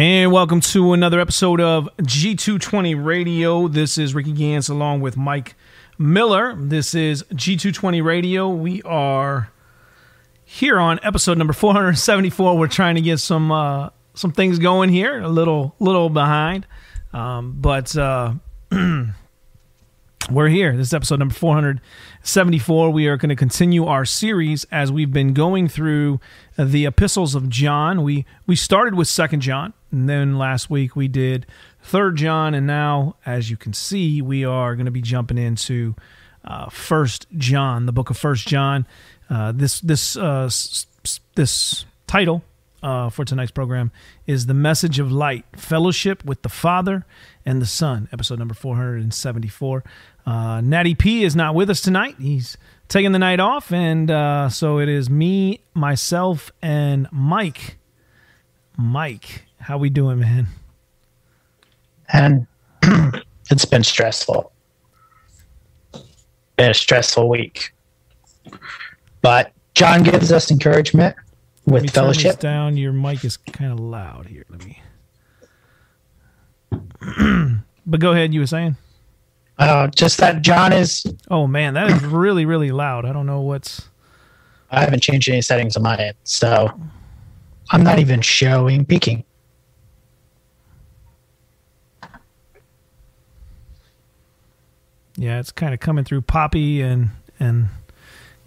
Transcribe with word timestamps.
And 0.00 0.32
welcome 0.32 0.62
to 0.62 0.94
another 0.94 1.20
episode 1.20 1.60
of 1.60 1.86
G220 1.98 3.04
Radio. 3.04 3.68
This 3.68 3.98
is 3.98 4.14
Ricky 4.14 4.32
Gans 4.32 4.70
along 4.70 5.02
with 5.02 5.18
Mike 5.18 5.56
Miller. 5.98 6.54
This 6.56 6.94
is 6.94 7.22
G220 7.24 8.02
Radio. 8.02 8.48
We 8.48 8.80
are 8.84 9.52
here 10.42 10.80
on 10.80 11.00
episode 11.02 11.36
number 11.36 11.52
474. 11.52 12.56
We're 12.56 12.66
trying 12.66 12.94
to 12.94 13.02
get 13.02 13.18
some 13.20 13.52
uh, 13.52 13.90
some 14.14 14.32
things 14.32 14.58
going 14.58 14.88
here. 14.88 15.20
A 15.20 15.28
little 15.28 15.74
little 15.80 16.08
behind, 16.08 16.66
um, 17.12 17.56
but 17.60 17.94
uh, 17.94 18.32
we're 20.30 20.48
here. 20.48 20.76
This 20.76 20.88
is 20.88 20.94
episode 20.94 21.18
number 21.18 21.34
474. 21.34 22.90
We 22.90 23.08
are 23.08 23.16
going 23.16 23.30
to 23.30 23.36
continue 23.36 23.86
our 23.86 24.04
series 24.04 24.64
as 24.70 24.92
we've 24.92 25.12
been 25.12 25.34
going 25.34 25.66
through 25.66 26.20
the 26.56 26.86
epistles 26.86 27.34
of 27.34 27.48
John. 27.48 28.04
We 28.04 28.24
we 28.46 28.54
started 28.54 28.94
with 28.94 29.08
Second 29.08 29.40
John, 29.40 29.72
and 29.90 30.08
then 30.08 30.38
last 30.38 30.70
week 30.70 30.94
we 30.94 31.08
did 31.08 31.46
Third 31.82 32.16
John, 32.16 32.54
and 32.54 32.66
now, 32.66 33.16
as 33.26 33.50
you 33.50 33.56
can 33.56 33.72
see, 33.72 34.22
we 34.22 34.44
are 34.44 34.76
going 34.76 34.86
to 34.86 34.92
be 34.92 35.02
jumping 35.02 35.38
into 35.38 35.96
uh, 36.44 36.68
First 36.70 37.26
John, 37.36 37.86
the 37.86 37.92
book 37.92 38.08
of 38.10 38.16
First 38.16 38.46
John. 38.46 38.86
Uh, 39.28 39.52
this 39.52 39.80
this 39.80 40.16
uh, 40.16 40.48
this 41.34 41.84
title 42.06 42.44
uh, 42.82 43.10
for 43.10 43.24
tonight's 43.24 43.50
program 43.50 43.90
is 44.26 44.46
the 44.46 44.54
message 44.54 44.98
of 44.98 45.10
light, 45.10 45.44
fellowship 45.56 46.24
with 46.24 46.42
the 46.42 46.48
Father 46.48 47.04
and 47.44 47.60
the 47.60 47.66
Son. 47.66 48.08
Episode 48.12 48.38
number 48.38 48.54
four 48.54 48.76
hundred 48.76 49.02
and 49.02 49.12
seventy-four. 49.12 49.82
Uh, 50.30 50.60
Natty 50.60 50.94
P 50.94 51.24
is 51.24 51.34
not 51.34 51.56
with 51.56 51.68
us 51.70 51.80
tonight. 51.80 52.14
He's 52.20 52.56
taking 52.86 53.10
the 53.10 53.18
night 53.18 53.40
off, 53.40 53.72
and 53.72 54.08
uh, 54.08 54.48
so 54.48 54.78
it 54.78 54.88
is 54.88 55.10
me, 55.10 55.60
myself, 55.74 56.52
and 56.62 57.08
Mike. 57.10 57.78
Mike, 58.76 59.46
how 59.58 59.76
we 59.76 59.90
doing, 59.90 60.20
man? 60.20 60.46
and 62.12 62.46
it's 63.50 63.64
been 63.64 63.82
stressful. 63.82 64.52
Been 66.56 66.70
a 66.70 66.74
stressful 66.74 67.28
week. 67.28 67.72
But 69.22 69.52
John 69.74 70.04
gives 70.04 70.30
us 70.30 70.52
encouragement 70.52 71.16
Let 71.66 71.72
with 71.72 71.82
this 71.82 71.90
fellowship. 71.92 72.38
down. 72.38 72.76
Your 72.76 72.92
mic 72.92 73.24
is 73.24 73.36
kind 73.36 73.72
of 73.72 73.80
loud 73.80 74.26
here. 74.26 74.44
Let 74.48 74.64
me. 74.64 74.80
but 77.86 77.98
go 77.98 78.12
ahead. 78.12 78.32
You 78.32 78.40
were 78.40 78.46
saying? 78.46 78.76
Uh, 79.60 79.88
just 79.88 80.16
that 80.16 80.40
John 80.40 80.72
is, 80.72 81.04
Oh 81.30 81.46
man, 81.46 81.74
that 81.74 81.90
is 81.90 82.02
really 82.02 82.46
really 82.46 82.70
loud. 82.72 83.04
I 83.04 83.12
don't 83.12 83.26
know 83.26 83.42
what's. 83.42 83.88
I 84.70 84.80
haven't 84.80 85.02
changed 85.02 85.28
any 85.28 85.42
settings 85.42 85.76
on 85.76 85.82
my 85.82 85.96
end, 85.96 86.16
so 86.24 86.72
I'm 87.70 87.84
not 87.84 87.98
even 87.98 88.22
showing 88.22 88.86
peaking. 88.86 89.22
Yeah, 95.16 95.38
it's 95.38 95.52
kind 95.52 95.74
of 95.74 95.80
coming 95.80 96.04
through 96.04 96.22
poppy 96.22 96.80
and 96.80 97.10
and 97.38 97.68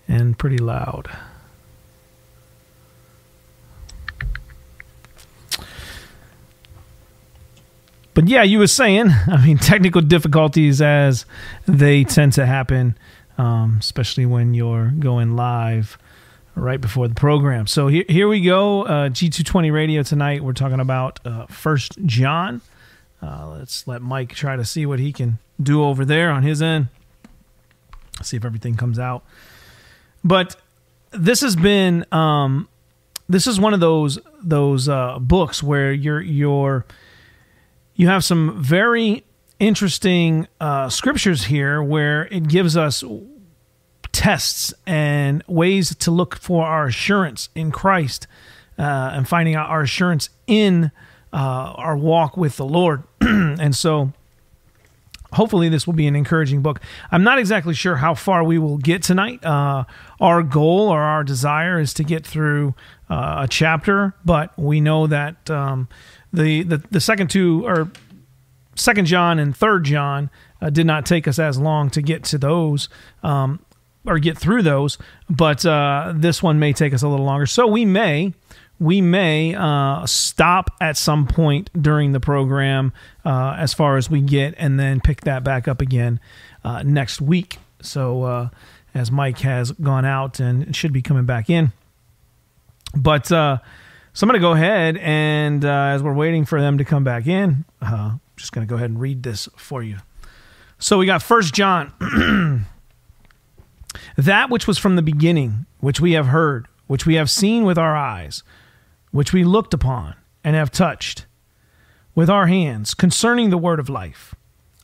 and 0.08 0.38
pretty 0.40 0.58
loud. 0.58 1.16
But 8.14 8.28
yeah, 8.28 8.44
you 8.44 8.60
were 8.60 8.68
saying, 8.68 9.08
I 9.28 9.46
mean, 9.46 9.58
technical 9.58 10.02
difficulties 10.02 10.82
as 10.82 11.26
they 11.66 12.04
tend 12.04 12.34
to 12.34 12.46
happen, 12.46 12.98
um, 13.38 13.78
especially 13.80 14.26
when 14.26 14.54
you're 14.54 14.94
going 15.00 15.36
live 15.36 15.98
right 16.56 16.80
before 16.80 17.08
the 17.08 17.16
program. 17.16 17.66
So 17.68 17.88
here, 17.88 18.06
here 18.08 18.28
we 18.28 18.42
go. 18.42 18.84
Uh, 18.84 19.10
G220 19.10 19.74
Radio 19.74 20.04
tonight. 20.04 20.44
We're 20.44 20.54
talking 20.54 20.80
about 20.80 21.20
uh, 21.26 21.48
First 21.48 21.98
John. 22.06 22.62
Uh, 23.22 23.56
let's 23.58 23.88
let 23.88 24.02
Mike 24.02 24.34
try 24.36 24.56
to 24.56 24.66
see 24.66 24.86
what 24.86 25.00
he 25.00 25.12
can 25.12 25.40
do 25.62 25.84
over 25.84 26.06
there 26.06 26.30
on 26.30 26.44
his 26.44 26.62
end. 26.62 26.88
See 28.22 28.38
if 28.38 28.46
everything 28.46 28.76
comes 28.76 29.00
out. 29.00 29.24
But 30.24 30.56
this 31.12 31.42
has 31.42 31.56
been 31.56 32.06
um, 32.12 32.68
this 33.30 33.48
is 33.48 33.60
one 33.60 33.74
of 33.74 33.80
those 33.80 34.20
those 34.42 34.88
uh, 34.90 35.20
books 35.20 35.64
where 35.64 35.92
you're 35.92 36.22
you're 36.22 36.86
you 37.96 38.08
have 38.08 38.24
some 38.24 38.62
very 38.62 39.24
interesting 39.60 40.48
uh, 40.60 40.90
scriptures 40.90 41.46
here 41.46 41.82
where 41.82 42.26
it 42.26 42.48
gives 42.48 42.76
us 42.76 43.04
tests 44.12 44.74
and 44.86 45.44
ways 45.48 45.96
to 45.96 46.12
look 46.12 46.36
for 46.36 46.66
our 46.66 46.88
assurance 46.88 47.50
in 47.56 47.72
Christ 47.72 48.28
uh, 48.78 49.12
and 49.14 49.28
finding 49.28 49.56
out 49.56 49.70
our 49.70 49.82
assurance 49.82 50.30
in 50.48 50.92
uh, 51.32 51.38
our 51.38 51.98
walk 51.98 52.38
with 52.38 52.58
the 52.58 52.66
Lord. 52.66 53.04
and 53.22 53.76
so, 53.76 54.12
hopefully, 55.34 55.70
this 55.70 55.88
will 55.88 55.94
be 55.94 56.08
an 56.08 56.16
encouraging 56.16 56.62
book. 56.62 56.80
I'm 57.12 57.24
not 57.24 57.40
exactly 57.40 57.74
sure 57.74 57.98
how 57.98 58.14
far 58.14 58.44
we 58.44 58.60
will 58.60 58.78
get 58.78 59.02
tonight. 59.02 59.44
Uh, 59.44 59.86
our 60.20 60.44
goal 60.44 60.90
or 60.90 61.02
our 61.02 61.24
desire 61.24 61.80
is 61.80 61.94
to 61.96 62.04
get 62.04 62.26
through 62.26 62.76
uh, 63.10 63.42
a 63.44 63.48
chapter, 63.48 64.14
but 64.24 64.58
we 64.58 64.80
know 64.80 65.08
that 65.08 65.50
um, 65.50 65.88
the, 66.34 66.64
the 66.64 66.84
the 66.92 67.00
second 67.00 67.30
two 67.30 67.66
or 67.66 67.90
Second 68.76 69.06
John 69.06 69.40
and 69.40 69.56
Third 69.56 69.84
John 69.84 70.30
uh, 70.62 70.70
did 70.70 70.86
not 70.86 71.06
take 71.06 71.28
us 71.28 71.40
as 71.40 71.60
long 71.60 71.90
to 71.92 72.02
get 72.02 72.24
to 72.26 72.38
those 72.38 72.90
um, 73.22 73.64
or 74.06 74.20
get 74.20 74.38
through 74.38 74.64
those, 74.64 74.98
but 75.30 75.66
uh, 75.66 76.14
this 76.16 76.42
one 76.42 76.60
may 76.60 76.74
take 76.74 76.94
us 76.94 77.04
a 77.04 77.08
little 77.08 77.26
longer. 77.26 77.46
So 77.46 77.68
we 77.68 77.86
may 77.86 78.34
we 78.80 79.00
may 79.02 79.56
uh, 79.56 80.06
stop 80.06 80.72
at 80.82 80.98
some 80.98 81.28
point 81.28 81.70
during 81.80 82.12
the 82.12 82.20
program 82.20 82.92
uh, 83.24 83.56
as 83.58 83.74
far 83.74 83.98
as 83.98 84.10
we 84.10 84.22
get, 84.22 84.56
and 84.58 84.80
then 84.80 85.00
pick 85.00 85.22
that 85.22 85.44
back 85.44 85.68
up 85.68 85.80
again 85.80 86.20
uh, 86.64 86.82
next 86.84 87.22
week. 87.22 87.60
So 87.82 88.24
uh, 88.24 88.50
as 88.94 89.12
Mike 89.12 89.40
has 89.40 89.72
gone 89.72 90.06
out 90.06 90.40
and 90.40 90.76
should 90.76 90.94
be 90.94 91.02
coming 91.02 91.26
back 91.26 91.50
in, 91.50 91.72
but. 92.96 93.32
So 94.16 94.26
I'm 94.26 94.30
going 94.30 94.40
to 94.40 94.48
go 94.48 94.52
ahead 94.52 94.98
and 94.98 95.66
uh, 95.66 95.70
as 95.70 96.04
we're 96.04 96.14
waiting 96.14 96.46
for 96.46 96.62
them 96.62 96.78
to 96.78 96.86
come 96.86 97.04
back 97.04 97.26
in, 97.26 97.66
uh, 97.82 98.18
just 98.38 98.52
going 98.52 98.66
to 98.66 98.70
go 98.70 98.76
ahead 98.76 98.92
and 98.92 99.02
read 99.02 99.24
this 99.24 99.50
for 99.56 99.82
you. 99.82 99.98
So 100.78 101.00
we 101.00 101.08
got 101.08 101.24
First 101.24 101.52
John, 101.52 101.94
that 104.18 104.52
which 104.52 104.68
was 104.68 104.78
from 104.78 104.98
the 104.98 105.02
beginning, 105.02 105.66
which 105.80 106.00
we 106.00 106.12
have 106.12 106.28
heard, 106.28 106.68
which 106.86 107.08
we 107.08 107.16
have 107.16 107.28
seen 107.28 107.64
with 107.64 107.80
our 107.80 107.96
eyes, 107.96 108.44
which 109.10 109.34
we 109.34 109.44
looked 109.44 109.74
upon 109.74 110.14
and 110.44 110.56
have 110.56 110.70
touched 110.70 111.26
with 112.14 112.30
our 112.30 112.46
hands 112.46 112.94
concerning 112.94 113.50
the 113.50 113.58
word 113.58 113.80
of 113.80 113.90
life. 113.90 114.36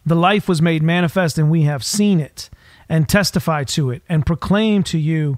The 0.08 0.16
life 0.16 0.48
was 0.50 0.60
made 0.60 0.82
manifest, 0.82 1.38
and 1.38 1.52
we 1.52 1.64
have 1.64 1.84
seen 1.84 2.20
it 2.20 2.50
and 2.88 3.08
testified 3.08 3.68
to 3.68 3.92
it 3.92 4.02
and 4.10 4.26
proclaimed 4.26 4.88
to 4.88 4.98
you 4.98 5.38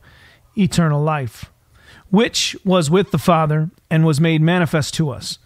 eternal 0.57 1.03
life 1.03 1.51
which 2.11 2.55
was 2.63 2.91
with 2.91 3.11
the 3.11 3.17
Father 3.17 3.71
and 3.89 4.05
was 4.05 4.21
made 4.21 4.41
manifest 4.41 4.93
to 4.93 5.09
us. 5.09 5.39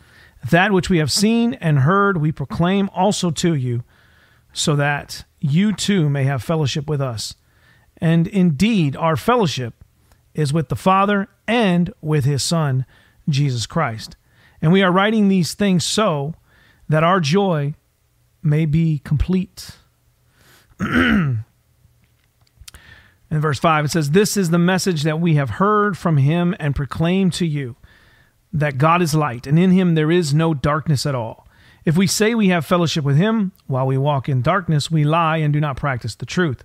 That 0.50 0.72
which 0.72 0.90
we 0.90 0.98
have 0.98 1.12
seen 1.12 1.54
and 1.56 1.80
heard, 1.80 2.18
we 2.18 2.32
proclaim 2.32 2.90
also 2.94 3.32
to 3.32 3.54
you, 3.54 3.84
so 4.52 4.76
that 4.76 5.24
you 5.40 5.74
too 5.74 6.10
may 6.10 6.24
have 6.24 6.44
fellowship 6.44 6.88
with 6.88 7.02
us. 7.02 7.36
And 7.98 8.28
indeed, 8.28 8.96
our 8.96 9.16
fellowship 9.16 9.84
is 10.34 10.52
with 10.52 10.70
the 10.70 10.76
Father 10.76 11.30
and 11.48 11.94
with 12.02 12.26
his 12.26 12.44
Son, 12.44 12.86
Jesus 13.30 13.66
Christ. 13.66 14.16
And 14.62 14.72
we 14.72 14.82
are 14.82 14.92
writing 14.92 15.28
these 15.28 15.54
things 15.54 15.86
so 15.86 16.36
that 16.90 17.04
our 17.04 17.20
joy 17.20 17.76
may 18.42 18.66
be 18.66 19.00
complete. 19.04 19.72
In 23.32 23.42
verse 23.42 23.60
5, 23.60 23.86
it 23.86 23.92
says, 23.92 24.12
This 24.12 24.38
is 24.38 24.50
the 24.50 24.60
message 24.60 25.04
that 25.04 25.20
we 25.20 25.36
have 25.36 25.52
heard 25.52 25.98
from 25.98 26.18
him 26.18 26.56
and 26.60 26.76
proclaim 26.76 27.32
to 27.32 27.46
you 27.46 27.76
that 28.54 28.78
God 28.78 29.02
is 29.02 29.14
light, 29.14 29.48
and 29.48 29.60
in 29.60 29.72
him 29.72 29.96
there 29.96 30.12
is 30.12 30.34
no 30.34 30.54
darkness 30.54 31.06
at 31.06 31.16
all. 31.16 31.48
If 31.84 31.98
we 31.98 32.08
say 32.08 32.34
we 32.34 32.48
have 32.50 32.66
fellowship 32.66 33.04
with 33.04 33.18
him 33.18 33.52
while 33.68 33.86
we 33.86 33.98
walk 33.98 34.30
in 34.30 34.42
darkness, 34.42 34.90
we 34.90 35.04
lie 35.04 35.38
and 35.38 35.54
do 35.54 35.60
not 35.60 35.78
practice 35.78 36.16
the 36.16 36.26
truth. 36.26 36.64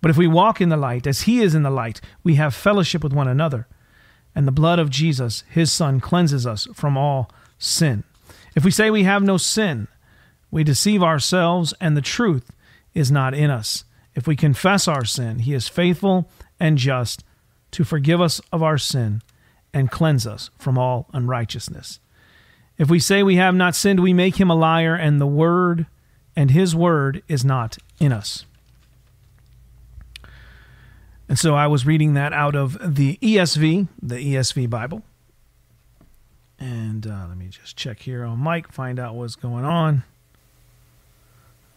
But 0.00 0.10
if 0.10 0.16
we 0.16 0.26
walk 0.26 0.60
in 0.60 0.68
the 0.68 0.76
light, 0.76 1.06
as 1.06 1.22
he 1.22 1.40
is 1.40 1.54
in 1.54 1.62
the 1.62 1.70
light, 1.70 2.00
we 2.22 2.34
have 2.34 2.54
fellowship 2.54 3.02
with 3.02 3.12
one 3.12 3.28
another. 3.28 3.66
And 4.34 4.46
the 4.46 4.52
blood 4.52 4.78
of 4.78 4.90
Jesus, 4.90 5.42
his 5.48 5.72
son, 5.72 6.00
cleanses 6.00 6.46
us 6.46 6.68
from 6.74 6.96
all 6.96 7.30
sin. 7.58 8.04
If 8.54 8.64
we 8.64 8.70
say 8.70 8.90
we 8.90 9.04
have 9.04 9.22
no 9.22 9.36
sin, 9.36 9.88
we 10.50 10.64
deceive 10.64 11.02
ourselves, 11.02 11.74
and 11.80 11.96
the 11.96 12.02
truth 12.02 12.50
is 12.94 13.10
not 13.10 13.34
in 13.34 13.50
us. 13.50 13.84
If 14.18 14.26
we 14.26 14.34
confess 14.34 14.88
our 14.88 15.04
sin, 15.04 15.38
he 15.38 15.54
is 15.54 15.68
faithful 15.68 16.28
and 16.58 16.76
just 16.76 17.22
to 17.70 17.84
forgive 17.84 18.20
us 18.20 18.40
of 18.50 18.64
our 18.64 18.76
sin 18.76 19.22
and 19.72 19.92
cleanse 19.92 20.26
us 20.26 20.50
from 20.58 20.76
all 20.76 21.06
unrighteousness. 21.12 22.00
If 22.78 22.90
we 22.90 22.98
say 22.98 23.22
we 23.22 23.36
have 23.36 23.54
not 23.54 23.76
sinned, 23.76 24.00
we 24.00 24.12
make 24.12 24.40
him 24.40 24.50
a 24.50 24.56
liar, 24.56 24.96
and 24.96 25.20
the 25.20 25.26
word 25.28 25.86
and 26.34 26.50
his 26.50 26.74
word 26.74 27.22
is 27.28 27.44
not 27.44 27.78
in 28.00 28.10
us. 28.10 28.44
And 31.28 31.38
so 31.38 31.54
I 31.54 31.68
was 31.68 31.86
reading 31.86 32.14
that 32.14 32.32
out 32.32 32.56
of 32.56 32.76
the 32.96 33.20
ESV, 33.22 33.86
the 34.02 34.16
ESV 34.16 34.68
Bible. 34.68 35.04
And 36.58 37.06
uh, 37.06 37.26
let 37.28 37.38
me 37.38 37.46
just 37.50 37.76
check 37.76 38.00
here 38.00 38.24
on 38.24 38.40
Mike, 38.40 38.72
find 38.72 38.98
out 38.98 39.14
what's 39.14 39.36
going 39.36 39.64
on. 39.64 40.02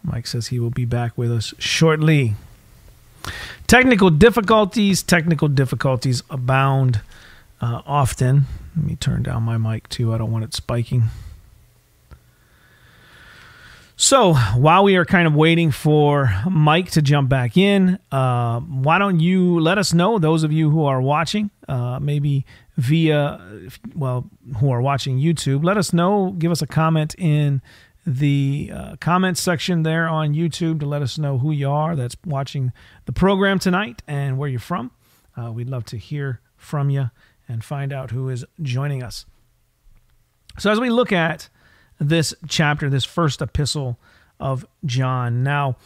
Mike 0.02 0.26
says 0.26 0.48
he 0.48 0.58
will 0.58 0.70
be 0.70 0.84
back 0.84 1.16
with 1.16 1.30
us 1.30 1.54
shortly. 1.58 2.34
Technical 3.66 4.10
difficulties, 4.10 5.02
technical 5.02 5.48
difficulties 5.48 6.22
abound 6.28 7.00
uh, 7.60 7.82
often. 7.86 8.46
Let 8.76 8.86
me 8.86 8.96
turn 8.96 9.22
down 9.22 9.42
my 9.44 9.58
mic 9.58 9.88
too. 9.88 10.12
I 10.12 10.18
don't 10.18 10.32
want 10.32 10.44
it 10.44 10.54
spiking. 10.54 11.04
So 13.96 14.34
while 14.34 14.82
we 14.82 14.96
are 14.96 15.04
kind 15.04 15.28
of 15.28 15.34
waiting 15.34 15.70
for 15.70 16.34
Mike 16.50 16.90
to 16.92 17.02
jump 17.02 17.28
back 17.28 17.56
in, 17.56 18.00
uh, 18.10 18.58
why 18.58 18.98
don't 18.98 19.20
you 19.20 19.60
let 19.60 19.78
us 19.78 19.94
know, 19.94 20.18
those 20.18 20.42
of 20.42 20.50
you 20.50 20.70
who 20.70 20.84
are 20.86 21.00
watching, 21.00 21.50
uh, 21.68 22.00
maybe 22.00 22.44
via, 22.76 23.38
well, 23.94 24.28
who 24.58 24.72
are 24.72 24.82
watching 24.82 25.20
YouTube, 25.20 25.62
let 25.62 25.76
us 25.76 25.92
know, 25.92 26.34
give 26.36 26.50
us 26.50 26.62
a 26.62 26.66
comment 26.66 27.14
in 27.16 27.62
the 28.04 28.70
uh, 28.74 28.96
comments 28.96 29.40
section 29.40 29.82
there 29.82 30.08
on 30.08 30.34
YouTube 30.34 30.80
to 30.80 30.86
let 30.86 31.02
us 31.02 31.18
know 31.18 31.38
who 31.38 31.52
you 31.52 31.70
are 31.70 31.94
that's 31.94 32.16
watching 32.24 32.72
the 33.04 33.12
program 33.12 33.58
tonight 33.58 34.02
and 34.08 34.38
where 34.38 34.48
you're 34.48 34.60
from. 34.60 34.90
Uh, 35.36 35.52
we'd 35.52 35.68
love 35.68 35.84
to 35.86 35.96
hear 35.96 36.40
from 36.56 36.90
you 36.90 37.10
and 37.48 37.64
find 37.64 37.92
out 37.92 38.10
who 38.10 38.28
is 38.28 38.44
joining 38.60 39.02
us. 39.02 39.24
So 40.58 40.70
as 40.70 40.80
we 40.80 40.90
look 40.90 41.12
at 41.12 41.48
this 41.98 42.34
chapter, 42.48 42.90
this 42.90 43.04
first 43.04 43.40
epistle 43.40 43.98
of 44.40 44.66
John. 44.84 45.42
Now, 45.42 45.76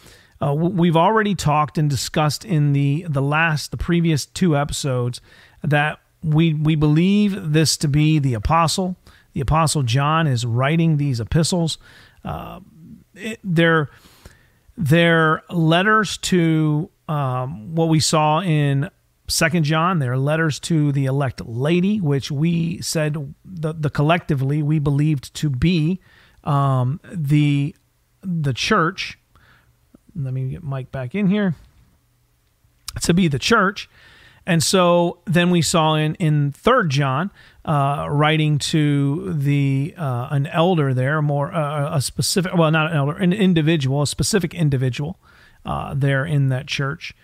uh, 0.42 0.54
we've 0.54 0.96
already 0.96 1.34
talked 1.34 1.78
and 1.78 1.88
discussed 1.88 2.44
in 2.44 2.72
the 2.72 3.06
the 3.08 3.22
last, 3.22 3.70
the 3.70 3.76
previous 3.76 4.26
two 4.26 4.56
episodes, 4.56 5.20
that 5.62 6.00
we 6.22 6.52
we 6.52 6.74
believe 6.74 7.52
this 7.52 7.76
to 7.78 7.88
be 7.88 8.18
the 8.18 8.34
apostle. 8.34 8.96
The 9.32 9.40
apostle 9.40 9.82
John 9.82 10.26
is 10.26 10.44
writing 10.46 10.96
these 10.96 11.20
epistles. 11.20 11.78
Uh, 12.26 12.60
it, 13.14 13.40
they're 13.42 13.88
they're 14.76 15.42
letters 15.48 16.18
to 16.18 16.90
um, 17.08 17.74
what 17.74 17.88
we 17.88 18.00
saw 18.00 18.40
in 18.40 18.90
Second 19.28 19.64
John. 19.64 19.98
They're 19.98 20.18
letters 20.18 20.60
to 20.60 20.92
the 20.92 21.06
elect 21.06 21.40
lady, 21.46 22.00
which 22.00 22.30
we 22.30 22.80
said 22.82 23.34
the, 23.44 23.72
the 23.72 23.90
collectively 23.90 24.62
we 24.62 24.78
believed 24.78 25.34
to 25.34 25.48
be 25.48 26.00
um, 26.44 27.00
the 27.10 27.74
the 28.22 28.52
church. 28.52 29.18
Let 30.14 30.34
me 30.34 30.50
get 30.50 30.62
Mike 30.62 30.90
back 30.90 31.14
in 31.14 31.28
here. 31.28 31.54
To 33.02 33.12
be 33.12 33.28
the 33.28 33.38
church, 33.38 33.90
and 34.46 34.62
so 34.62 35.18
then 35.24 35.50
we 35.50 35.60
saw 35.60 35.94
in 35.94 36.14
in 36.16 36.52
Third 36.52 36.90
John, 36.90 37.30
uh, 37.64 38.06
writing 38.08 38.58
to 38.58 39.32
the 39.32 39.94
uh, 39.96 40.28
an 40.30 40.46
elder 40.46 40.94
there, 40.94 41.20
more 41.20 41.52
uh, 41.52 41.96
a 41.96 42.00
specific, 42.00 42.54
well, 42.54 42.70
not 42.70 42.90
an 42.92 42.96
elder, 42.96 43.16
an 43.16 43.32
individual, 43.32 44.02
a 44.02 44.06
specific 44.06 44.54
individual 44.54 45.18
uh, 45.64 45.94
there 45.94 46.24
in 46.24 46.48
that 46.48 46.66
church, 46.66 47.14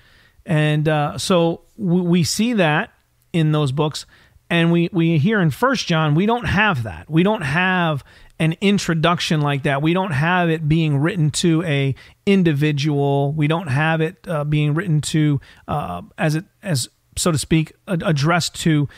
and 0.44 0.88
uh, 0.88 1.16
so 1.16 1.62
we, 1.76 2.00
we 2.00 2.24
see 2.24 2.54
that 2.54 2.90
in 3.32 3.52
those 3.52 3.70
books, 3.70 4.04
and 4.50 4.72
we 4.72 4.90
we 4.92 5.18
hear 5.18 5.40
in 5.40 5.50
First 5.50 5.86
John 5.86 6.14
we 6.16 6.26
don't 6.26 6.46
have 6.46 6.82
that. 6.82 7.08
We 7.08 7.22
don't 7.22 7.42
have 7.42 8.04
an 8.40 8.56
introduction 8.60 9.40
like 9.40 9.62
that. 9.62 9.82
We 9.82 9.92
don't 9.92 10.10
have 10.10 10.50
it 10.50 10.68
being 10.68 10.96
written 10.96 11.30
to 11.30 11.62
a 11.62 11.94
individual. 12.26 13.32
We 13.32 13.46
don't 13.46 13.68
have 13.68 14.00
it 14.00 14.16
uh, 14.26 14.42
being 14.42 14.74
written 14.74 15.00
to 15.02 15.40
uh, 15.68 16.02
as 16.18 16.34
it 16.34 16.44
as 16.60 16.88
so 17.16 17.32
to 17.32 17.38
speak 17.38 17.72
addressed 17.86 18.54
to 18.62 18.88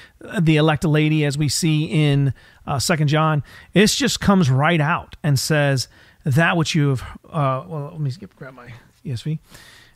the 0.41 0.57
elect 0.57 0.85
lady 0.85 1.25
as 1.25 1.37
we 1.37 1.49
see 1.49 1.85
in 1.85 2.33
uh, 2.67 2.79
Second 2.79 3.09
John. 3.09 3.43
It 3.73 3.87
just 3.89 4.21
comes 4.21 4.51
right 4.51 4.81
out 4.81 5.17
and 5.23 5.39
says 5.39 5.89
that 6.25 6.57
which 6.57 6.75
you 6.75 6.91
have. 6.91 7.03
Uh, 7.25 7.65
well, 7.67 7.89
let 7.93 8.01
me 8.01 8.11
skip 8.11 8.35
grab 8.37 8.55
my 8.55 8.73
ESV 9.05 9.39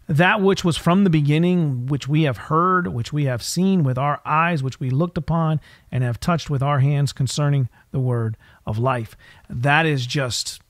that 0.09 0.41
which 0.41 0.65
was 0.65 0.76
from 0.79 1.05
the 1.05 1.11
beginning, 1.11 1.87
which 1.87 2.09
we 2.09 2.23
have 2.23 2.37
heard, 2.37 2.88
which 2.88 3.12
we 3.12 3.26
have 3.26 3.43
seen 3.43 3.85
with 3.85 3.99
our 3.99 4.20
eyes, 4.25 4.62
which 4.62 4.81
we 4.81 4.88
looked 4.88 5.19
upon 5.19 5.61
and 5.93 6.03
have 6.03 6.19
touched 6.19 6.49
with 6.49 6.62
our 6.62 6.81
hands 6.81 7.12
concerning 7.12 7.69
the 7.91 8.00
word 8.00 8.37
of 8.67 8.79
life. 8.79 9.17
That 9.50 9.85
is 9.85 10.06
just 10.06 10.62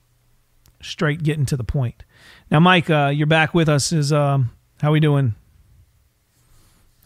straight 0.81 1.23
getting 1.23 1.45
to 1.45 1.57
the 1.57 1.63
point. 1.63 2.03
Now, 2.51 2.59
Mike, 2.59 2.89
uh, 2.89 3.11
you're 3.15 3.27
back 3.27 3.53
with 3.53 3.69
us. 3.69 3.93
Is 3.93 4.11
um, 4.11 4.51
how 4.81 4.91
we 4.91 4.99
doing? 4.99 5.35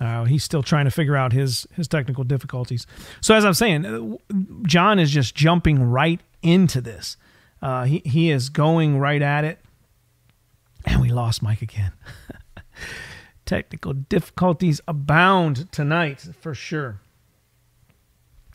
Uh, 0.04 0.26
he's 0.26 0.44
still 0.44 0.62
trying 0.62 0.86
to 0.86 0.92
figure 0.92 1.16
out 1.16 1.32
his 1.32 1.66
his 1.76 1.88
technical 1.88 2.24
difficulties. 2.24 2.86
So, 3.22 3.36
as 3.36 3.46
I'm 3.46 3.54
saying, 3.54 3.86
uh, 3.86 4.36
John 4.68 5.00
is 5.00 5.10
just 5.10 5.34
jumping 5.34 5.82
right 5.82 6.20
into 6.42 6.82
this. 6.82 7.16
Uh, 7.62 7.86
he 7.86 8.02
he 8.06 8.30
is 8.30 8.50
going 8.50 9.00
right 9.00 9.22
at 9.22 9.46
it, 9.46 9.60
and 10.86 11.02
we 11.02 11.10
lost 11.10 11.42
Mike 11.42 11.62
again. 11.62 11.94
technical 13.46 13.94
difficulties 13.94 14.82
abound 14.88 15.72
tonight 15.72 16.28
for 16.40 16.54
sure. 16.54 17.00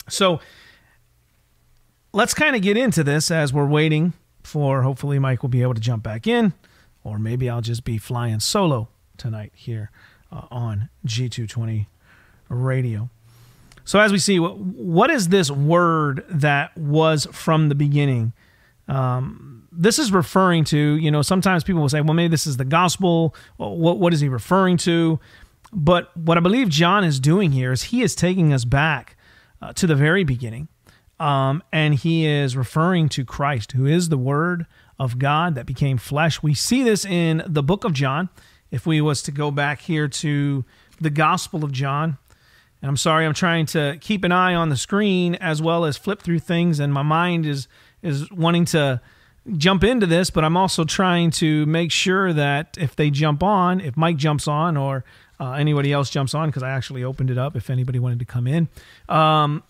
So 0.07 0.39
let's 2.13 2.33
kind 2.33 2.55
of 2.55 2.61
get 2.61 2.77
into 2.77 3.03
this 3.03 3.31
as 3.31 3.53
we're 3.53 3.67
waiting 3.67 4.13
for 4.43 4.81
hopefully 4.81 5.19
Mike 5.19 5.41
will 5.41 5.49
be 5.49 5.61
able 5.61 5.75
to 5.75 5.81
jump 5.81 6.03
back 6.03 6.27
in, 6.27 6.53
or 7.03 7.17
maybe 7.19 7.49
I'll 7.49 7.61
just 7.61 7.83
be 7.83 7.97
flying 7.97 8.39
solo 8.39 8.89
tonight 9.17 9.51
here 9.55 9.91
uh, 10.31 10.47
on 10.51 10.89
G220 11.05 11.87
radio. 12.49 13.09
So, 13.85 13.99
as 13.99 14.11
we 14.11 14.19
see, 14.19 14.37
what 14.37 15.09
is 15.09 15.29
this 15.29 15.49
word 15.49 16.23
that 16.29 16.77
was 16.77 17.27
from 17.31 17.69
the 17.69 17.75
beginning? 17.75 18.33
Um, 18.87 19.67
this 19.71 19.97
is 19.97 20.11
referring 20.11 20.63
to, 20.65 20.77
you 20.77 21.09
know, 21.09 21.21
sometimes 21.21 21.63
people 21.63 21.81
will 21.81 21.89
say, 21.89 22.01
well, 22.01 22.13
maybe 22.13 22.29
this 22.29 22.45
is 22.45 22.57
the 22.57 22.65
gospel. 22.65 23.35
What, 23.57 23.99
what 23.99 24.13
is 24.13 24.19
he 24.19 24.29
referring 24.29 24.77
to? 24.77 25.19
But 25.71 26.15
what 26.17 26.37
I 26.37 26.41
believe 26.41 26.69
John 26.69 27.03
is 27.03 27.19
doing 27.19 27.51
here 27.51 27.71
is 27.71 27.83
he 27.83 28.01
is 28.01 28.15
taking 28.15 28.53
us 28.53 28.65
back 28.65 29.15
uh, 29.61 29.73
to 29.73 29.87
the 29.87 29.95
very 29.95 30.23
beginning 30.23 30.67
um, 31.19 31.61
and 31.71 31.95
he 31.95 32.25
is 32.25 32.55
referring 32.55 33.09
to 33.09 33.25
Christ, 33.25 33.73
who 33.73 33.85
is 33.85 34.09
the 34.09 34.17
Word 34.17 34.65
of 34.97 35.19
God 35.19 35.55
that 35.55 35.65
became 35.65 35.97
flesh. 35.97 36.41
We 36.41 36.53
see 36.53 36.83
this 36.83 37.05
in 37.05 37.43
the 37.45 37.63
book 37.63 37.83
of 37.83 37.93
John. 37.93 38.29
If 38.71 38.85
we 38.85 39.01
was 39.01 39.21
to 39.23 39.31
go 39.31 39.51
back 39.51 39.81
here 39.81 40.07
to 40.07 40.63
the 41.01 41.09
Gospel 41.09 41.63
of 41.63 41.71
John, 41.71 42.17
and 42.81 42.89
I'm 42.89 42.97
sorry, 42.97 43.25
I'm 43.25 43.33
trying 43.33 43.65
to 43.67 43.97
keep 43.99 44.23
an 44.23 44.31
eye 44.31 44.53
on 44.53 44.69
the 44.69 44.77
screen 44.77 45.35
as 45.35 45.61
well 45.61 45.85
as 45.85 45.97
flip 45.97 46.21
through 46.21 46.39
things, 46.39 46.79
and 46.79 46.93
my 46.93 47.01
mind 47.01 47.45
is 47.45 47.67
is 48.01 48.31
wanting 48.31 48.65
to 48.65 49.01
jump 49.57 49.83
into 49.83 50.05
this, 50.05 50.29
but 50.29 50.45
I'm 50.45 50.55
also 50.55 50.83
trying 50.83 51.31
to 51.31 51.65
make 51.65 51.91
sure 51.91 52.31
that 52.33 52.77
if 52.79 52.95
they 52.95 53.09
jump 53.09 53.43
on, 53.43 53.81
if 53.81 53.97
Mike 53.97 54.17
jumps 54.17 54.47
on, 54.47 54.77
or 54.77 55.03
uh, 55.39 55.53
anybody 55.53 55.91
else 55.91 56.09
jumps 56.09 56.33
on, 56.33 56.49
because 56.49 56.63
I 56.63 56.69
actually 56.69 57.03
opened 57.03 57.29
it 57.29 57.37
up 57.37 57.55
if 57.55 57.69
anybody 57.69 57.99
wanted 57.99 58.19
to 58.19 58.25
come 58.25 58.47
in, 58.47 58.69
um, 59.09 59.63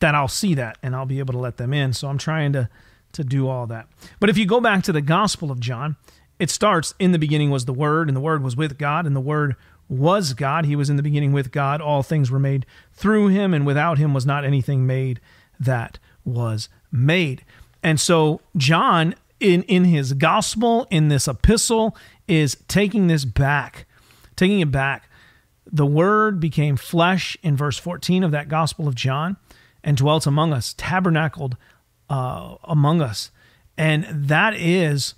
that 0.00 0.14
I'll 0.14 0.28
see 0.28 0.54
that 0.54 0.78
and 0.82 0.96
I'll 0.96 1.06
be 1.06 1.18
able 1.20 1.32
to 1.32 1.38
let 1.38 1.58
them 1.58 1.72
in. 1.72 1.92
So 1.92 2.08
I'm 2.08 2.18
trying 2.18 2.52
to 2.54 2.68
to 3.12 3.22
do 3.22 3.46
all 3.46 3.66
that. 3.66 3.86
But 4.20 4.30
if 4.30 4.38
you 4.38 4.46
go 4.46 4.58
back 4.58 4.82
to 4.84 4.92
the 4.92 5.02
Gospel 5.02 5.50
of 5.50 5.60
John, 5.60 5.96
it 6.42 6.50
starts 6.50 6.92
in 6.98 7.12
the 7.12 7.20
beginning 7.20 7.50
was 7.50 7.66
the 7.66 7.72
Word, 7.72 8.08
and 8.08 8.16
the 8.16 8.20
Word 8.20 8.42
was 8.42 8.56
with 8.56 8.76
God, 8.76 9.06
and 9.06 9.14
the 9.14 9.20
Word 9.20 9.54
was 9.88 10.34
God. 10.34 10.64
He 10.64 10.74
was 10.74 10.90
in 10.90 10.96
the 10.96 11.02
beginning 11.02 11.32
with 11.32 11.52
God. 11.52 11.80
All 11.80 12.02
things 12.02 12.32
were 12.32 12.40
made 12.40 12.66
through 12.92 13.28
him, 13.28 13.54
and 13.54 13.64
without 13.64 13.96
him 13.96 14.12
was 14.12 14.26
not 14.26 14.44
anything 14.44 14.84
made 14.84 15.20
that 15.60 16.00
was 16.24 16.68
made. 16.90 17.44
And 17.80 18.00
so 18.00 18.40
John 18.56 19.14
in 19.38 19.62
in 19.64 19.84
his 19.84 20.14
gospel 20.14 20.88
in 20.90 21.06
this 21.06 21.28
epistle 21.28 21.96
is 22.26 22.56
taking 22.66 23.06
this 23.06 23.24
back, 23.24 23.86
taking 24.34 24.58
it 24.58 24.72
back. 24.72 25.08
The 25.64 25.86
word 25.86 26.40
became 26.40 26.76
flesh 26.76 27.36
in 27.44 27.56
verse 27.56 27.78
14 27.78 28.24
of 28.24 28.32
that 28.32 28.48
gospel 28.48 28.88
of 28.88 28.96
John 28.96 29.36
and 29.84 29.96
dwelt 29.96 30.26
among 30.26 30.52
us, 30.52 30.74
tabernacled 30.76 31.56
uh, 32.10 32.56
among 32.64 33.00
us. 33.00 33.30
And 33.78 34.06
that 34.10 34.54
is 34.54 35.14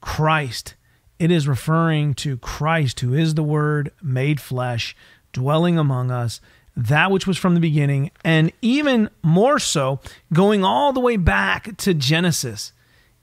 Christ. 0.00 0.74
It 1.18 1.30
is 1.30 1.46
referring 1.46 2.14
to 2.14 2.38
Christ, 2.38 3.00
who 3.00 3.14
is 3.14 3.34
the 3.34 3.42
Word 3.42 3.92
made 4.02 4.40
flesh, 4.40 4.96
dwelling 5.32 5.78
among 5.78 6.10
us, 6.10 6.40
that 6.76 7.10
which 7.10 7.26
was 7.26 7.36
from 7.36 7.54
the 7.54 7.60
beginning, 7.60 8.10
and 8.24 8.52
even 8.62 9.10
more 9.22 9.58
so, 9.58 10.00
going 10.32 10.64
all 10.64 10.92
the 10.92 11.00
way 11.00 11.16
back 11.16 11.76
to 11.78 11.94
Genesis. 11.94 12.72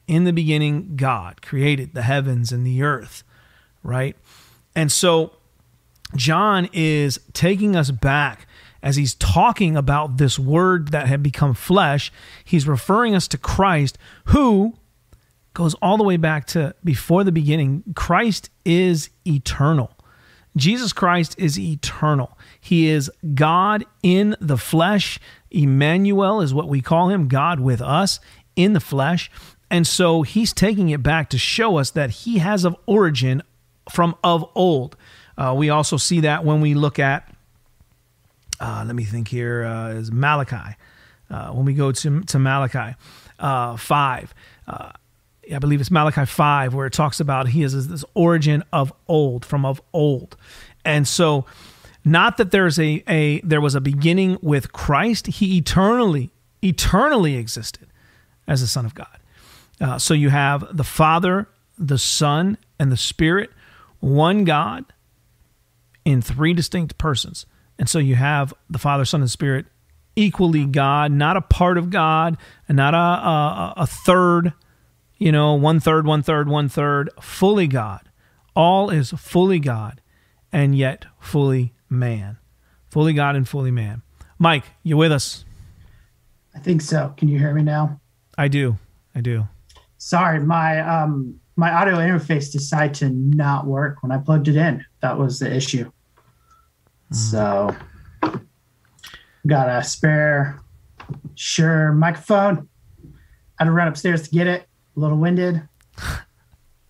In 0.08 0.24
the 0.24 0.34
beginning, 0.34 0.96
God 0.96 1.42
created 1.42 1.94
the 1.94 2.04
heavens 2.04 2.52
and 2.52 2.66
the 2.66 2.84
earth, 2.84 3.24
right? 3.84 4.16
And 4.76 4.92
so, 4.92 5.34
John 6.16 6.70
is 6.72 7.20
taking 7.34 7.76
us 7.76 7.92
back 7.92 8.48
as 8.82 8.96
he's 8.96 9.16
talking 9.16 9.76
about 9.76 10.18
this 10.18 10.38
word 10.38 10.90
that 10.90 11.08
had 11.08 11.24
become 11.24 11.54
flesh, 11.54 12.12
he's 12.46 12.68
referring 12.68 13.16
us 13.16 13.28
to 13.30 13.38
Christ, 13.38 13.98
who 14.26 14.76
goes 15.58 15.74
all 15.82 15.98
the 15.98 16.04
way 16.04 16.18
back 16.18 16.46
to 16.46 16.76
before 16.84 17.24
the 17.24 17.32
beginning. 17.32 17.84
Christ 17.96 18.52
is 18.64 19.10
eternal. 19.26 19.92
Jesus 20.56 20.94
Christ 20.94 21.36
is 21.40 21.60
eternal. 21.60 22.38
He 22.60 22.88
is 22.90 23.12
God 23.34 23.84
in 24.04 24.36
the 24.40 24.58
flesh. 24.58 25.20
Emmanuel 25.50 26.42
is 26.42 26.54
what 26.54 26.68
we 26.68 26.82
call 26.82 27.10
him, 27.10 27.28
God 27.28 27.60
with 27.60 27.82
us 27.82 28.20
in 28.56 28.74
the 28.74 28.80
flesh. 28.80 29.32
And 29.72 29.88
so 29.88 30.22
he's 30.22 30.54
taking 30.54 30.90
it 30.90 31.02
back 31.02 31.28
to 31.32 31.40
show 31.40 31.78
us 31.78 31.90
that 31.92 32.12
he 32.12 32.38
has 32.38 32.64
of 32.64 32.76
origin 32.86 33.42
from 33.92 34.16
of 34.24 34.48
old. 34.54 34.96
Uh, 35.40 35.56
we 35.58 35.72
also 35.72 35.98
see 35.98 36.20
that 36.20 36.46
when 36.46 36.62
we 36.62 36.76
look 36.76 37.00
at, 37.00 37.34
uh, 38.60 38.84
let 38.86 38.96
me 38.96 39.06
think 39.06 39.28
here, 39.28 39.66
uh, 39.66 39.90
is 39.90 40.12
Malachi. 40.12 40.76
Uh, 41.32 41.50
when 41.50 41.66
we 41.66 41.74
go 41.74 41.92
to, 41.92 42.22
to 42.22 42.38
Malachi 42.38 42.96
uh, 43.40 43.76
5, 43.76 44.34
uh, 44.68 44.92
I 45.54 45.60
believe 45.60 45.80
it's 45.80 45.92
Malachi 45.92 46.26
5, 46.26 46.74
where 46.74 46.88
it 46.88 46.94
talks 46.94 47.20
about 47.20 47.50
he 47.50 47.64
is 47.64 47.88
this 47.88 48.04
origin 48.14 48.64
of 48.74 48.94
old, 49.08 49.46
from 49.46 49.66
of 49.66 49.82
old. 49.94 50.36
And 50.84 51.08
so, 51.08 51.46
not 52.04 52.38
that 52.38 52.52
there's 52.52 52.80
a, 52.80 53.04
a 53.08 53.42
there 53.42 53.62
was 53.62 53.76
a 53.76 53.82
beginning 53.82 54.38
with 54.42 54.72
Christ, 54.72 55.28
he 55.28 55.58
eternally, 55.58 56.32
eternally 56.62 57.36
existed 57.36 57.88
as 58.48 58.62
the 58.62 58.68
Son 58.68 58.86
of 58.86 58.96
God. 58.96 59.08
Uh, 59.80 60.00
so 60.00 60.14
you 60.14 60.30
have 60.30 60.76
the 60.76 60.84
Father, 60.84 61.48
the 61.78 61.98
Son, 61.98 62.58
and 62.80 62.92
the 62.92 62.98
Spirit, 62.98 63.52
one 64.00 64.44
God 64.44 64.86
in 66.06 66.22
three 66.22 66.54
distinct 66.54 66.98
persons. 66.98 67.46
And 67.78 67.90
so 67.90 68.00
you 68.00 68.16
have 68.16 68.54
the 68.70 68.80
Father, 68.80 69.06
Son, 69.06 69.22
and 69.22 69.30
Spirit 69.30 69.66
equally 70.16 70.66
God, 70.66 71.12
not 71.12 71.38
a 71.38 71.42
part 71.42 71.78
of 71.78 71.90
God, 71.90 72.38
and 72.68 72.76
not 72.76 72.94
a, 72.94 72.98
a, 72.98 73.74
a 73.78 73.88
third, 73.88 74.54
you 75.18 75.32
know, 75.32 75.54
one 75.54 75.80
third, 75.80 76.06
one 76.06 76.24
third, 76.24 76.48
one 76.48 76.70
third, 76.70 77.10
fully 77.22 77.68
God. 77.68 78.10
All 78.56 78.90
is 78.90 79.12
fully 79.12 79.60
God 79.60 80.02
and 80.52 80.76
yet 80.76 81.06
fully 81.20 81.74
man. 81.90 82.38
Fully 82.90 83.14
God 83.14 83.36
and 83.36 83.48
fully 83.48 83.72
man. 83.72 84.02
Mike, 84.40 84.66
you 84.84 84.98
with 84.98 85.12
us? 85.12 85.46
I 86.56 86.60
think 86.60 86.82
so. 86.82 87.14
Can 87.18 87.28
you 87.28 87.38
hear 87.38 87.54
me 87.54 87.64
now? 87.64 88.00
I 88.38 88.48
do. 88.48 88.78
I 89.14 89.22
do. 89.22 89.48
Sorry, 89.98 90.40
my 90.40 90.80
um 90.80 91.40
my 91.56 91.72
audio 91.72 91.96
interface 91.96 92.52
decided 92.52 92.94
to 92.96 93.10
not 93.10 93.66
work 93.66 94.04
when 94.04 94.12
I 94.12 94.18
plugged 94.20 94.48
it 94.48 94.56
in. 94.56 94.86
That 95.02 95.18
was 95.18 95.40
the 95.40 95.52
issue. 95.54 95.92
Mm. 97.12 97.16
So 97.16 97.76
got 99.48 99.70
a 99.70 99.84
spare 99.84 100.60
Shure 101.36 101.94
microphone. 101.94 102.68
I 103.04 103.64
Had 103.64 103.66
to 103.66 103.72
run 103.72 103.88
upstairs 103.88 104.24
to 104.24 104.30
get 104.30 104.48
it. 104.48 104.67
A 104.98 105.00
little 105.00 105.18
winded. 105.18 105.62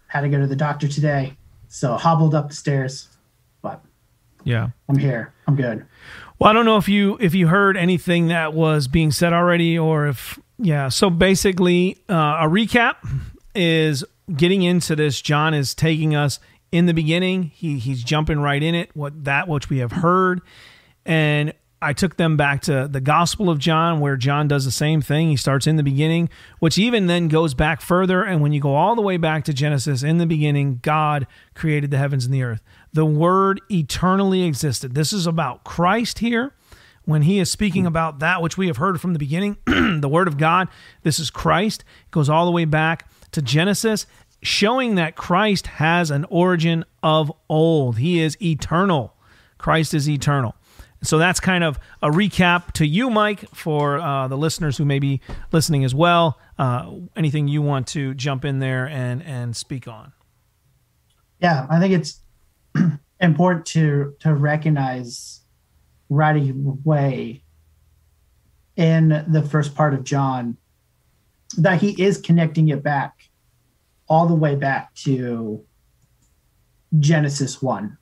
Had 0.07 0.21
to 0.21 0.29
go 0.29 0.39
to 0.39 0.47
the 0.47 0.55
doctor 0.55 0.87
today. 0.87 1.35
So 1.67 1.95
hobbled 1.97 2.33
up 2.33 2.47
the 2.49 2.55
stairs. 2.55 3.09
But 3.61 3.83
yeah. 4.43 4.69
I'm 4.87 4.97
here. 4.97 5.33
I'm 5.45 5.55
good. 5.55 5.85
Well, 6.39 6.49
I 6.49 6.53
don't 6.53 6.65
know 6.65 6.77
if 6.77 6.87
you 6.87 7.17
if 7.19 7.35
you 7.35 7.47
heard 7.47 7.77
anything 7.77 8.27
that 8.27 8.53
was 8.53 8.87
being 8.87 9.11
said 9.11 9.33
already 9.33 9.77
or 9.77 10.07
if 10.07 10.39
yeah, 10.59 10.89
so 10.89 11.09
basically, 11.09 11.97
uh, 12.09 12.39
a 12.41 12.47
recap 12.47 12.95
is 13.53 14.03
getting 14.35 14.63
into 14.63 14.95
this. 14.95 15.21
John 15.21 15.53
is 15.53 15.75
taking 15.75 16.15
us 16.15 16.39
in 16.71 16.87
the 16.87 16.93
beginning. 16.93 17.43
He 17.43 17.77
he's 17.77 18.03
jumping 18.03 18.39
right 18.39 18.61
in 18.61 18.73
it. 18.73 18.95
What 18.95 19.25
that 19.25 19.47
which 19.47 19.69
we 19.69 19.77
have 19.79 19.91
heard, 19.91 20.41
and 21.05 21.53
I 21.81 21.93
took 21.93 22.17
them 22.17 22.37
back 22.37 22.61
to 22.63 22.87
the 22.87 23.01
Gospel 23.01 23.49
of 23.49 23.59
John, 23.59 23.99
where 23.99 24.17
John 24.17 24.47
does 24.47 24.65
the 24.65 24.71
same 24.71 25.01
thing. 25.01 25.29
He 25.29 25.35
starts 25.35 25.67
in 25.67 25.75
the 25.75 25.83
beginning, 25.83 26.29
which 26.59 26.77
even 26.77 27.05
then 27.05 27.27
goes 27.27 27.53
back 27.53 27.81
further. 27.81 28.23
And 28.23 28.41
when 28.41 28.51
you 28.51 28.59
go 28.59 28.73
all 28.73 28.95
the 28.95 29.01
way 29.01 29.17
back 29.17 29.43
to 29.45 29.53
Genesis, 29.53 30.01
in 30.01 30.17
the 30.17 30.25
beginning, 30.25 30.79
God 30.81 31.27
created 31.53 31.91
the 31.91 31.99
heavens 31.99 32.25
and 32.25 32.33
the 32.33 32.41
earth. 32.41 32.63
The 32.93 33.05
Word 33.05 33.61
eternally 33.69 34.43
existed. 34.43 34.95
This 34.95 35.13
is 35.13 35.27
about 35.27 35.63
Christ 35.63 36.19
here 36.19 36.53
when 37.07 37.21
he 37.21 37.39
is 37.39 37.49
speaking 37.49 37.85
about 37.85 38.19
that 38.19 38.41
which 38.41 38.57
we 38.57 38.67
have 38.67 38.75
heard 38.75 38.99
from 38.99 39.13
the 39.13 39.19
beginning, 39.19 39.55
the 39.65 40.09
Word 40.09 40.27
of 40.27 40.37
God, 40.37 40.67
this 41.03 41.19
is 41.19 41.29
Christ. 41.29 41.85
It 42.05 42.11
goes 42.11 42.27
all 42.27 42.45
the 42.45 42.51
way 42.51 42.65
back 42.65 43.09
to 43.31 43.41
Genesis, 43.41 44.05
showing 44.41 44.95
that 44.95 45.15
Christ 45.15 45.67
has 45.67 46.11
an 46.11 46.25
origin 46.29 46.83
of 47.01 47.31
old. 47.47 47.99
He 47.99 48.19
is 48.19 48.35
eternal. 48.41 49.15
Christ 49.57 49.93
is 49.93 50.09
eternal. 50.09 50.56
So 51.03 51.17
that's 51.17 51.39
kind 51.39 51.63
of 51.63 51.79
a 52.01 52.09
recap 52.09 52.71
to 52.73 52.87
you, 52.87 53.09
Mike, 53.09 53.49
for 53.53 53.99
uh, 53.99 54.27
the 54.27 54.37
listeners 54.37 54.77
who 54.77 54.85
may 54.85 54.99
be 54.99 55.21
listening 55.51 55.83
as 55.83 55.93
well. 55.93 56.39
Uh, 56.57 56.91
anything 57.15 57.47
you 57.47 57.61
want 57.61 57.87
to 57.87 58.13
jump 58.15 58.43
in 58.43 58.59
there 58.59 58.87
and 58.87 59.21
and 59.23 59.55
speak 59.55 59.87
on? 59.87 60.13
Yeah, 61.39 61.67
I 61.69 61.79
think 61.79 61.93
it's 61.93 62.21
important 63.19 63.65
to 63.67 64.15
to 64.21 64.33
recognize 64.33 65.41
right 66.09 66.35
away 66.35 67.43
in 68.75 69.25
the 69.27 69.43
first 69.43 69.75
part 69.75 69.93
of 69.93 70.03
John 70.03 70.57
that 71.57 71.81
he 71.81 72.01
is 72.01 72.17
connecting 72.19 72.69
it 72.69 72.83
back 72.83 73.29
all 74.07 74.27
the 74.27 74.35
way 74.35 74.55
back 74.55 74.93
to 74.95 75.63
Genesis 76.99 77.61
1. 77.61 77.97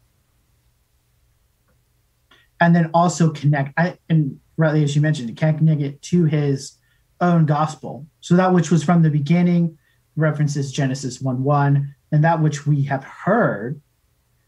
And 2.60 2.76
then 2.76 2.90
also 2.94 3.32
connect, 3.32 3.74
I, 3.78 3.98
and 4.10 4.40
rightly 4.58 4.84
as 4.84 4.96
you 4.96 5.02
mentioned, 5.02 5.30
it 5.30 5.38
can 5.38 5.58
connect 5.58 5.82
it 5.82 6.02
to 6.04 6.26
his 6.26 6.78
own 7.22 7.46
gospel. 7.46 8.06
So 8.22 8.36
that 8.36 8.54
which 8.54 8.72
was 8.72 8.84
from 8.84 9.02
the 9.02 9.10
beginning 9.10 9.78
references 10.16 10.72
Genesis 10.72 11.22
1 11.22 11.44
1, 11.44 11.96
and 12.12 12.24
that 12.24 12.42
which 12.42 12.66
we 12.66 12.84
have 12.84 13.04
heard 13.04 13.82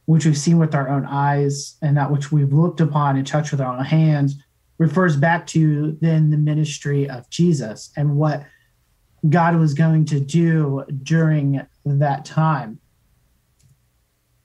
which 0.08 0.26
we've 0.26 0.38
seen 0.38 0.58
with 0.58 0.74
our 0.74 0.88
own 0.88 1.06
eyes 1.06 1.76
and 1.82 1.98
that 1.98 2.10
which 2.10 2.32
we've 2.32 2.54
looked 2.54 2.80
upon 2.80 3.18
and 3.18 3.28
touched 3.28 3.52
with 3.52 3.60
our 3.60 3.78
own 3.78 3.84
hands 3.84 4.42
refers 4.78 5.18
back 5.18 5.46
to 5.46 5.98
then 6.00 6.30
the 6.30 6.38
ministry 6.38 7.10
of 7.10 7.30
Jesus 7.30 7.92
and 7.98 8.16
what 8.16 8.46
God 9.28 9.58
was 9.58 9.74
going 9.74 10.06
to 10.06 10.20
do 10.22 10.86
during 11.04 11.62
that 11.84 12.24
time 12.24 12.80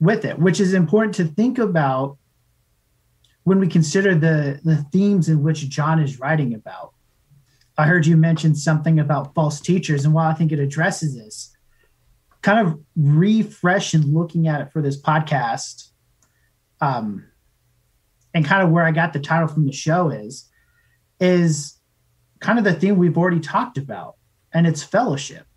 with 0.01 0.25
it, 0.25 0.37
which 0.37 0.59
is 0.59 0.73
important 0.73 1.15
to 1.15 1.25
think 1.25 1.59
about 1.59 2.17
when 3.43 3.59
we 3.59 3.67
consider 3.67 4.15
the, 4.15 4.59
the 4.63 4.77
themes 4.91 5.29
in 5.29 5.43
which 5.43 5.67
John 5.69 5.99
is 6.01 6.19
writing 6.19 6.53
about. 6.53 6.93
I 7.77 7.85
heard 7.85 8.05
you 8.05 8.15
mention 8.17 8.55
something 8.55 8.99
about 8.99 9.33
false 9.33 9.59
teachers, 9.59 10.05
and 10.05 10.13
while 10.13 10.29
I 10.29 10.33
think 10.33 10.51
it 10.51 10.59
addresses 10.59 11.15
this, 11.15 11.53
kind 12.43 12.67
of 12.67 12.79
refresh 12.95 13.93
and 13.93 14.13
looking 14.13 14.47
at 14.47 14.61
it 14.61 14.71
for 14.71 14.81
this 14.81 15.01
podcast 15.01 15.89
um, 16.81 17.25
and 18.33 18.45
kind 18.45 18.61
of 18.61 18.69
where 18.69 18.83
i 18.83 18.91
got 18.91 19.13
the 19.13 19.19
title 19.19 19.47
from 19.47 19.65
the 19.65 19.71
show 19.71 20.09
is 20.09 20.49
is 21.19 21.79
kind 22.41 22.59
of 22.59 22.65
the 22.65 22.73
thing 22.73 22.97
we've 22.97 23.17
already 23.17 23.39
talked 23.39 23.77
about 23.77 24.15
and 24.53 24.67
it's 24.67 24.83
fellowship 24.83 25.47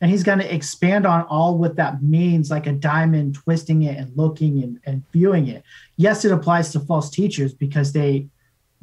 and 0.00 0.10
he's 0.10 0.22
going 0.22 0.38
to 0.38 0.54
expand 0.54 1.06
on 1.06 1.22
all 1.24 1.58
what 1.58 1.76
that 1.76 2.02
means 2.02 2.50
like 2.50 2.66
a 2.66 2.72
diamond 2.72 3.34
twisting 3.34 3.82
it 3.82 3.98
and 3.98 4.16
looking 4.16 4.62
and, 4.62 4.80
and 4.84 5.02
viewing 5.12 5.48
it 5.48 5.62
yes 5.96 6.24
it 6.24 6.32
applies 6.32 6.72
to 6.72 6.80
false 6.80 7.10
teachers 7.10 7.52
because 7.52 7.92
they 7.92 8.26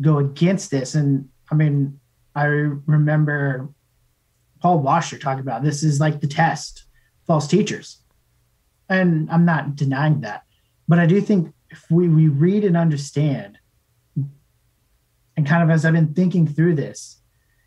go 0.01 0.19
against 0.19 0.71
this 0.71 0.95
and 0.95 1.27
i 1.51 1.55
mean 1.55 2.00
i 2.36 2.45
remember 2.45 3.69
paul 4.62 4.79
washer 4.79 5.17
talking 5.17 5.41
about 5.41 5.63
this 5.63 5.83
is 5.83 6.00
like 6.00 6.21
the 6.21 6.27
test 6.27 6.88
false 7.27 7.45
teachers. 7.45 7.97
And 8.89 9.29
I'm 9.29 9.45
not 9.45 9.75
denying 9.75 10.21
that. 10.21 10.43
But 10.88 10.97
I 10.97 11.05
do 11.05 11.19
think 11.19 11.53
if 11.69 11.83
we, 11.91 12.07
we 12.07 12.29
read 12.29 12.63
and 12.63 12.77
understand, 12.77 13.59
and 15.36 15.45
kind 15.45 15.62
of 15.62 15.69
as 15.69 15.86
I've 15.86 15.93
been 15.93 16.13
thinking 16.13 16.47
through 16.47 16.75
this, 16.75 17.17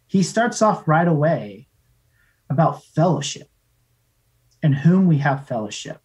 he 0.08 0.22
starts 0.24 0.62
off 0.62 0.88
right 0.88 1.06
away 1.06 1.68
about 2.50 2.84
fellowship 2.84 3.48
and 4.62 4.74
whom 4.74 5.06
we 5.06 5.18
have 5.18 5.46
fellowship 5.48 6.02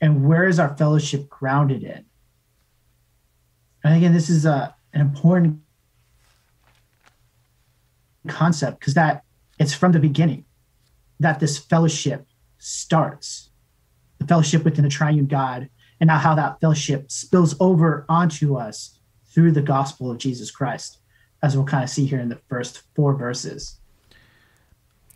and 0.00 0.24
where 0.28 0.46
is 0.46 0.60
our 0.60 0.76
fellowship 0.76 1.28
grounded 1.28 1.82
in. 1.82 2.04
And 3.82 3.96
again, 3.96 4.12
this 4.12 4.30
is 4.30 4.44
a, 4.46 4.74
an 4.92 5.00
important 5.00 5.60
concept 8.28 8.78
because 8.78 8.94
that 8.94 9.24
it's 9.58 9.74
from 9.74 9.92
the 9.92 9.98
beginning 9.98 10.44
that 11.18 11.40
this 11.40 11.58
fellowship 11.58 12.26
starts 12.58 13.50
the 14.22 14.26
fellowship 14.28 14.64
within 14.64 14.84
the 14.84 14.90
triune 14.90 15.26
God, 15.26 15.68
and 16.00 16.08
now 16.08 16.18
how 16.18 16.34
that 16.34 16.60
fellowship 16.60 17.10
spills 17.10 17.54
over 17.60 18.06
onto 18.08 18.56
us 18.56 18.98
through 19.32 19.52
the 19.52 19.62
gospel 19.62 20.10
of 20.10 20.18
Jesus 20.18 20.50
Christ, 20.50 20.98
as 21.42 21.56
we'll 21.56 21.66
kind 21.66 21.82
of 21.82 21.90
see 21.90 22.06
here 22.06 22.20
in 22.20 22.28
the 22.28 22.40
first 22.48 22.82
four 22.94 23.14
verses. 23.14 23.80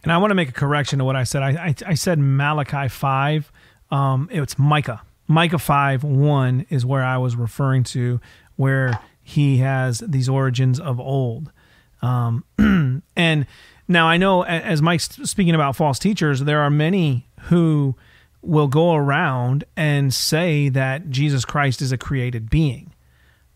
And 0.07 0.13
I 0.13 0.19
want 0.19 0.31
to 0.31 0.37
make 0.37 0.49
a 0.49 0.53
correction 0.53 1.01
to 1.01 1.05
what 1.05 1.17
I 1.17 1.25
said. 1.25 1.43
I, 1.43 1.51
I, 1.51 1.75
I 1.85 1.95
said 1.95 2.21
Malachi 2.21 2.87
5. 2.87 3.51
Um, 3.91 4.29
it's 4.31 4.57
Micah. 4.57 5.03
Micah 5.27 5.59
5 5.59 6.05
1 6.05 6.67
is 6.71 6.87
where 6.87 7.03
I 7.03 7.19
was 7.19 7.35
referring 7.35 7.83
to, 7.83 8.21
where 8.55 9.01
he 9.21 9.57
has 9.57 9.99
these 9.99 10.29
origins 10.29 10.79
of 10.79 11.01
old. 11.01 11.51
Um, 12.03 12.45
and 13.17 13.47
now 13.89 14.07
I 14.07 14.17
know, 14.17 14.45
as 14.45 14.81
Mike's 14.81 15.09
speaking 15.29 15.57
about 15.57 15.75
false 15.75 15.99
teachers, 15.99 16.39
there 16.39 16.61
are 16.61 16.71
many 16.71 17.27
who 17.49 17.97
will 18.43 18.69
go 18.69 18.95
around 18.95 19.65
and 19.77 20.15
say 20.15 20.69
that 20.69 21.11
Jesus 21.11 21.45
Christ 21.45 21.83
is 21.83 21.91
a 21.91 21.99
created 21.99 22.49
being, 22.49 22.95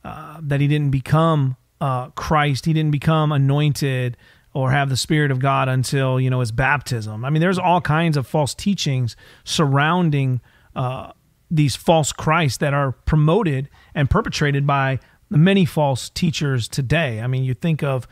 uh, 0.03 0.39
that 0.43 0.61
he 0.61 0.67
didn't 0.67 0.91
become 0.91 1.57
uh, 1.81 2.09
Christ, 2.11 2.67
he 2.67 2.73
didn't 2.73 2.91
become 2.91 3.31
anointed 3.31 4.17
or 4.53 4.71
have 4.71 4.89
the 4.89 4.97
Spirit 4.97 5.31
of 5.31 5.39
God 5.39 5.69
until 5.69 6.21
you 6.21 6.31
know 6.31 6.41
his 6.41 6.53
baptism. 6.53 7.25
I 7.25 7.31
mean, 7.31 7.41
there's 7.41 7.59
all 7.59 7.81
kinds 7.81 8.17
of 8.17 8.27
false 8.27 8.55
teachings 8.55 9.17
surrounding 9.45 10.41
uh, 10.75 11.13
these 11.51 11.77
false 11.77 12.13
Christs 12.13 12.59
that 12.59 12.75
are 12.75 12.93
promoted 12.93 13.69
and 13.95 14.11
perpetrated 14.11 14.67
by 14.67 14.99
many 15.29 15.65
false 15.65 16.11
teachers 16.11 16.69
today. 16.69 17.21
I 17.21 17.27
mean, 17.27 17.45
you 17.45 17.55
think 17.55 17.83
of 17.83 18.09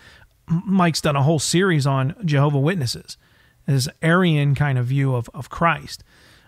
Mike's 0.48 1.00
done 1.00 1.16
a 1.16 1.22
whole 1.22 1.38
series 1.38 1.86
on 1.86 2.14
Jehovah 2.24 2.58
Witnesses, 2.58 3.16
this 3.66 3.88
Arian 4.02 4.54
kind 4.54 4.78
of 4.78 4.86
view 4.86 5.14
of 5.14 5.28
of 5.34 5.50
Christ. 5.50 6.04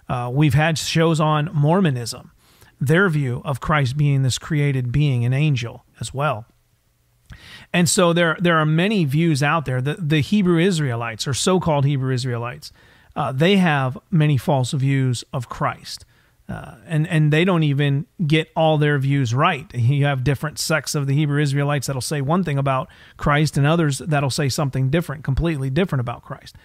Uh, 0.09 0.31
we've 0.33 0.55
had 0.55 0.77
shows 0.77 1.21
on 1.21 1.51
Mormonism, 1.53 2.33
their 2.81 3.09
view 3.09 3.43
of 3.45 3.61
Christ 3.61 3.97
being 3.97 4.23
this 4.23 4.39
created 4.39 4.91
being, 4.91 5.25
an 5.25 5.33
angel 5.33 5.85
as 6.01 6.13
well. 6.15 6.47
And 7.73 7.89
so 7.89 8.13
there, 8.13 8.37
there 8.41 8.59
are 8.59 8.67
many 8.67 9.05
views 9.05 9.43
out 9.43 9.65
there. 9.65 9.81
The, 9.81 9.95
the 9.95 10.21
Hebrew 10.21 10.59
Israelites, 10.59 11.29
or 11.29 11.35
so 11.35 11.61
called 11.61 11.85
Hebrew 11.85 12.13
Israelites, 12.13 12.73
uh, 13.15 13.33
they 13.33 13.57
have 13.57 13.99
many 14.11 14.37
false 14.37 14.73
views 14.73 15.25
of 15.33 15.49
Christ. 15.49 16.05
Uh, 16.49 16.75
and, 16.87 17.07
and 17.07 17.33
they 17.33 17.45
don't 17.45 17.63
even 17.63 18.07
get 18.27 18.51
all 18.57 18.77
their 18.77 18.99
views 18.99 19.33
right. 19.33 19.73
You 19.73 20.05
have 20.07 20.25
different 20.25 20.59
sects 20.59 20.97
of 20.97 21.07
the 21.07 21.15
Hebrew 21.15 21.41
Israelites 21.41 21.87
that'll 21.87 22.03
say 22.03 22.21
one 22.21 22.43
thing 22.43 22.59
about 22.59 22.89
Christ, 23.17 23.57
and 23.57 23.65
others 23.65 23.99
that'll 23.99 24.31
say 24.31 24.49
something 24.49 24.91
different, 24.91 25.23
completely 25.23 25.71
different 25.71 26.01
about 26.01 26.23
Christ. 26.23 26.57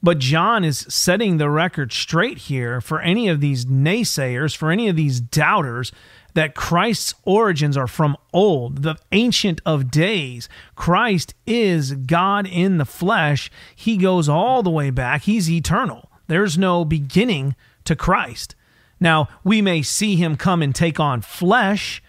But 0.00 0.18
John 0.18 0.64
is 0.64 0.86
setting 0.88 1.38
the 1.38 1.50
record 1.50 1.92
straight 1.92 2.38
here 2.38 2.80
for 2.80 3.00
any 3.00 3.28
of 3.28 3.40
these 3.40 3.66
naysayers, 3.66 4.56
for 4.56 4.70
any 4.70 4.88
of 4.88 4.94
these 4.94 5.20
doubters, 5.20 5.92
that 6.34 6.54
Christ's 6.54 7.14
origins 7.24 7.76
are 7.76 7.86
from 7.86 8.16
old, 8.32 8.82
the 8.82 8.96
ancient 9.12 9.60
of 9.66 9.90
days. 9.90 10.48
Christ 10.74 11.34
is 11.46 11.92
God 11.92 12.46
in 12.46 12.78
the 12.78 12.84
flesh. 12.84 13.50
He 13.74 13.96
goes 13.96 14.28
all 14.28 14.62
the 14.62 14.70
way 14.70 14.90
back, 14.90 15.22
He's 15.22 15.50
eternal. 15.50 16.10
There's 16.26 16.56
no 16.56 16.84
beginning 16.84 17.56
to 17.84 17.96
Christ. 17.96 18.54
Now, 19.00 19.28
we 19.42 19.62
may 19.62 19.82
see 19.82 20.16
Him 20.16 20.36
come 20.36 20.62
and 20.62 20.74
take 20.74 21.00
on 21.00 21.22
flesh 21.22 22.02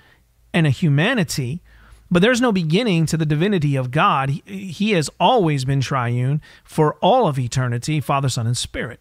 and 0.54 0.68
a 0.68 0.72
humanity, 0.72 1.62
but 2.10 2.22
there's 2.22 2.42
no 2.42 2.51
beginning 2.51 3.06
to 3.08 3.18
the 3.18 3.25
divinity 3.25 3.75
of 3.75 3.90
God. 3.90 4.30
He, 4.30 4.68
he, 4.68 4.92
has 4.92 5.10
always 5.20 5.63
been 5.63 5.80
triune 5.80 6.42
for 6.63 6.96
all 6.96 7.28
of 7.28 7.40
eternity, 7.40 8.01
Father, 8.01 8.28
Son, 8.28 8.46
and 8.46 8.58
Spirit. 8.58 9.00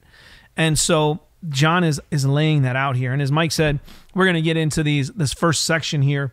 And 0.57 0.79
so 0.79 1.21
John 1.49 1.85
is 1.85 2.01
is 2.11 2.27
laying 2.27 2.63
that 2.63 2.77
out 2.77 2.97
here. 2.97 3.13
And 3.13 3.23
as 3.23 3.33
Mike 3.33 3.53
said, 3.53 3.81
we're 4.15 4.27
going 4.27 4.35
to 4.35 4.43
get 4.43 4.57
into 4.57 4.83
these 4.83 5.11
this 5.11 5.33
first 5.33 5.65
section 5.65 6.03
here 6.03 6.33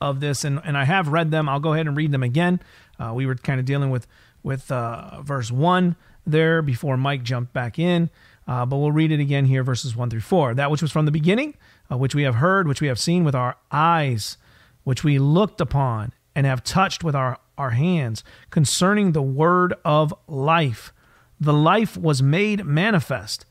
of 0.00 0.20
this, 0.20 0.44
and 0.44 0.60
and 0.64 0.76
I 0.76 0.84
have 0.84 1.08
read 1.08 1.30
them. 1.30 1.48
I'll 1.48 1.60
go 1.60 1.74
ahead 1.74 1.86
and 1.86 1.96
read 1.96 2.12
them 2.12 2.22
again. 2.22 2.60
Uh, 2.98 3.12
we 3.14 3.26
were 3.26 3.34
kind 3.34 3.60
of 3.60 3.66
dealing 3.66 3.90
with 3.90 4.06
with 4.42 4.70
uh, 4.72 5.22
verse 5.22 5.50
one 5.50 5.96
there 6.26 6.62
before 6.62 6.96
Mike 6.96 7.22
jumped 7.22 7.52
back 7.52 7.78
in. 7.78 8.10
Uh, 8.46 8.66
but 8.66 8.78
we'll 8.78 8.90
read 8.90 9.12
it 9.12 9.20
again 9.20 9.44
here, 9.44 9.62
verses 9.62 9.94
1 9.94 10.10
through 10.10 10.20
4. 10.20 10.54
That 10.54 10.72
which 10.72 10.82
was 10.82 10.90
from 10.90 11.04
the 11.04 11.12
beginning, 11.12 11.54
uh, 11.90 11.96
which 11.96 12.16
we 12.16 12.24
have 12.24 12.36
heard, 12.36 12.66
which 12.66 12.80
we 12.80 12.88
have 12.88 12.98
seen 12.98 13.22
with 13.22 13.34
our 13.34 13.56
eyes, 13.70 14.38
which 14.82 15.04
we 15.04 15.20
looked 15.20 15.60
upon 15.60 16.12
and 16.34 16.46
have 16.46 16.64
touched 16.64 17.04
with 17.04 17.14
our, 17.14 17.38
our 17.56 17.70
hands 17.70 18.24
concerning 18.50 19.12
the 19.12 19.22
word 19.22 19.74
of 19.84 20.12
life. 20.26 20.92
The 21.38 21.52
life 21.52 21.96
was 21.96 22.22
made 22.22 22.64
manifest, 22.64 23.46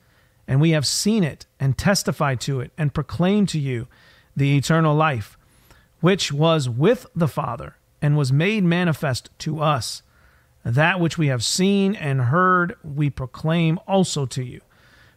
and 0.49 0.59
we 0.59 0.71
have 0.71 0.85
seen 0.85 1.23
it 1.23 1.45
and 1.59 1.77
testified 1.77 2.41
to 2.41 2.59
it 2.59 2.71
and 2.75 2.93
proclaimed 2.93 3.47
to 3.49 3.59
you 3.59 3.87
the 4.35 4.57
eternal 4.57 4.95
life, 4.95 5.37
which 6.01 6.33
was 6.33 6.67
with 6.67 7.05
the 7.15 7.27
Father 7.27 7.75
and 8.01 8.17
was 8.17 8.33
made 8.33 8.63
manifest 8.63 9.29
to 9.39 9.61
us. 9.61 10.01
That 10.65 10.99
which 10.99 11.19
we 11.19 11.27
have 11.27 11.43
seen 11.43 11.95
and 11.95 12.21
heard, 12.21 12.75
we 12.83 13.09
proclaim 13.09 13.79
also 13.87 14.25
to 14.25 14.43
you, 14.43 14.61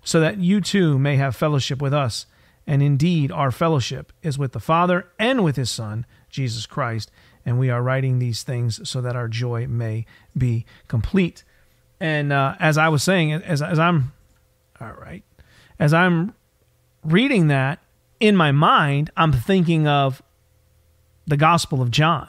so 0.04 0.20
that 0.20 0.38
you 0.38 0.60
too 0.60 0.98
may 0.98 1.16
have 1.16 1.34
fellowship 1.34 1.80
with 1.80 1.94
us. 1.94 2.26
And 2.66 2.82
indeed, 2.82 3.32
our 3.32 3.50
fellowship 3.50 4.12
is 4.22 4.38
with 4.38 4.52
the 4.52 4.60
Father 4.60 5.08
and 5.18 5.42
with 5.42 5.56
his 5.56 5.70
Son, 5.70 6.06
Jesus 6.28 6.66
Christ. 6.66 7.10
And 7.44 7.58
we 7.58 7.70
are 7.70 7.82
writing 7.82 8.18
these 8.18 8.42
things 8.42 8.88
so 8.88 9.00
that 9.00 9.16
our 9.16 9.28
joy 9.28 9.66
may 9.66 10.04
be 10.36 10.64
complete. 10.88 11.42
And 11.98 12.32
uh, 12.32 12.54
as 12.60 12.78
I 12.78 12.88
was 12.88 13.02
saying, 13.02 13.32
as, 13.32 13.62
as 13.62 13.78
I'm, 13.78 14.12
all 14.80 14.92
right, 14.92 15.24
as 15.82 15.92
I'm 15.92 16.34
reading 17.04 17.48
that 17.48 17.78
in 18.20 18.36
my 18.36 18.52
mind, 18.52 19.10
I'm 19.16 19.32
thinking 19.32 19.86
of 19.86 20.22
the 21.26 21.36
Gospel 21.36 21.82
of 21.82 21.90
John. 21.90 22.28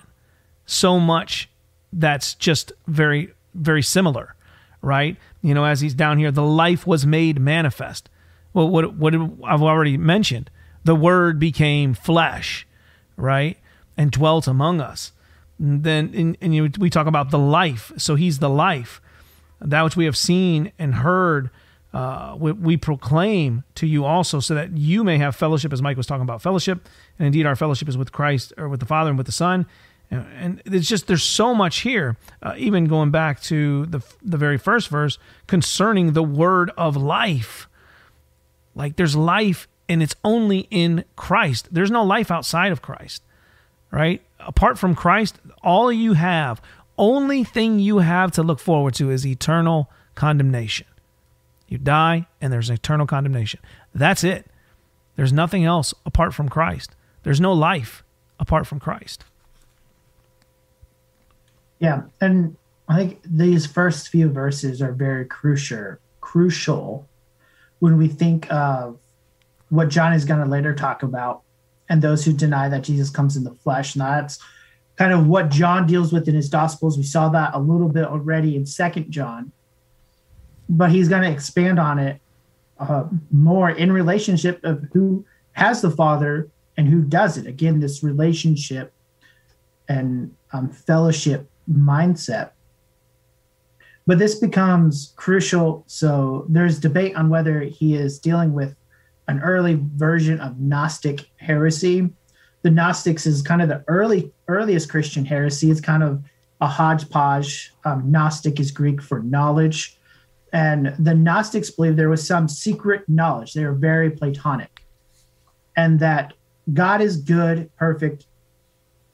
So 0.65 0.99
much 0.99 1.49
that's 1.91 2.33
just 2.33 2.71
very, 2.87 3.33
very 3.53 3.83
similar, 3.83 4.35
right? 4.81 5.17
You 5.41 5.53
know, 5.53 5.65
as 5.65 5.81
he's 5.81 5.93
down 5.93 6.17
here, 6.17 6.31
the 6.31 6.43
life 6.43 6.87
was 6.87 7.05
made 7.05 7.39
manifest. 7.39 8.09
Well, 8.53 8.69
what, 8.69 8.95
what 8.95 9.13
I've 9.13 9.61
already 9.61 9.97
mentioned, 9.97 10.49
the 10.83 10.95
Word 10.95 11.39
became 11.39 11.93
flesh, 11.93 12.67
right? 13.17 13.57
and 13.97 14.11
dwelt 14.11 14.47
among 14.47 14.81
us. 14.81 15.11
And 15.59 15.83
then 15.83 16.13
in, 16.13 16.37
and 16.41 16.53
you, 16.55 16.69
we 16.77 16.89
talk 16.89 17.07
about 17.07 17.31
the 17.31 17.39
life. 17.39 17.91
So 17.97 18.15
he's 18.15 18.39
the 18.39 18.49
life. 18.49 19.01
That 19.61 19.83
which 19.83 19.95
we 19.95 20.05
have 20.05 20.17
seen 20.17 20.71
and 20.77 20.95
heard, 20.95 21.49
uh, 21.93 22.36
we, 22.38 22.51
we, 22.51 22.77
proclaim 22.77 23.63
to 23.75 23.86
you 23.86 24.03
also, 24.03 24.39
so 24.39 24.56
that 24.56 24.77
you 24.77 25.03
may 25.03 25.17
have 25.17 25.36
fellowship, 25.36 25.71
as 25.71 25.82
Mike 25.82 25.95
was 25.95 26.08
talking 26.08 26.23
about 26.23 26.41
fellowship. 26.41 26.88
And 27.19 27.27
indeed, 27.27 27.45
our 27.45 27.56
fellowship 27.56 27.88
is 27.88 27.97
with 27.97 28.12
Christ 28.12 28.51
or 28.58 28.67
with 28.67 28.79
the 28.79 28.86
Father 28.86 29.10
and 29.10 29.17
with 29.17 29.27
the 29.27 29.32
Son. 29.32 29.65
And, 30.10 30.62
it's 30.65 30.88
just 30.88 31.08
there's 31.08 31.23
so 31.23 31.56
much 31.56 31.79
here. 31.82 32.17
Uh, 32.41 32.53
even 32.58 32.86
going 32.86 33.12
back 33.12 33.41
to 33.43 33.86
the 33.88 34.01
the 34.21 34.38
very 34.38 34.58
first 34.58 34.89
verse 34.89 35.17
concerning 35.47 36.13
the 36.13 36.23
word 36.23 36.71
of 36.77 36.95
life. 36.95 37.67
Like 38.75 38.95
there's 38.95 39.15
life, 39.15 39.67
and 39.88 40.01
it's 40.01 40.15
only 40.23 40.67
in 40.71 41.06
Christ. 41.15 41.69
There's 41.71 41.91
no 41.91 42.03
life 42.03 42.32
outside 42.32 42.71
of 42.71 42.82
Christ 42.82 43.23
right? 43.93 44.23
Apart 44.39 44.77
from 44.79 44.95
Christ, 44.95 45.39
all 45.63 45.91
you 45.91 46.13
have, 46.13 46.60
only 46.97 47.43
thing 47.43 47.79
you 47.79 47.99
have 47.99 48.32
to 48.32 48.43
look 48.43 48.60
forward 48.60 48.95
to 48.95 49.12
is 49.12 49.25
eternal 49.25 49.89
condemnation. 50.15 50.88
You 51.73 51.79
die 51.79 52.27
and 52.39 52.53
there's 52.53 52.69
eternal 52.69 53.07
condemnation. 53.07 53.59
That's 53.95 54.23
it. 54.23 54.45
There's 55.15 55.33
nothing 55.33 55.65
else 55.65 55.91
apart 56.05 56.36
from 56.36 56.47
Christ. 56.47 56.95
There's 57.23 57.41
no 57.41 57.51
life 57.51 58.03
apart 58.39 58.67
from 58.67 58.79
Christ. 58.79 59.25
Yeah, 61.79 62.03
and 62.21 62.55
I 62.88 62.97
think 62.97 63.21
these 63.25 63.65
first 63.65 64.09
few 64.09 64.29
verses 64.29 64.83
are 64.83 64.91
very 64.91 65.25
crucial 65.25 65.97
crucial 66.21 67.07
when 67.79 67.97
we 67.97 68.07
think 68.07 68.51
of 68.51 68.99
what 69.69 69.89
John 69.89 70.13
is 70.13 70.25
going 70.25 70.43
to 70.43 70.49
later 70.49 70.75
talk 70.75 71.01
about 71.01 71.41
and 71.89 72.03
those 72.03 72.23
who 72.23 72.33
deny 72.33 72.69
that 72.69 72.83
Jesus 72.83 73.09
comes 73.09 73.36
in 73.36 73.43
the 73.43 73.51
flesh. 73.51 73.95
And 73.95 74.03
that's 74.03 74.38
kind 74.95 75.12
of 75.12 75.25
what 75.25 75.49
John 75.49 75.88
deals 75.88 76.13
with 76.13 76.27
in 76.27 76.36
his 76.36 76.49
Gospels. 76.49 76.97
We 76.97 77.03
saw 77.03 77.29
that 77.29 77.55
a 77.55 77.59
little 77.59 77.89
bit 77.89 78.05
already 78.05 78.55
in 78.55 78.67
Second 78.67 79.09
John, 79.09 79.51
but 80.77 80.91
he's 80.91 81.07
going 81.07 81.21
to 81.21 81.31
expand 81.31 81.79
on 81.79 81.99
it 81.99 82.19
uh, 82.79 83.05
more 83.31 83.69
in 83.69 83.91
relationship 83.91 84.63
of 84.63 84.83
who 84.91 85.25
has 85.53 85.81
the 85.81 85.91
Father 85.91 86.49
and 86.77 86.88
who 86.88 87.01
does 87.01 87.38
it. 87.38 87.45
Again, 87.45 87.79
this 87.79 88.03
relationship 88.03 88.91
and 89.88 90.33
um, 90.51 90.69
fellowship 90.69 91.49
mindset. 91.71 92.51
But 94.05 94.19
this 94.19 94.36
becomes 94.36 95.13
crucial. 95.15 95.83
So 95.88 96.45
there's 96.49 96.79
debate 96.79 97.15
on 97.15 97.29
whether 97.29 97.62
he 97.62 97.95
is 97.95 98.19
dealing 98.19 98.53
with 98.53 98.75
an 99.27 99.39
early 99.39 99.79
version 99.95 100.39
of 100.41 100.59
Gnostic 100.59 101.29
heresy. 101.38 102.09
The 102.63 102.71
Gnostics 102.71 103.25
is 103.25 103.41
kind 103.41 103.62
of 103.62 103.69
the 103.69 103.83
early 103.88 104.31
earliest 104.47 104.89
Christian 104.89 105.23
heresy. 105.23 105.71
It's 105.71 105.79
kind 105.79 106.03
of 106.03 106.21
a 106.59 106.67
hodgepodge. 106.67 107.73
Um, 107.86 108.12
Gnostic 108.12 108.59
is 108.59 108.71
Greek 108.71 109.01
for 109.01 109.21
knowledge, 109.21 109.97
and 110.53 110.95
the 110.99 111.13
Gnostics 111.13 111.71
believed 111.71 111.97
there 111.97 112.09
was 112.09 112.25
some 112.25 112.47
secret 112.47 113.07
knowledge. 113.09 113.53
They 113.53 113.65
were 113.65 113.73
very 113.73 114.09
Platonic, 114.09 114.85
and 115.75 115.99
that 115.99 116.33
God 116.73 117.01
is 117.01 117.17
good, 117.17 117.69
perfect, 117.75 118.27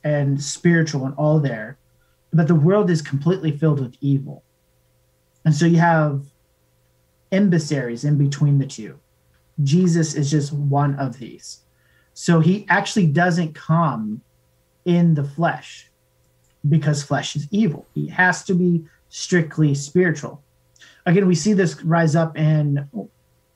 and 0.03 0.41
spiritual, 0.41 1.05
and 1.05 1.15
all 1.15 1.39
there, 1.39 1.77
but 2.31 2.47
the 2.47 2.55
world 2.55 2.91
is 2.91 3.01
completely 3.01 3.57
filled 3.57 3.79
with 3.79 3.95
evil, 4.01 4.43
and 5.43 5.55
so 5.55 5.65
you 5.65 5.79
have 5.79 6.25
emissaries 7.31 8.03
in 8.05 8.17
between 8.17 8.59
the 8.59 8.65
two 8.65 8.99
Jesus 9.63 10.15
is 10.15 10.31
just 10.31 10.53
one 10.53 10.95
of 10.95 11.17
these. 11.17 11.61
So 12.13 12.39
he 12.39 12.65
actually 12.69 13.07
doesn't 13.07 13.55
come 13.55 14.21
in 14.85 15.13
the 15.13 15.23
flesh 15.23 15.89
because 16.67 17.03
flesh 17.03 17.35
is 17.35 17.47
evil. 17.51 17.85
He 17.93 18.07
has 18.07 18.43
to 18.45 18.53
be 18.53 18.85
strictly 19.09 19.75
spiritual. 19.75 20.43
Again, 21.05 21.27
we 21.27 21.35
see 21.35 21.53
this 21.53 21.81
rise 21.83 22.15
up 22.15 22.37
in 22.37 22.89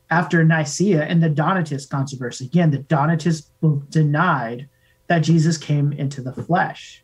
after 0.09 0.43
Nicaea 0.43 1.03
and 1.03 1.21
the 1.21 1.29
Donatist 1.29 1.89
controversy. 1.89 2.45
Again, 2.45 2.71
the 2.71 2.79
Donatists 2.79 3.49
denied 3.89 4.69
that 5.07 5.19
Jesus 5.19 5.57
came 5.57 5.91
into 5.91 6.21
the 6.21 6.33
flesh. 6.33 7.03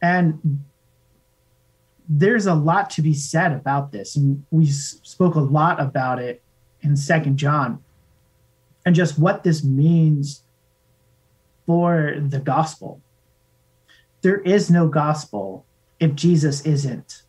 And 0.00 0.64
there's 2.08 2.46
a 2.46 2.54
lot 2.54 2.90
to 2.90 3.02
be 3.02 3.14
said 3.14 3.52
about 3.52 3.92
this. 3.92 4.16
And 4.16 4.44
we 4.50 4.66
spoke 4.66 5.34
a 5.34 5.40
lot 5.40 5.80
about 5.80 6.18
it 6.18 6.42
in 6.80 6.96
Second 6.96 7.36
John 7.36 7.82
and 8.84 8.94
just 8.94 9.18
what 9.18 9.44
this 9.44 9.62
means 9.62 10.42
for 11.66 12.16
the 12.18 12.40
gospel. 12.40 13.00
There 14.22 14.40
is 14.40 14.70
no 14.70 14.88
gospel 14.88 15.64
if 16.00 16.14
Jesus 16.14 16.62
isn't 16.62 17.22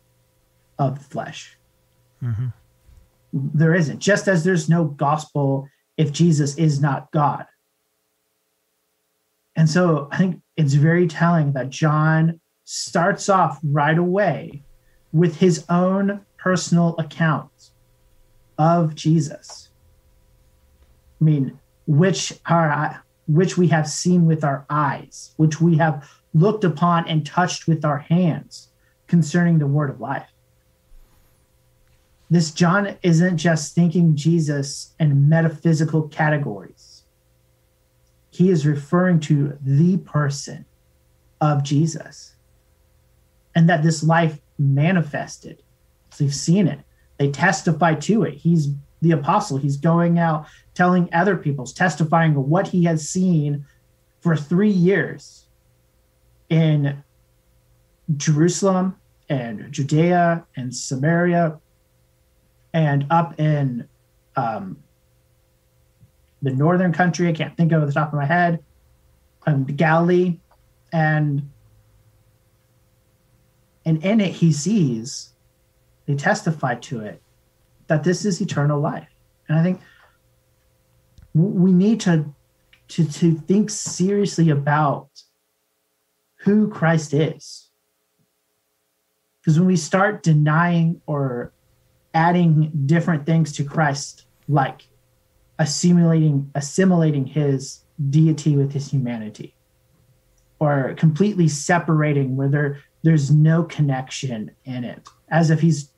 of 0.78 0.98
the 0.98 1.04
flesh. 1.04 1.56
Mm-hmm. 2.22 2.48
There 3.32 3.74
isn't, 3.74 3.98
just 3.98 4.28
as 4.28 4.44
there's 4.44 4.68
no 4.68 4.84
gospel 4.84 5.68
if 5.96 6.12
Jesus 6.12 6.56
is 6.56 6.80
not 6.80 7.10
God. 7.12 7.46
And 9.56 9.68
so 9.68 10.08
I 10.10 10.18
think 10.18 10.40
it's 10.56 10.74
very 10.74 11.06
telling 11.06 11.52
that 11.52 11.70
John 11.70 12.40
starts 12.64 13.28
off 13.28 13.58
right 13.62 13.98
away 13.98 14.62
with 15.12 15.36
his 15.36 15.64
own 15.68 16.20
personal 16.38 16.96
account 16.98 17.70
of 18.58 18.94
Jesus. 18.94 19.68
I 21.20 21.24
mean, 21.24 21.58
which 21.86 22.32
are 22.46 23.04
which 23.26 23.56
we 23.56 23.68
have 23.68 23.88
seen 23.88 24.26
with 24.26 24.44
our 24.44 24.66
eyes, 24.68 25.32
which 25.36 25.60
we 25.60 25.76
have 25.76 26.08
looked 26.34 26.64
upon 26.64 27.08
and 27.08 27.24
touched 27.24 27.66
with 27.66 27.84
our 27.84 27.98
hands 27.98 28.70
concerning 29.06 29.58
the 29.58 29.66
word 29.66 29.90
of 29.90 30.00
life. 30.00 30.33
This 32.30 32.50
John 32.50 32.96
isn't 33.02 33.38
just 33.38 33.74
thinking 33.74 34.16
Jesus 34.16 34.94
in 34.98 35.28
metaphysical 35.28 36.08
categories. 36.08 37.02
He 38.30 38.50
is 38.50 38.66
referring 38.66 39.20
to 39.20 39.56
the 39.62 39.98
person 39.98 40.64
of 41.40 41.62
Jesus 41.62 42.34
and 43.54 43.68
that 43.68 43.82
this 43.82 44.02
life 44.02 44.40
manifested. 44.58 45.62
So 46.10 46.24
they've 46.24 46.34
seen 46.34 46.66
it. 46.66 46.80
They 47.18 47.30
testify 47.30 47.94
to 47.94 48.24
it. 48.24 48.34
He's 48.34 48.70
the 49.02 49.12
apostle. 49.12 49.58
He's 49.58 49.76
going 49.76 50.18
out 50.18 50.46
telling 50.74 51.08
other 51.12 51.36
people's 51.36 51.72
testifying 51.72 52.34
what 52.34 52.68
he 52.68 52.84
has 52.84 53.08
seen 53.08 53.66
for 54.20 54.34
three 54.34 54.70
years 54.70 55.46
in 56.48 57.02
Jerusalem 58.16 58.96
and 59.28 59.70
Judea 59.70 60.44
and 60.56 60.74
Samaria 60.74 61.60
and 62.74 63.06
up 63.08 63.40
in 63.40 63.88
um, 64.36 64.76
the 66.42 66.50
northern 66.50 66.92
country. 66.92 67.28
I 67.28 67.32
can't 67.32 67.56
think 67.56 67.72
of 67.72 67.86
the 67.86 67.92
top 67.92 68.08
of 68.08 68.18
my 68.18 68.26
head. 68.26 68.62
Um, 69.46 69.64
Galilee, 69.64 70.38
and 70.92 71.50
and 73.84 74.02
in 74.04 74.20
it 74.20 74.32
he 74.32 74.52
sees 74.52 75.30
they 76.06 76.14
testify 76.14 76.74
to 76.74 77.00
it 77.00 77.22
that 77.86 78.04
this 78.04 78.24
is 78.24 78.40
eternal 78.40 78.80
life 78.80 79.08
and 79.48 79.58
i 79.58 79.62
think 79.62 79.80
we 81.34 81.72
need 81.72 82.00
to 82.00 82.32
to 82.88 83.04
to 83.04 83.34
think 83.40 83.70
seriously 83.70 84.50
about 84.50 85.08
who 86.36 86.70
christ 86.70 87.12
is 87.12 87.70
because 89.40 89.58
when 89.58 89.66
we 89.66 89.76
start 89.76 90.22
denying 90.22 91.00
or 91.06 91.52
adding 92.14 92.70
different 92.86 93.26
things 93.26 93.52
to 93.52 93.64
christ 93.64 94.26
like 94.48 94.86
assimilating 95.58 96.50
assimilating 96.54 97.26
his 97.26 97.80
deity 98.10 98.56
with 98.56 98.72
his 98.72 98.90
humanity 98.90 99.54
or 100.58 100.94
completely 100.94 101.48
separating 101.48 102.36
where 102.36 102.48
there 102.48 102.80
there's 103.02 103.30
no 103.30 103.62
connection 103.62 104.50
in 104.64 104.82
it 104.82 105.08
as 105.28 105.50
if 105.50 105.60
he's 105.60 105.90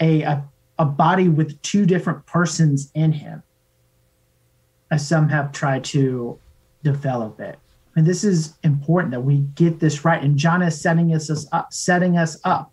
a, 0.00 0.22
a, 0.22 0.44
a 0.78 0.84
body 0.84 1.28
with 1.28 1.60
two 1.62 1.84
different 1.86 2.24
persons 2.26 2.90
in 2.94 3.12
him 3.12 3.42
as 4.90 5.06
some 5.06 5.28
have 5.28 5.52
tried 5.52 5.84
to 5.84 6.38
develop 6.82 7.40
it. 7.40 7.58
And 7.96 8.06
this 8.06 8.24
is 8.24 8.54
important 8.62 9.10
that 9.12 9.20
we 9.20 9.38
get 9.54 9.80
this 9.80 10.04
right. 10.04 10.22
And 10.22 10.36
john 10.36 10.62
is 10.62 10.80
setting 10.80 11.14
us, 11.14 11.30
us 11.30 11.46
up 11.52 11.72
setting 11.72 12.16
us 12.16 12.38
up 12.44 12.72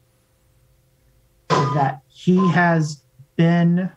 that 1.49 2.01
he 2.07 2.37
has 2.51 3.01
been 3.35 3.91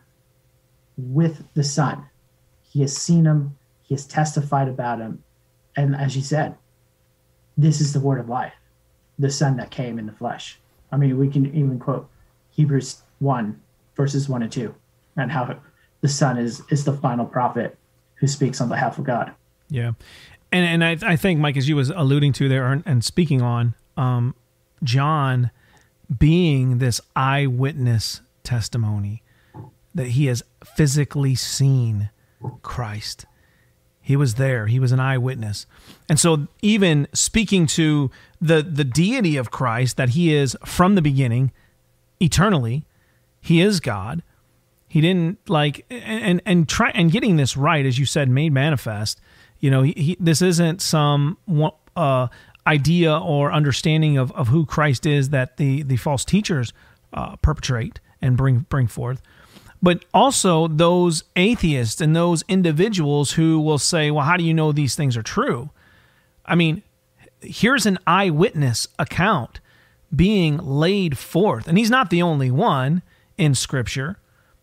with 0.97 1.43
the 1.53 1.63
son 1.63 2.05
he 2.71 2.81
has 2.81 2.95
seen 2.95 3.25
him 3.25 3.55
he 3.83 3.93
has 3.93 4.05
testified 4.05 4.67
about 4.67 4.99
him 4.99 5.23
and 5.75 5.95
as 5.95 6.15
you 6.15 6.21
said 6.21 6.55
this 7.57 7.79
is 7.81 7.93
the 7.93 7.99
word 7.99 8.19
of 8.19 8.27
life 8.27 8.53
the 9.19 9.31
Son 9.31 9.57
that 9.57 9.71
came 9.71 9.97
in 9.97 10.05
the 10.05 10.11
flesh. 10.11 10.59
I 10.91 10.97
mean, 10.97 11.17
we 11.17 11.27
can 11.27 11.45
even 11.55 11.79
quote 11.79 12.09
Hebrews 12.51 13.01
1, 13.19 13.59
verses 13.95 14.29
1 14.29 14.43
and 14.43 14.51
2, 14.51 14.73
and 15.17 15.31
how 15.31 15.59
the 16.01 16.07
Son 16.07 16.37
is, 16.37 16.61
is 16.69 16.85
the 16.85 16.93
final 16.93 17.25
prophet 17.25 17.77
who 18.15 18.27
speaks 18.27 18.61
on 18.61 18.69
behalf 18.69 18.97
of 18.97 19.03
God. 19.03 19.31
Yeah. 19.69 19.93
And, 20.51 20.83
and 20.83 21.03
I, 21.03 21.13
I 21.13 21.15
think, 21.15 21.39
Mike, 21.39 21.57
as 21.57 21.67
you 21.67 21.75
was 21.75 21.89
alluding 21.89 22.33
to 22.33 22.47
there 22.47 22.71
and 22.85 23.03
speaking 23.03 23.41
on, 23.41 23.75
um, 23.97 24.35
John 24.83 25.51
being 26.15 26.77
this 26.77 27.01
eyewitness 27.15 28.21
testimony 28.43 29.23
that 29.93 30.09
he 30.09 30.27
has 30.27 30.43
physically 30.63 31.35
seen 31.35 32.09
Christ 32.61 33.25
he 34.07 34.15
was 34.15 34.35
there. 34.35 34.67
He 34.67 34.79
was 34.79 34.93
an 34.93 35.01
eyewitness. 35.01 35.65
And 36.07 36.17
so 36.17 36.47
even 36.61 37.09
speaking 37.11 37.67
to 37.67 38.09
the 38.39 38.61
the 38.61 38.85
deity 38.85 39.35
of 39.35 39.51
Christ 39.51 39.97
that 39.97 40.11
he 40.11 40.33
is 40.33 40.55
from 40.63 40.95
the 40.95 41.01
beginning 41.01 41.51
eternally, 42.21 42.85
he 43.41 43.59
is 43.59 43.81
God. 43.81 44.23
He 44.87 45.01
didn't 45.01 45.39
like 45.49 45.85
and 45.89 46.41
and, 46.45 46.69
try 46.69 46.91
and 46.91 47.11
getting 47.11 47.35
this 47.35 47.57
right 47.57 47.85
as 47.85 47.99
you 47.99 48.05
said 48.05 48.29
made 48.29 48.53
manifest. 48.53 49.19
You 49.59 49.71
know, 49.71 49.81
he, 49.81 49.91
he, 49.97 50.17
this 50.21 50.41
isn't 50.41 50.81
some 50.81 51.37
uh, 51.97 52.27
idea 52.67 53.17
or 53.17 53.51
understanding 53.51 54.17
of, 54.17 54.31
of 54.33 54.49
who 54.49 54.65
Christ 54.65 55.05
is 55.05 55.29
that 55.29 55.57
the 55.57 55.83
the 55.83 55.97
false 55.97 56.23
teachers 56.25 56.73
uh, 57.13 57.35
perpetrate 57.37 57.99
and 58.21 58.37
bring 58.37 58.65
bring 58.69 58.87
forth 58.87 59.21
but 59.81 60.03
also 60.13 60.67
those 60.67 61.23
atheists 61.35 62.01
and 62.01 62.15
those 62.15 62.43
individuals 62.47 63.33
who 63.33 63.59
will 63.59 63.77
say, 63.77 64.09
well, 64.09 64.25
how 64.25 64.37
do 64.37 64.43
you 64.43 64.53
know 64.53 64.71
these 64.71 64.95
things 64.95 65.15
are 65.15 65.23
true? 65.23 65.69
I 66.45 66.55
mean, 66.55 66.81
here's 67.41 67.85
an 67.85 67.99
eyewitness 68.07 68.87
account 68.97 69.59
being 70.15 70.57
laid 70.57 71.17
forth. 71.17 71.67
And 71.67 71.77
he's 71.77 71.89
not 71.89 72.09
the 72.09 72.21
only 72.21 72.49
one 72.49 73.03
in 73.37 73.53
scripture. 73.53 74.17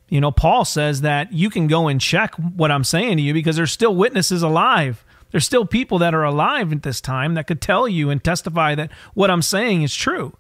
You 0.09 0.21
know, 0.21 0.33
Paul 0.33 0.65
says 0.65 1.03
that 1.03 1.33
you 1.33 1.51
can 1.51 1.67
go 1.67 1.89
and 1.89 2.01
check 2.01 2.35
what 2.35 2.71
I'm 2.71 2.85
saying 2.85 3.19
to 3.19 3.23
you 3.23 3.33
because 3.33 3.57
there's 3.57 3.73
still 3.73 3.95
witnesses 3.95 4.43
alive. 4.43 5.05
There's 5.35 5.45
still 5.45 5.67
people 5.67 5.99
that 5.99 6.15
are 6.15 6.23
alive 6.23 6.71
at 6.71 6.85
this 6.85 7.01
time 7.01 7.35
that 7.35 7.49
could 7.49 7.61
tell 7.61 7.89
you 7.89 8.09
and 8.09 8.23
testify 8.23 8.77
that 8.77 8.93
what 9.15 9.33
I'm 9.33 9.43
saying 9.43 9.83
is 9.83 9.93
true. 9.93 10.37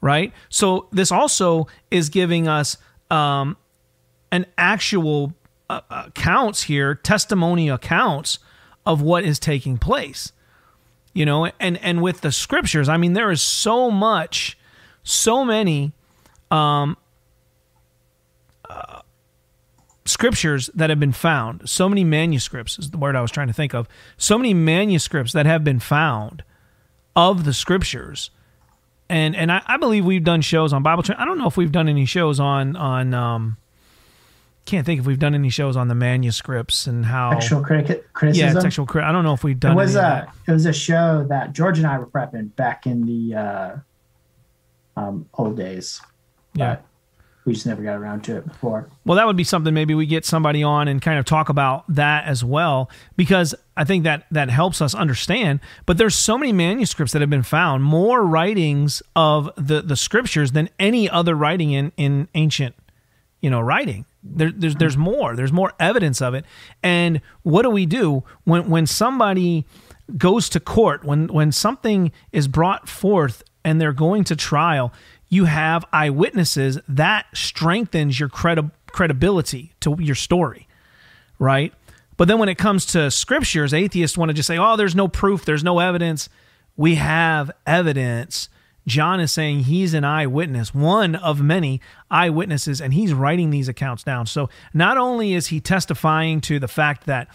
Right? 0.00 0.32
So 0.48 0.88
this 0.90 1.12
also 1.12 1.66
is 1.90 2.08
giving 2.08 2.48
us 2.48 2.78
um, 3.10 3.58
an 4.32 4.46
actual 4.56 5.34
uh, 5.68 5.82
accounts 5.90 6.62
here, 6.62 6.94
testimony 6.94 7.68
accounts 7.68 8.38
of 8.86 9.02
what 9.02 9.24
is 9.24 9.38
taking 9.38 9.76
place. 9.76 10.32
You 11.12 11.26
know, 11.26 11.50
and 11.60 11.76
and 11.84 12.00
with 12.00 12.22
the 12.22 12.32
scriptures, 12.32 12.88
I 12.88 12.96
mean, 12.96 13.12
there 13.12 13.30
is 13.30 13.42
so 13.42 13.90
much, 13.90 14.56
so 15.02 15.44
many 15.44 15.92
um, 16.50 16.96
uh, 18.70 19.02
scriptures 20.08 20.70
that 20.74 20.90
have 20.90 21.00
been 21.00 21.12
found. 21.12 21.68
So 21.68 21.88
many 21.88 22.04
manuscripts 22.04 22.78
is 22.78 22.90
the 22.90 22.98
word 22.98 23.16
I 23.16 23.20
was 23.20 23.30
trying 23.30 23.48
to 23.48 23.52
think 23.52 23.74
of. 23.74 23.88
So 24.16 24.38
many 24.38 24.54
manuscripts 24.54 25.32
that 25.32 25.46
have 25.46 25.64
been 25.64 25.80
found 25.80 26.42
of 27.14 27.44
the 27.44 27.52
scriptures 27.52 28.30
and 29.08 29.34
and 29.34 29.50
I, 29.50 29.62
I, 29.66 29.76
believe 29.76 30.04
we've 30.04 30.24
done 30.24 30.40
shows 30.40 30.72
on 30.72 30.82
Bible. 30.82 31.02
I 31.16 31.24
don't 31.24 31.38
know 31.38 31.46
if 31.46 31.56
we've 31.56 31.72
done 31.72 31.88
any 31.88 32.04
shows 32.04 32.38
on 32.38 32.76
on 32.76 33.14
um, 33.14 33.56
can't 34.66 34.84
think 34.84 35.00
if 35.00 35.06
we've 35.06 35.18
done 35.18 35.34
any 35.34 35.50
shows 35.50 35.76
on 35.76 35.88
the 35.88 35.94
manuscripts 35.94 36.86
and 36.86 37.06
how 37.06 37.30
textual 37.30 37.62
critic, 37.62 38.12
criticism. 38.12 38.56
Yeah, 38.56 38.62
textual 38.62 38.86
crit. 38.86 39.04
I 39.04 39.12
don't 39.12 39.24
know 39.24 39.32
if 39.32 39.42
we've 39.42 39.58
done. 39.58 39.72
It 39.72 39.76
was 39.76 39.96
a 39.96 40.30
it 40.46 40.52
was 40.52 40.66
a 40.66 40.72
show 40.72 41.24
that 41.28 41.52
George 41.52 41.78
and 41.78 41.86
I 41.86 41.98
were 41.98 42.06
prepping 42.06 42.54
back 42.56 42.86
in 42.86 43.06
the 43.06 43.34
uh, 43.34 43.76
um, 44.96 45.28
old 45.34 45.56
days. 45.56 46.00
Yeah. 46.54 46.78
We 47.48 47.54
just 47.54 47.66
never 47.66 47.82
got 47.82 47.96
around 47.96 48.22
to 48.24 48.36
it 48.36 48.46
before. 48.46 48.88
Well, 49.04 49.16
that 49.16 49.26
would 49.26 49.36
be 49.36 49.44
something 49.44 49.72
maybe 49.72 49.94
we 49.94 50.06
get 50.06 50.24
somebody 50.24 50.62
on 50.62 50.86
and 50.86 51.00
kind 51.00 51.18
of 51.18 51.24
talk 51.24 51.48
about 51.48 51.84
that 51.88 52.26
as 52.26 52.44
well, 52.44 52.90
because 53.16 53.54
I 53.76 53.84
think 53.84 54.04
that 54.04 54.26
that 54.30 54.50
helps 54.50 54.80
us 54.82 54.94
understand. 54.94 55.60
But 55.86 55.98
there's 55.98 56.14
so 56.14 56.36
many 56.38 56.52
manuscripts 56.52 57.12
that 57.12 57.22
have 57.22 57.30
been 57.30 57.42
found, 57.42 57.82
more 57.82 58.24
writings 58.24 59.02
of 59.16 59.50
the 59.56 59.80
the 59.82 59.96
scriptures 59.96 60.52
than 60.52 60.68
any 60.78 61.08
other 61.08 61.34
writing 61.34 61.72
in 61.72 61.92
in 61.96 62.28
ancient 62.34 62.74
you 63.40 63.50
know, 63.50 63.60
writing. 63.60 64.04
There, 64.22 64.50
there's 64.50 64.74
there's 64.76 64.96
more. 64.96 65.36
There's 65.36 65.52
more 65.52 65.72
evidence 65.78 66.20
of 66.20 66.34
it. 66.34 66.44
And 66.82 67.20
what 67.42 67.62
do 67.62 67.70
we 67.70 67.86
do 67.86 68.24
when 68.44 68.68
when 68.68 68.86
somebody 68.86 69.64
goes 70.16 70.48
to 70.50 70.60
court, 70.60 71.04
when 71.04 71.28
when 71.28 71.52
something 71.52 72.12
is 72.32 72.48
brought 72.48 72.88
forth 72.88 73.42
and 73.64 73.80
they're 73.80 73.92
going 73.92 74.24
to 74.24 74.36
trial, 74.36 74.92
you 75.28 75.44
have 75.44 75.84
eyewitnesses 75.92 76.78
that 76.88 77.26
strengthens 77.34 78.18
your 78.18 78.28
credi- 78.28 78.70
credibility 78.86 79.72
to 79.80 79.96
your 79.98 80.14
story, 80.14 80.66
right? 81.38 81.72
But 82.16 82.28
then 82.28 82.38
when 82.38 82.48
it 82.48 82.58
comes 82.58 82.86
to 82.86 83.10
scriptures, 83.10 83.72
atheists 83.72 84.18
want 84.18 84.30
to 84.30 84.34
just 84.34 84.46
say, 84.46 84.58
"Oh, 84.58 84.76
there's 84.76 84.94
no 84.94 85.08
proof, 85.08 85.44
there's 85.44 85.64
no 85.64 85.78
evidence." 85.78 86.28
We 86.76 86.94
have 86.96 87.50
evidence 87.66 88.48
John 88.88 89.20
is 89.20 89.30
saying 89.30 89.60
he's 89.60 89.94
an 89.94 90.02
eyewitness, 90.02 90.74
one 90.74 91.14
of 91.14 91.40
many 91.40 91.80
eyewitnesses, 92.10 92.80
and 92.80 92.94
he's 92.94 93.12
writing 93.12 93.50
these 93.50 93.68
accounts 93.68 94.02
down. 94.02 94.26
So 94.26 94.48
not 94.72 94.96
only 94.96 95.34
is 95.34 95.48
he 95.48 95.60
testifying 95.60 96.40
to 96.42 96.58
the 96.58 96.68
fact 96.68 97.06
that 97.06 97.28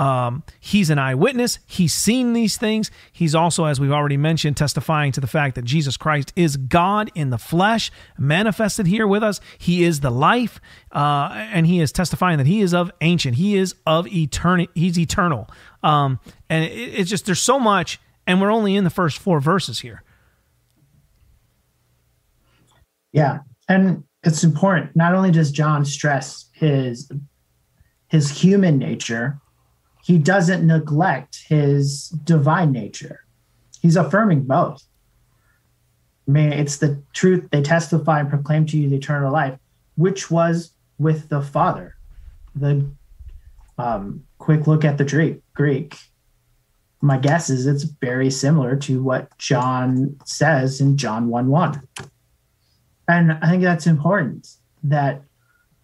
um, 0.00 0.42
he's 0.58 0.88
an 0.88 0.98
eyewitness, 0.98 1.58
he's 1.66 1.92
seen 1.92 2.32
these 2.32 2.56
things, 2.56 2.90
he's 3.12 3.34
also, 3.34 3.66
as 3.66 3.78
we've 3.78 3.92
already 3.92 4.16
mentioned, 4.16 4.56
testifying 4.56 5.12
to 5.12 5.20
the 5.20 5.26
fact 5.26 5.54
that 5.56 5.64
Jesus 5.64 5.96
Christ 5.96 6.32
is 6.34 6.56
God 6.56 7.10
in 7.14 7.28
the 7.28 7.38
flesh, 7.38 7.92
manifested 8.18 8.86
here 8.86 9.06
with 9.06 9.22
us. 9.22 9.40
He 9.58 9.84
is 9.84 10.00
the 10.00 10.10
life, 10.10 10.60
uh, 10.92 11.28
and 11.32 11.66
he 11.66 11.80
is 11.80 11.92
testifying 11.92 12.38
that 12.38 12.46
he 12.46 12.62
is 12.62 12.72
of 12.72 12.90
ancient, 13.02 13.36
he 13.36 13.56
is 13.56 13.74
of 13.86 14.06
eternity, 14.08 14.72
he's 14.74 14.98
eternal. 14.98 15.48
Um, 15.82 16.18
and 16.48 16.64
it, 16.64 16.72
it's 16.72 17.10
just, 17.10 17.26
there's 17.26 17.42
so 17.42 17.58
much, 17.60 18.00
and 18.26 18.40
we're 18.40 18.52
only 18.52 18.76
in 18.76 18.84
the 18.84 18.90
first 18.90 19.18
four 19.18 19.38
verses 19.40 19.80
here. 19.80 20.02
Yeah. 23.12 23.40
And 23.68 24.04
it's 24.22 24.44
important. 24.44 24.94
Not 24.96 25.14
only 25.14 25.30
does 25.30 25.50
John 25.50 25.84
stress 25.84 26.48
his 26.52 27.10
his 28.08 28.30
human 28.30 28.76
nature, 28.78 29.38
he 30.02 30.18
doesn't 30.18 30.66
neglect 30.66 31.44
his 31.48 32.08
divine 32.08 32.72
nature. 32.72 33.24
He's 33.80 33.96
affirming 33.96 34.44
both. 34.44 34.82
I 36.28 36.32
mean, 36.32 36.52
it's 36.52 36.76
the 36.76 37.02
truth 37.12 37.48
they 37.50 37.62
testify 37.62 38.20
and 38.20 38.30
proclaim 38.30 38.66
to 38.66 38.78
you 38.78 38.88
the 38.88 38.96
eternal 38.96 39.32
life, 39.32 39.58
which 39.96 40.30
was 40.30 40.72
with 40.98 41.28
the 41.28 41.42
Father. 41.42 41.96
The 42.54 42.88
um, 43.78 44.24
quick 44.38 44.66
look 44.66 44.84
at 44.84 44.98
the 44.98 45.40
Greek. 45.54 45.96
My 47.00 47.16
guess 47.16 47.48
is 47.48 47.66
it's 47.66 47.84
very 47.84 48.30
similar 48.30 48.76
to 48.76 49.02
what 49.02 49.36
John 49.38 50.18
says 50.24 50.80
in 50.80 50.96
John 50.96 51.28
1 51.28 51.48
1. 51.48 51.82
And 53.08 53.32
I 53.32 53.48
think 53.48 53.62
that's 53.62 53.86
important 53.86 54.46
that, 54.84 55.22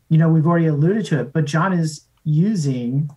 you 0.09 0.19
know, 0.19 0.29
we've 0.29 0.47
already 0.47 0.67
alluded 0.67 1.07
to 1.07 1.21
it, 1.21 1.33
but 1.33 1.45
John 1.45 1.73
is 1.73 2.07
using 2.23 3.11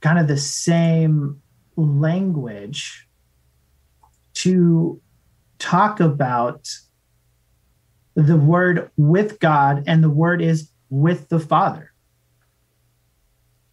kind 0.00 0.18
of 0.18 0.28
the 0.28 0.36
same 0.36 1.40
language 1.76 3.08
to 4.34 5.00
talk 5.58 6.00
about 6.00 6.68
the 8.14 8.36
word 8.36 8.90
with 8.96 9.38
God, 9.40 9.84
and 9.86 10.02
the 10.02 10.10
word 10.10 10.42
is 10.42 10.70
with 10.88 11.28
the 11.28 11.38
Father. 11.38 11.92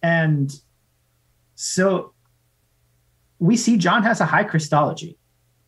And 0.03 0.53
so 1.55 2.13
we 3.39 3.57
see 3.57 3.77
John 3.77 4.03
has 4.03 4.21
a 4.21 4.25
high 4.25 4.43
Christology. 4.43 5.17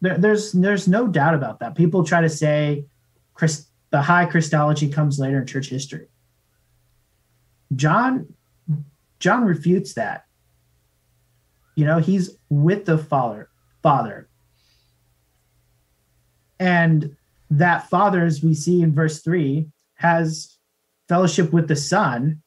There, 0.01 0.17
there's 0.17 0.51
there's 0.51 0.87
no 0.87 1.07
doubt 1.07 1.35
about 1.35 1.59
that. 1.59 1.75
People 1.75 2.03
try 2.03 2.21
to 2.21 2.29
say 2.29 2.85
Christ, 3.33 3.69
the 3.89 4.01
high 4.01 4.25
Christology 4.25 4.89
comes 4.89 5.19
later 5.19 5.39
in 5.39 5.47
church 5.47 5.69
history. 5.69 6.07
John 7.75 8.33
John 9.19 9.45
refutes 9.45 9.93
that. 9.95 10.25
You 11.79 11.85
know, 11.85 11.99
he's 11.99 12.37
with 12.49 12.83
the 12.83 12.97
Father, 12.97 13.47
Father. 13.81 14.27
And 16.59 17.15
that 17.49 17.89
Father, 17.89 18.25
as 18.25 18.43
we 18.43 18.53
see 18.53 18.81
in 18.81 18.93
verse 18.93 19.21
3, 19.21 19.65
has 19.93 20.57
fellowship 21.07 21.53
with 21.53 21.69
the 21.69 21.77
Son. 21.77 22.41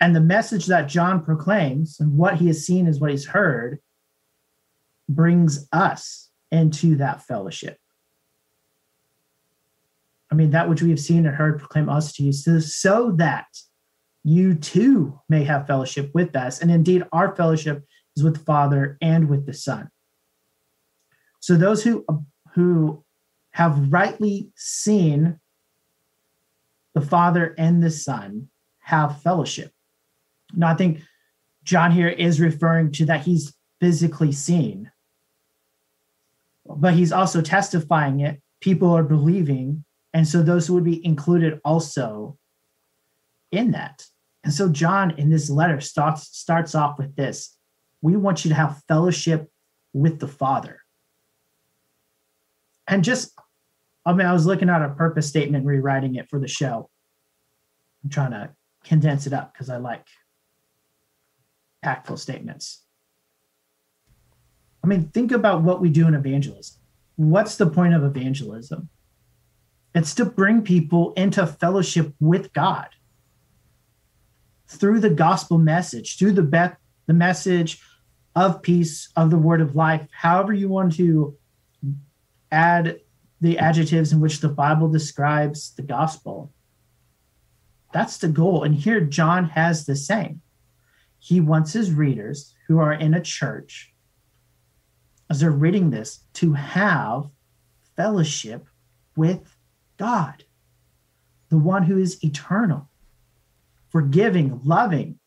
And 0.00 0.14
the 0.14 0.20
message 0.20 0.66
that 0.66 0.86
John 0.86 1.24
proclaims 1.24 1.98
and 1.98 2.16
what 2.16 2.36
he 2.36 2.46
has 2.46 2.64
seen 2.64 2.86
is 2.86 3.00
what 3.00 3.10
he's 3.10 3.26
heard 3.26 3.80
brings 5.08 5.66
us 5.72 6.30
into 6.52 6.94
that 6.98 7.24
fellowship. 7.24 7.78
I 10.30 10.36
mean, 10.36 10.52
that 10.52 10.68
which 10.68 10.82
we 10.82 10.90
have 10.90 11.00
seen 11.00 11.26
and 11.26 11.34
heard 11.34 11.58
proclaim 11.58 11.88
us 11.88 12.12
to 12.12 12.22
you, 12.22 12.32
so, 12.32 12.60
so 12.60 13.10
that 13.16 13.48
you 14.22 14.54
too 14.54 15.18
may 15.28 15.42
have 15.42 15.66
fellowship 15.66 16.12
with 16.14 16.36
us. 16.36 16.60
And 16.60 16.70
indeed, 16.70 17.02
our 17.10 17.34
fellowship 17.34 17.84
is 18.18 18.24
with 18.24 18.34
the 18.34 18.44
Father 18.44 18.98
and 19.00 19.28
with 19.28 19.46
the 19.46 19.54
Son. 19.54 19.88
So 21.40 21.56
those 21.56 21.82
who 21.82 22.04
who 22.54 23.04
have 23.52 23.92
rightly 23.92 24.50
seen 24.56 25.40
the 26.94 27.00
Father 27.00 27.54
and 27.56 27.82
the 27.82 27.90
Son 27.90 28.48
have 28.80 29.22
fellowship. 29.22 29.72
Now, 30.54 30.68
I 30.68 30.74
think 30.74 31.00
John 31.62 31.90
here 31.92 32.08
is 32.08 32.40
referring 32.40 32.92
to 32.92 33.06
that 33.06 33.22
he's 33.22 33.54
physically 33.80 34.32
seen, 34.32 34.90
but 36.66 36.94
he's 36.94 37.12
also 37.12 37.40
testifying 37.40 38.20
it. 38.20 38.40
People 38.60 38.90
are 38.90 39.04
believing 39.04 39.84
and 40.14 40.26
so 40.26 40.42
those 40.42 40.70
would 40.70 40.84
be 40.84 41.04
included 41.04 41.60
also 41.64 42.38
in 43.52 43.72
that. 43.72 44.04
And 44.44 44.52
so 44.52 44.68
John 44.68 45.10
in 45.12 45.30
this 45.30 45.50
letter 45.50 45.80
starts 45.80 46.36
starts 46.36 46.74
off 46.74 46.98
with 46.98 47.14
this. 47.16 47.57
We 48.00 48.16
want 48.16 48.44
you 48.44 48.50
to 48.50 48.54
have 48.54 48.82
fellowship 48.88 49.50
with 49.92 50.20
the 50.20 50.28
Father. 50.28 50.80
And 52.86 53.04
just 53.04 53.32
I 54.08 54.14
mean, 54.14 54.26
I 54.26 54.32
was 54.32 54.46
looking 54.46 54.70
at 54.70 54.80
a 54.80 54.88
purpose 54.88 55.28
statement, 55.28 55.66
rewriting 55.66 56.14
it 56.14 56.30
for 56.30 56.38
the 56.38 56.48
show. 56.48 56.88
I'm 58.02 58.08
trying 58.08 58.30
to 58.30 58.50
condense 58.82 59.26
it 59.26 59.34
up 59.34 59.52
because 59.52 59.68
I 59.68 59.76
like 59.76 60.06
impactful 61.84 62.18
statements. 62.18 62.84
I 64.82 64.86
mean, 64.86 65.08
think 65.08 65.32
about 65.32 65.62
what 65.62 65.82
we 65.82 65.90
do 65.90 66.06
in 66.06 66.14
evangelism. 66.14 66.80
What's 67.16 67.56
the 67.56 67.66
point 67.66 67.92
of 67.92 68.02
evangelism? 68.02 68.88
It's 69.94 70.14
to 70.14 70.24
bring 70.24 70.62
people 70.62 71.12
into 71.12 71.46
fellowship 71.46 72.14
with 72.20 72.52
God 72.54 72.88
through 74.68 75.00
the 75.00 75.10
gospel 75.10 75.58
message, 75.58 76.18
through 76.18 76.32
the 76.32 76.42
be- 76.42 76.76
the 77.06 77.14
message 77.14 77.82
of 78.38 78.62
peace, 78.62 79.08
of 79.16 79.30
the 79.30 79.36
word 79.36 79.60
of 79.60 79.74
life, 79.74 80.06
however 80.12 80.52
you 80.52 80.68
want 80.68 80.94
to 80.94 81.36
add 82.52 83.00
the 83.40 83.58
adjectives 83.58 84.12
in 84.12 84.20
which 84.20 84.38
the 84.38 84.48
Bible 84.48 84.88
describes 84.88 85.74
the 85.74 85.82
gospel. 85.82 86.52
That's 87.92 88.18
the 88.18 88.28
goal. 88.28 88.62
And 88.62 88.76
here, 88.76 89.00
John 89.00 89.46
has 89.50 89.86
the 89.86 89.96
same. 89.96 90.40
He 91.18 91.40
wants 91.40 91.72
his 91.72 91.90
readers 91.90 92.54
who 92.68 92.78
are 92.78 92.92
in 92.92 93.12
a 93.12 93.20
church, 93.20 93.92
as 95.28 95.40
they're 95.40 95.50
reading 95.50 95.90
this, 95.90 96.20
to 96.34 96.52
have 96.52 97.24
fellowship 97.96 98.68
with 99.16 99.56
God, 99.96 100.44
the 101.48 101.58
one 101.58 101.82
who 101.82 101.98
is 101.98 102.22
eternal, 102.22 102.88
forgiving, 103.88 104.60
loving, 104.62 105.18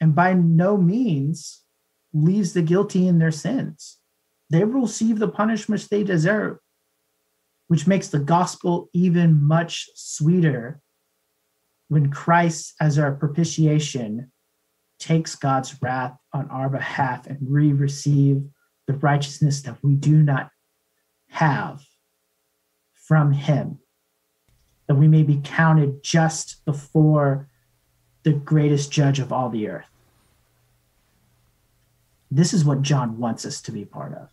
and 0.00 0.16
by 0.16 0.32
no 0.32 0.76
means 0.76 1.62
leaves 2.24 2.52
the 2.52 2.62
guilty 2.62 3.06
in 3.06 3.18
their 3.18 3.30
sins. 3.30 3.98
They 4.50 4.64
receive 4.64 5.18
the 5.18 5.28
punishments 5.28 5.88
they 5.88 6.04
deserve, 6.04 6.58
which 7.68 7.86
makes 7.86 8.08
the 8.08 8.18
gospel 8.18 8.88
even 8.92 9.42
much 9.42 9.88
sweeter 9.94 10.80
when 11.88 12.10
Christ, 12.10 12.74
as 12.80 12.98
our 12.98 13.12
propitiation, 13.12 14.32
takes 14.98 15.36
God's 15.36 15.80
wrath 15.82 16.16
on 16.32 16.50
our 16.50 16.68
behalf 16.68 17.26
and 17.26 17.38
we 17.48 17.72
receive 17.72 18.42
the 18.86 18.94
righteousness 18.94 19.62
that 19.62 19.82
we 19.82 19.94
do 19.94 20.22
not 20.22 20.50
have 21.28 21.82
from 22.94 23.32
him, 23.32 23.78
that 24.86 24.94
we 24.94 25.06
may 25.06 25.22
be 25.22 25.40
counted 25.44 26.02
just 26.02 26.64
before 26.64 27.48
the 28.22 28.32
greatest 28.32 28.90
judge 28.90 29.20
of 29.20 29.32
all 29.32 29.50
the 29.50 29.68
earth. 29.68 29.95
This 32.30 32.52
is 32.52 32.64
what 32.64 32.82
John 32.82 33.18
wants 33.18 33.44
us 33.44 33.60
to 33.62 33.72
be 33.72 33.84
part 33.84 34.12
of. 34.14 34.28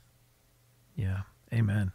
Yeah, 0.96 1.22
amen. 1.54 1.92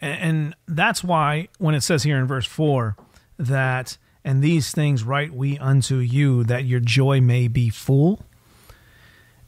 And, 0.00 0.54
that's 0.66 1.04
why 1.04 1.48
when 1.58 1.74
it 1.74 1.82
says 1.82 2.02
here 2.02 2.18
in 2.18 2.26
verse 2.26 2.46
4 2.46 2.96
that, 3.38 3.98
and 4.24 4.42
these 4.42 4.72
things 4.72 5.04
write 5.04 5.32
we 5.32 5.58
unto 5.58 5.96
you 5.96 6.44
that 6.44 6.64
your 6.64 6.80
joy 6.80 7.20
may 7.20 7.46
be 7.46 7.68
full, 7.68 8.20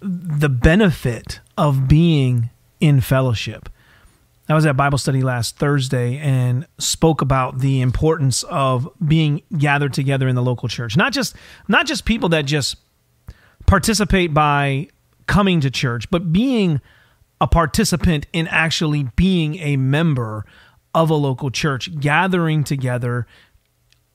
the 0.00 0.48
benefit 0.48 1.40
of 1.56 1.88
being 1.88 2.50
in 2.78 3.00
fellowship 3.00 3.68
I 4.48 4.54
was 4.54 4.66
at 4.66 4.76
Bible 4.76 4.98
study 4.98 5.22
last 5.22 5.56
Thursday 5.56 6.18
and 6.18 6.66
spoke 6.78 7.22
about 7.22 7.60
the 7.60 7.80
importance 7.80 8.42
of 8.44 8.88
being 9.06 9.40
gathered 9.56 9.94
together 9.94 10.28
in 10.28 10.34
the 10.34 10.42
local 10.42 10.68
church. 10.68 10.96
Not 10.96 11.12
just 11.12 11.34
not 11.66 11.86
just 11.86 12.04
people 12.04 12.28
that 12.30 12.42
just 12.42 12.76
participate 13.66 14.34
by 14.34 14.88
coming 15.26 15.60
to 15.60 15.70
church, 15.70 16.10
but 16.10 16.32
being 16.32 16.80
a 17.40 17.46
participant 17.46 18.26
in 18.32 18.46
actually 18.48 19.08
being 19.16 19.56
a 19.56 19.76
member 19.76 20.44
of 20.94 21.10
a 21.10 21.14
local 21.14 21.50
church, 21.50 21.98
gathering 21.98 22.64
together 22.64 23.26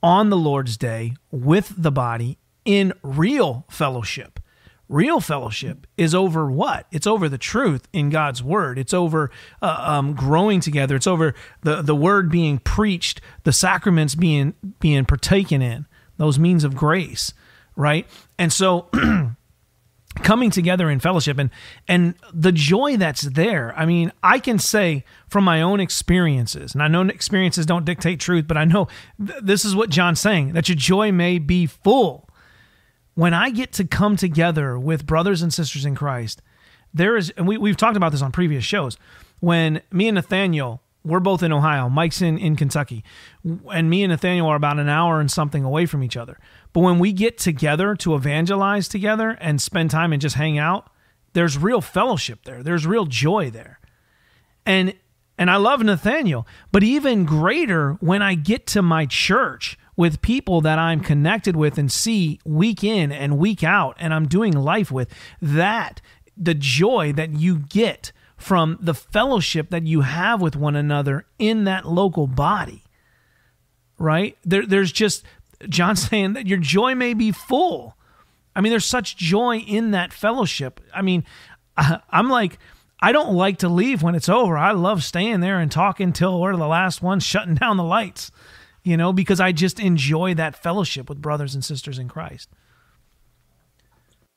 on 0.01 0.29
the 0.29 0.37
Lord's 0.37 0.77
day 0.77 1.13
with 1.29 1.73
the 1.77 1.91
body 1.91 2.37
in 2.65 2.93
real 3.03 3.65
fellowship. 3.69 4.39
Real 4.87 5.19
fellowship 5.19 5.85
is 5.97 6.15
over 6.15 6.49
what? 6.49 6.87
It's 6.91 7.05
over 7.05 7.29
the 7.29 7.37
truth 7.37 7.87
in 7.93 8.09
God's 8.09 8.41
word. 8.41 8.79
It's 8.79 8.93
over 8.93 9.29
uh, 9.61 9.83
um, 9.85 10.13
growing 10.13 10.61
together. 10.61 10.95
It's 10.95 11.05
over 11.05 11.35
the, 11.61 11.83
the 11.83 11.95
word 11.95 12.31
being 12.31 12.57
preached, 12.57 13.21
the 13.43 13.53
sacraments 13.53 14.15
being 14.15 14.55
being 14.79 15.05
partaken 15.05 15.61
in, 15.61 15.85
those 16.17 16.39
means 16.39 16.63
of 16.63 16.75
grace, 16.75 17.33
right? 17.75 18.07
And 18.39 18.51
so 18.51 18.89
coming 20.23 20.51
together 20.51 20.89
in 20.89 20.99
fellowship 20.99 21.37
and 21.37 21.49
and 21.87 22.15
the 22.33 22.51
joy 22.51 22.97
that's 22.97 23.21
there 23.21 23.73
i 23.77 23.85
mean 23.85 24.11
i 24.23 24.39
can 24.39 24.59
say 24.59 25.03
from 25.27 25.43
my 25.43 25.61
own 25.61 25.79
experiences 25.79 26.73
and 26.73 26.83
i 26.83 26.87
know 26.87 27.01
experiences 27.03 27.65
don't 27.65 27.85
dictate 27.85 28.19
truth 28.19 28.47
but 28.47 28.57
i 28.57 28.65
know 28.65 28.87
th- 29.25 29.39
this 29.41 29.65
is 29.65 29.75
what 29.75 29.89
john's 29.89 30.19
saying 30.19 30.53
that 30.53 30.69
your 30.69 30.75
joy 30.75 31.11
may 31.11 31.39
be 31.39 31.65
full. 31.65 32.27
When 33.15 33.33
i 33.33 33.49
get 33.49 33.73
to 33.73 33.83
come 33.83 34.15
together 34.15 34.79
with 34.79 35.05
brothers 35.05 35.41
and 35.41 35.53
sisters 35.53 35.85
in 35.85 35.95
christ 35.95 36.41
there 36.93 37.17
is 37.17 37.31
and 37.31 37.47
we, 37.47 37.57
we've 37.57 37.77
talked 37.77 37.97
about 37.97 38.11
this 38.11 38.21
on 38.21 38.31
previous 38.31 38.63
shows 38.63 38.97
when 39.39 39.81
me 39.91 40.07
and 40.07 40.15
nathaniel 40.15 40.81
we're 41.03 41.19
both 41.19 41.43
in 41.43 41.51
ohio 41.51 41.89
mike's 41.89 42.21
in, 42.21 42.37
in 42.37 42.55
kentucky 42.55 43.03
and 43.71 43.89
me 43.89 44.03
and 44.03 44.11
nathaniel 44.11 44.47
are 44.47 44.55
about 44.55 44.79
an 44.79 44.89
hour 44.89 45.19
and 45.19 45.31
something 45.31 45.63
away 45.63 45.85
from 45.85 46.03
each 46.03 46.15
other 46.15 46.39
but 46.73 46.81
when 46.81 46.99
we 46.99 47.13
get 47.13 47.37
together 47.37 47.95
to 47.95 48.15
evangelize 48.15 48.87
together 48.87 49.31
and 49.41 49.61
spend 49.61 49.91
time 49.91 50.13
and 50.13 50.21
just 50.21 50.35
hang 50.35 50.57
out, 50.57 50.89
there's 51.33 51.57
real 51.57 51.81
fellowship 51.81 52.43
there. 52.43 52.63
There's 52.63 52.85
real 52.85 53.05
joy 53.05 53.49
there. 53.49 53.79
And 54.65 54.93
and 55.37 55.49
I 55.49 55.55
love 55.55 55.81
Nathaniel, 55.81 56.45
but 56.69 56.83
even 56.83 57.23
greater 57.23 57.93
when 58.01 58.21
I 58.21 58.35
get 58.35 58.67
to 58.67 58.81
my 58.81 59.05
church 59.05 59.77
with 59.95 60.21
people 60.21 60.59
that 60.61 60.77
I'm 60.77 60.99
connected 60.99 61.55
with 61.55 61.77
and 61.77 61.89
see 61.89 62.41
week 62.43 62.83
in 62.83 63.13
and 63.13 63.37
week 63.37 63.63
out 63.63 63.95
and 63.99 64.13
I'm 64.13 64.27
doing 64.27 64.51
life 64.51 64.91
with, 64.91 65.09
that 65.41 66.01
the 66.35 66.53
joy 66.53 67.13
that 67.13 67.31
you 67.31 67.59
get 67.59 68.11
from 68.35 68.77
the 68.81 68.93
fellowship 68.93 69.69
that 69.69 69.87
you 69.87 70.01
have 70.01 70.41
with 70.41 70.57
one 70.57 70.75
another 70.75 71.25
in 71.37 71.63
that 71.63 71.85
local 71.85 72.27
body 72.27 72.83
right 73.99 74.37
there, 74.43 74.65
there's 74.65 74.91
just 74.91 75.23
John's 75.67 76.01
saying 76.09 76.33
that 76.33 76.47
your 76.47 76.59
joy 76.59 76.95
may 76.95 77.13
be 77.13 77.31
full. 77.31 77.95
I 78.55 78.61
mean, 78.61 78.71
there's 78.71 78.85
such 78.85 79.17
joy 79.17 79.59
in 79.59 79.91
that 79.91 80.13
fellowship. 80.13 80.81
I 80.93 81.01
mean, 81.01 81.23
I, 81.77 82.01
am 82.11 82.29
like, 82.29 82.59
I 83.01 83.11
don't 83.11 83.33
like 83.33 83.59
to 83.59 83.69
leave 83.69 84.03
when 84.03 84.15
it's 84.15 84.29
over. 84.29 84.57
I 84.57 84.71
love 84.71 85.03
staying 85.03 85.39
there 85.39 85.59
and 85.59 85.71
talking 85.71 86.11
till 86.11 86.39
we're 86.39 86.55
the 86.55 86.67
last 86.67 87.01
one 87.01 87.19
shutting 87.19 87.55
down 87.55 87.77
the 87.77 87.83
lights, 87.83 88.31
you 88.83 88.97
know, 88.97 89.13
because 89.13 89.39
I 89.39 89.51
just 89.51 89.79
enjoy 89.79 90.33
that 90.35 90.61
fellowship 90.61 91.09
with 91.09 91.21
brothers 91.21 91.55
and 91.55 91.63
sisters 91.63 91.99
in 91.99 92.09
Christ. 92.09 92.49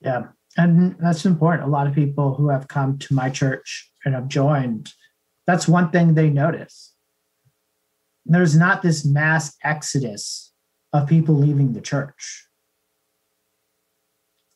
Yeah. 0.00 0.28
And 0.56 0.96
that's 0.98 1.24
important. 1.24 1.66
A 1.66 1.70
lot 1.70 1.87
of 1.87 1.94
people 1.94 2.35
who 2.35 2.48
have 2.50 2.68
come 2.68 2.98
to 2.98 3.14
my 3.14 3.30
church 3.30 3.90
and 4.04 4.14
have 4.14 4.28
joined, 4.28 4.92
that's 5.46 5.66
one 5.66 5.90
thing 5.90 6.14
they 6.14 6.28
notice. 6.28 6.94
There's 8.26 8.56
not 8.56 8.82
this 8.82 9.04
mass 9.04 9.56
exodus 9.64 10.51
of 10.92 11.09
people 11.09 11.35
leaving 11.35 11.72
the 11.72 11.81
church. 11.81 12.46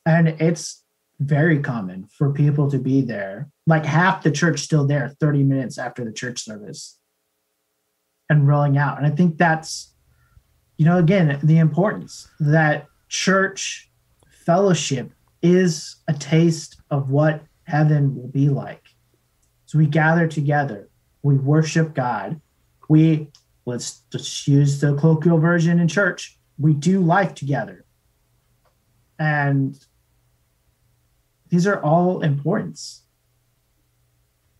And 0.05 0.29
it's 0.39 0.83
very 1.19 1.59
common 1.59 2.07
for 2.17 2.31
people 2.31 2.69
to 2.69 2.77
be 2.77 3.01
there, 3.01 3.49
like 3.65 3.85
half 3.85 4.23
the 4.23 4.31
church 4.31 4.59
still 4.59 4.85
there 4.85 5.09
30 5.19 5.43
minutes 5.43 5.77
after 5.77 6.05
the 6.05 6.11
church 6.11 6.43
service 6.43 6.99
and 8.29 8.47
rolling 8.47 8.77
out. 8.77 8.97
And 8.97 9.07
I 9.07 9.09
think 9.09 9.37
that's, 9.37 9.93
you 10.77 10.85
know, 10.85 10.97
again, 10.97 11.39
the 11.43 11.57
importance 11.57 12.27
that 12.39 12.85
church 13.09 13.89
fellowship 14.45 15.11
is 15.41 15.97
a 16.07 16.13
taste 16.13 16.81
of 16.89 17.09
what 17.09 17.43
heaven 17.63 18.15
will 18.15 18.27
be 18.27 18.49
like. 18.49 18.83
So 19.65 19.77
we 19.77 19.87
gather 19.87 20.27
together, 20.27 20.89
we 21.23 21.35
worship 21.35 21.93
God, 21.93 22.39
we 22.87 23.31
let's 23.67 24.03
just 24.09 24.47
use 24.47 24.79
the 24.79 24.95
colloquial 24.95 25.39
version 25.39 25.77
in 25.77 25.89
church. 25.89 26.39
We 26.57 26.73
do 26.73 27.01
life 27.01 27.35
together. 27.35 27.85
And 29.19 29.77
these 31.49 31.67
are 31.67 31.83
all 31.83 32.21
importance. 32.21 33.03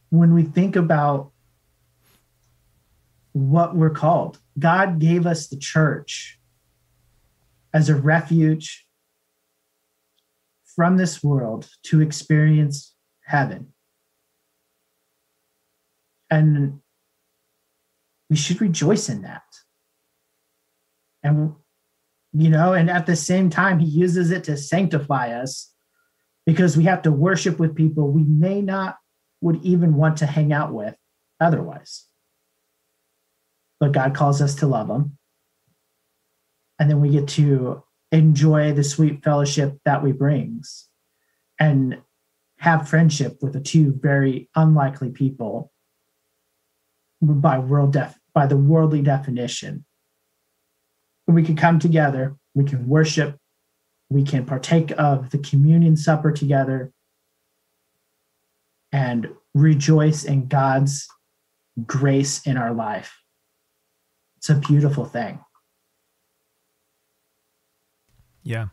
When 0.10 0.34
we 0.34 0.44
think 0.44 0.76
about 0.76 1.32
what 3.32 3.76
we're 3.78 3.92
called, 3.92 4.40
God 4.60 5.00
gave 5.00 5.26
us 5.26 5.48
the 5.48 5.58
church 5.58 6.38
as 7.74 7.88
a 7.88 7.96
refuge 7.96 8.88
from 10.76 10.98
this 10.98 11.24
world 11.24 11.70
to 11.84 12.02
experience 12.02 12.94
heaven. 13.22 13.74
And 16.30 16.82
we 18.30 18.36
should 18.36 18.62
rejoice 18.62 19.10
in 19.10 19.22
that. 19.24 19.44
And, 21.24 21.54
you 22.34 22.50
know, 22.50 22.74
and 22.74 22.90
at 22.90 23.06
the 23.06 23.16
same 23.16 23.50
time, 23.50 23.80
he 23.80 23.88
uses 23.88 24.32
it 24.32 24.44
to 24.46 24.58
sanctify 24.58 25.32
us 25.32 25.74
because 26.46 26.78
we 26.78 26.86
have 26.86 27.02
to 27.04 27.12
worship 27.12 27.60
with 27.60 27.76
people 27.76 28.12
we 28.12 28.24
may 28.24 28.62
not 28.62 28.98
would 29.42 29.64
even 29.64 29.96
want 29.96 30.18
to 30.18 30.26
hang 30.26 30.52
out 30.52 30.74
with 30.74 30.96
otherwise. 31.40 32.06
But 33.80 33.92
God 33.92 34.16
calls 34.16 34.42
us 34.42 34.56
to 34.56 34.68
love 34.68 34.88
them. 34.88 35.18
And 36.80 36.90
then 36.90 37.02
we 37.02 37.10
get 37.10 37.28
to 37.30 37.84
enjoy 38.12 38.74
the 38.74 38.84
sweet 38.84 39.24
fellowship 39.24 39.78
that 39.86 40.04
we 40.04 40.12
brings 40.12 40.88
and 41.60 42.02
have 42.60 42.90
friendship 42.90 43.38
with 43.42 43.54
the 43.54 43.60
two 43.60 43.94
very 44.02 44.50
unlikely 44.56 45.10
people 45.10 45.72
by 47.22 47.60
world 47.60 47.94
def 47.94 48.18
by 48.34 48.46
the 48.46 48.58
worldly 48.58 49.02
definition. 49.02 49.84
We 51.28 51.44
can 51.44 51.56
come 51.56 51.80
together, 51.80 52.38
we 52.54 52.64
can 52.64 52.88
worship, 52.88 53.38
we 54.10 54.24
can 54.24 54.46
partake 54.46 54.92
of 54.98 55.32
the 55.32 55.40
communion 55.40 55.98
supper 55.98 56.32
together 56.32 56.92
and 58.92 59.30
rejoice 59.54 60.24
in 60.24 60.48
God's 60.48 61.08
grace 61.86 62.46
in 62.46 62.58
our 62.58 62.74
life. 62.74 63.20
It's 64.38 64.50
a 64.50 64.56
beautiful 64.56 65.06
thing. 65.06 65.40
Yeah. 68.44 68.68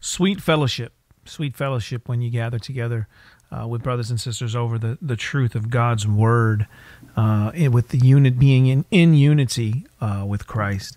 Sweet 0.00 0.40
fellowship. 0.40 0.92
Sweet 1.24 1.56
fellowship 1.56 2.08
when 2.08 2.20
you 2.20 2.30
gather 2.30 2.58
together 2.58 3.08
uh, 3.50 3.66
with 3.66 3.82
brothers 3.82 4.10
and 4.10 4.20
sisters 4.20 4.56
over 4.56 4.78
the, 4.78 4.98
the 5.00 5.16
truth 5.16 5.54
of 5.54 5.70
God's 5.70 6.06
word, 6.06 6.66
uh, 7.16 7.52
with 7.70 7.88
the 7.88 7.98
unit 7.98 8.38
being 8.38 8.66
in, 8.66 8.84
in 8.90 9.14
unity 9.14 9.86
uh, 10.00 10.24
with 10.26 10.46
Christ, 10.46 10.96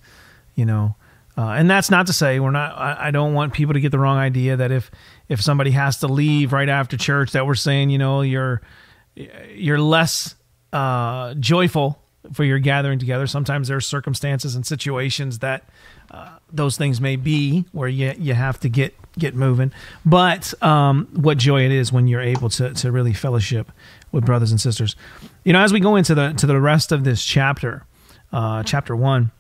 you 0.55 0.65
know. 0.65 0.95
Uh, 1.37 1.51
and 1.51 1.69
that's 1.69 1.89
not 1.89 2.05
to 2.07 2.13
say 2.13 2.39
we're 2.39 2.51
not. 2.51 2.77
I, 2.77 3.07
I, 3.07 3.11
don't 3.11 3.33
want 3.33 3.53
people 3.53 3.73
to 3.73 3.79
get 3.79 3.91
the 3.93 3.99
wrong 3.99 4.17
idea 4.17 4.57
that 4.57 4.71
if 4.71 4.91
if 5.29 5.41
somebody 5.41 5.71
has 5.71 5.99
to 5.99 6.07
leave 6.07 6.51
right 6.51 6.67
after 6.67 6.97
church, 6.97 7.31
that 7.31 7.45
we're 7.45 7.55
saying 7.55 7.91
you 7.91 7.97
know 7.97 8.21
you're 8.21 8.61
you're 9.15 9.79
less 9.79 10.35
uh, 10.73 11.35
joyful 11.35 12.01
for 12.33 12.43
your 12.43 12.59
gathering 12.59 12.99
together. 12.99 13.27
Sometimes 13.27 13.67
there 13.67 13.77
are 13.77 13.81
circumstances 13.81 14.55
and 14.55 14.65
situations 14.65 15.39
that 15.39 15.63
uh, 16.11 16.37
those 16.51 16.77
things 16.77 16.99
may 16.99 17.15
be 17.15 17.65
where 17.71 17.87
you 17.87 18.13
you 18.17 18.33
have 18.33 18.59
to 18.61 18.69
get 18.69 18.93
get 19.17 19.35
moving. 19.35 19.71
But 20.05 20.53
um, 20.63 21.07
what 21.13 21.37
joy 21.37 21.65
it 21.65 21.71
is 21.71 21.91
when 21.91 22.07
you're 22.07 22.21
able 22.21 22.49
to 22.51 22.73
to 22.73 22.91
really 22.91 23.13
fellowship 23.13 23.71
with 24.11 24.25
brothers 24.25 24.51
and 24.51 24.59
sisters. 24.59 24.95
You 25.43 25.53
know, 25.53 25.61
as 25.61 25.73
we 25.73 25.79
go 25.79 25.95
into 25.95 26.15
the 26.15 26.33
to 26.33 26.47
the 26.47 26.59
rest 26.59 26.91
of 26.91 27.03
this 27.03 27.23
chapter, 27.23 27.85
uh, 28.31 28.63
chapter 28.63 28.95
one, 28.95 29.31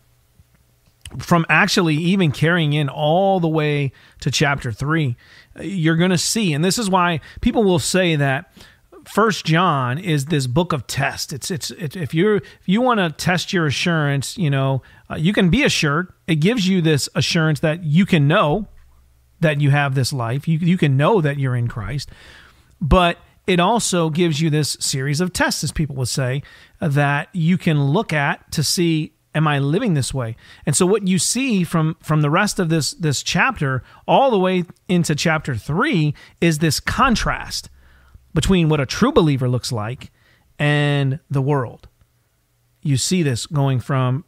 from 1.17 1.45
actually 1.49 1.95
even 1.95 2.31
carrying 2.31 2.73
in 2.73 2.87
all 2.87 3.39
the 3.39 3.47
way 3.47 3.91
to 4.21 4.31
chapter 4.31 4.71
three, 4.71 5.15
you're 5.59 5.95
going 5.95 6.11
to 6.11 6.17
see, 6.17 6.53
and 6.53 6.63
this 6.63 6.77
is 6.77 6.89
why 6.89 7.19
people 7.41 7.63
will 7.63 7.79
say 7.79 8.15
that 8.15 8.51
First 9.09 9.43
John 9.43 9.97
is 9.97 10.25
this 10.25 10.45
book 10.45 10.71
of 10.71 10.85
test. 10.85 11.33
It's 11.33 11.49
it's, 11.49 11.71
it's 11.71 11.95
if 11.95 12.13
you 12.13 12.35
if 12.35 12.61
you 12.67 12.79
want 12.79 12.99
to 12.99 13.09
test 13.09 13.51
your 13.51 13.65
assurance, 13.65 14.37
you 14.37 14.51
know, 14.51 14.83
uh, 15.09 15.15
you 15.15 15.33
can 15.33 15.49
be 15.49 15.63
assured. 15.63 16.13
It 16.27 16.35
gives 16.35 16.67
you 16.67 16.79
this 16.79 17.09
assurance 17.15 17.61
that 17.61 17.83
you 17.83 18.05
can 18.05 18.27
know 18.27 18.67
that 19.39 19.61
you 19.61 19.71
have 19.71 19.95
this 19.95 20.13
life. 20.13 20.47
You, 20.47 20.59
you 20.59 20.77
can 20.77 20.95
know 20.95 21.21
that 21.21 21.39
you're 21.39 21.55
in 21.55 21.67
Christ, 21.67 22.11
but 22.79 23.17
it 23.47 23.59
also 23.59 24.11
gives 24.11 24.41
you 24.41 24.51
this 24.51 24.77
series 24.79 25.21
of 25.21 25.33
tests, 25.33 25.63
as 25.63 25.71
people 25.71 25.95
would 25.95 26.07
say, 26.07 26.43
that 26.79 27.29
you 27.33 27.57
can 27.57 27.85
look 27.85 28.13
at 28.13 28.51
to 28.51 28.63
see 28.63 29.13
am 29.33 29.47
I 29.47 29.57
living 29.57 29.95
this 29.95 30.13
way? 30.13 30.35
And 30.67 30.75
so 30.75 30.85
what 30.85 31.07
you 31.07 31.17
see 31.17 31.63
from 31.63 31.97
from 31.99 32.21
the 32.21 32.29
rest 32.29 32.59
of 32.59 32.69
this 32.69 32.91
this 32.91 33.23
chapter 33.23 33.81
all 34.07 34.29
the 34.29 34.37
way 34.37 34.65
into 34.87 35.15
chapter 35.15 35.55
3 35.55 36.13
is 36.41 36.59
this 36.59 36.79
contrast 36.79 37.71
between 38.33 38.69
what 38.69 38.79
a 38.79 38.85
true 38.85 39.11
believer 39.11 39.49
looks 39.49 39.71
like 39.71 40.11
and 40.57 41.19
the 41.29 41.41
world. 41.41 41.87
You 42.81 42.97
see 42.97 43.23
this 43.23 43.45
going 43.45 43.79
from 43.79 44.25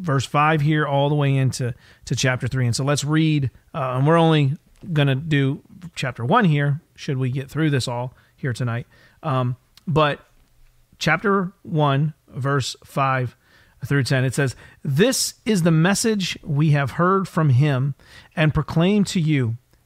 verse 0.00 0.26
5 0.26 0.60
here 0.60 0.86
all 0.86 1.08
the 1.08 1.14
way 1.14 1.34
into 1.34 1.74
to 2.04 2.16
chapter 2.16 2.48
3. 2.48 2.66
And 2.66 2.76
so 2.76 2.84
let's 2.84 3.04
read 3.04 3.50
uh, 3.74 3.94
and 3.96 4.06
we're 4.06 4.18
only 4.18 4.56
going 4.92 5.08
to 5.08 5.14
do 5.14 5.62
chapter 5.94 6.24
1 6.24 6.44
here 6.44 6.80
should 6.94 7.16
we 7.16 7.30
get 7.30 7.50
through 7.50 7.70
this 7.70 7.88
all 7.88 8.14
here 8.36 8.52
tonight. 8.52 8.86
Um, 9.22 9.56
but 9.86 10.20
chapter 10.98 11.52
1 11.62 12.14
verse 12.28 12.76
5 12.84 13.36
through 13.84 14.02
10 14.02 14.24
it 14.24 14.34
says 14.34 14.56
this 14.82 15.34
is 15.44 15.62
the 15.62 15.70
message 15.70 16.38
we 16.42 16.70
have 16.70 16.92
heard 16.92 17.28
from 17.28 17.50
him 17.50 17.94
and 18.34 18.54
proclaimed 18.54 19.06
to 19.06 19.20
you 19.20 19.58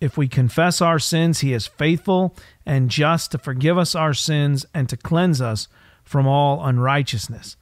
If 0.00 0.16
we 0.16 0.28
confess 0.28 0.82
our 0.82 0.98
sins, 0.98 1.40
he 1.40 1.52
is 1.52 1.66
faithful 1.66 2.36
and 2.66 2.90
just 2.90 3.32
to 3.32 3.38
forgive 3.38 3.78
us 3.78 3.94
our 3.94 4.12
sins 4.12 4.66
and 4.74 4.88
to 4.88 4.96
cleanse 4.96 5.40
us 5.40 5.68
from 6.02 6.26
all 6.26 6.64
unrighteousness. 6.64 7.56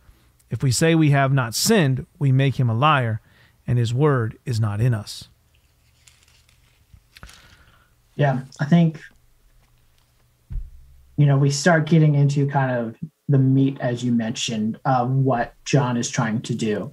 If 0.51 0.63
we 0.63 0.73
say 0.73 0.95
we 0.95 1.11
have 1.11 1.33
not 1.33 1.55
sinned, 1.55 2.07
we 2.19 2.33
make 2.33 2.59
him 2.59 2.69
a 2.69 2.75
liar, 2.75 3.21
and 3.67 3.79
his 3.79 3.95
word 3.95 4.37
is 4.45 4.61
not 4.61 4.81
in 4.81 4.93
us. 4.93 5.29
Yeah, 8.17 8.41
I 8.61 8.67
think, 8.67 9.01
you 11.17 11.25
know, 11.25 11.39
we 11.39 11.51
start 11.51 11.87
getting 11.87 12.15
into 12.15 12.47
kind 12.49 12.71
of 12.71 12.97
the 13.29 13.39
meat, 13.39 13.79
as 13.81 14.05
you 14.05 14.13
mentioned, 14.13 14.79
of 14.85 15.11
what 15.11 15.55
John 15.65 15.97
is 15.97 16.11
trying 16.11 16.43
to 16.43 16.55
do. 16.55 16.93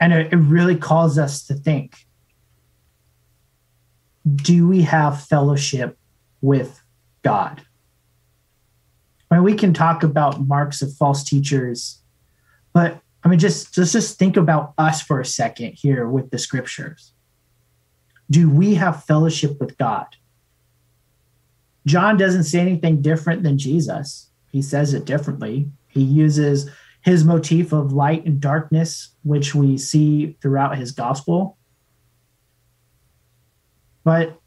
And 0.00 0.12
it, 0.12 0.32
it 0.32 0.36
really 0.36 0.76
calls 0.76 1.18
us 1.18 1.46
to 1.46 1.54
think 1.54 2.06
do 4.24 4.66
we 4.66 4.82
have 4.82 5.26
fellowship 5.26 5.98
with 6.40 6.80
God? 7.22 7.62
I 9.30 9.36
mean, 9.36 9.44
we 9.44 9.54
can 9.54 9.74
talk 9.74 10.02
about 10.02 10.46
marks 10.46 10.82
of 10.82 10.94
false 10.94 11.24
teachers, 11.24 12.00
but 12.72 13.00
I 13.22 13.28
mean, 13.28 13.38
just 13.38 13.76
let's 13.78 13.92
just 13.92 14.18
think 14.18 14.36
about 14.36 14.74
us 14.76 15.00
for 15.00 15.20
a 15.20 15.24
second 15.24 15.72
here 15.72 16.08
with 16.08 16.30
the 16.30 16.38
scriptures. 16.38 17.12
Do 18.30 18.50
we 18.50 18.74
have 18.74 19.04
fellowship 19.04 19.58
with 19.60 19.76
God? 19.78 20.06
John 21.86 22.16
doesn't 22.16 22.44
say 22.44 22.60
anything 22.60 23.02
different 23.02 23.42
than 23.42 23.58
Jesus. 23.58 24.30
He 24.52 24.62
says 24.62 24.94
it 24.94 25.04
differently. 25.04 25.70
He 25.88 26.02
uses 26.02 26.70
his 27.02 27.24
motif 27.24 27.72
of 27.72 27.92
light 27.92 28.24
and 28.24 28.40
darkness, 28.40 29.10
which 29.22 29.54
we 29.54 29.76
see 29.76 30.36
throughout 30.40 30.78
his 30.78 30.92
gospel. 30.92 31.58
But 34.04 34.38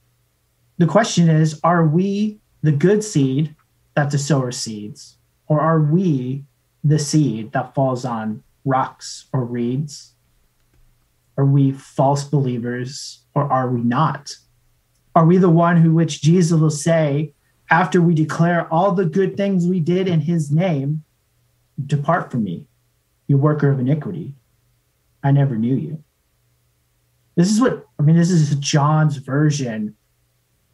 the 0.78 0.86
question 0.86 1.30
is 1.30 1.60
are 1.64 1.86
we 1.86 2.39
the 2.62 2.72
good 2.72 3.03
seed 3.03 3.55
that 3.95 4.12
the 4.12 4.18
sower 4.18 4.51
seeds, 4.51 5.18
or 5.47 5.60
are 5.60 5.82
we 5.82 6.45
the 6.84 6.99
seed 6.99 7.51
that 7.51 7.74
falls 7.74 8.05
on 8.05 8.43
rocks 8.64 9.26
or 9.34 9.43
reeds? 9.43 10.14
Are 11.38 11.45
we 11.45 11.72
false 11.72 12.24
believers 12.24 13.24
or 13.34 13.51
are 13.51 13.70
we 13.70 13.82
not? 13.82 14.36
Are 15.16 15.26
we 15.26 15.38
the 15.38 15.49
one 15.49 15.78
who 15.78 15.93
which 15.93 16.22
Jesus 16.22 16.60
will 16.60 16.70
say 16.70 17.34
after 17.70 18.01
we 18.01 18.14
declare 18.14 18.72
all 18.72 18.91
the 18.91 19.05
good 19.05 19.36
things 19.36 19.66
we 19.66 19.80
did 19.80 20.08
in 20.08 20.22
his 20.22 20.51
name, 20.51 21.03
Depart 21.84 22.32
from 22.32 22.43
me, 22.43 22.68
you 23.28 23.38
worker 23.38 23.70
of 23.70 23.80
iniquity. 23.80 24.34
I 25.24 25.32
never 25.32 25.55
knew 25.55 25.76
you. 25.76 26.03
This 27.36 27.51
is 27.51 27.62
what, 27.62 27.87
I 28.00 28.04
mean, 28.04 28.16
this 28.16 28.30
is 28.30 28.56
John's 28.56 29.18
version 29.18 29.95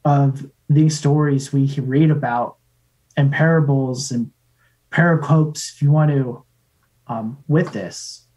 of 0.06 0.50
these 0.70 0.98
stories 0.98 1.54
we 1.54 1.68
can 1.68 1.88
read 1.88 2.12
about 2.12 2.58
and 3.16 3.32
parables 3.32 4.12
and 4.12 4.32
pericopes, 4.92 5.74
if 5.74 5.82
you 5.82 5.92
want 5.92 6.12
to, 6.12 6.44
um, 7.08 7.38
with 7.48 7.74
this. 7.74 8.28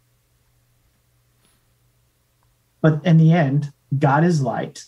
But 2.81 3.05
in 3.05 3.17
the 3.17 3.33
end, 3.33 3.71
God 3.97 4.23
is 4.23 4.41
light. 4.41 4.85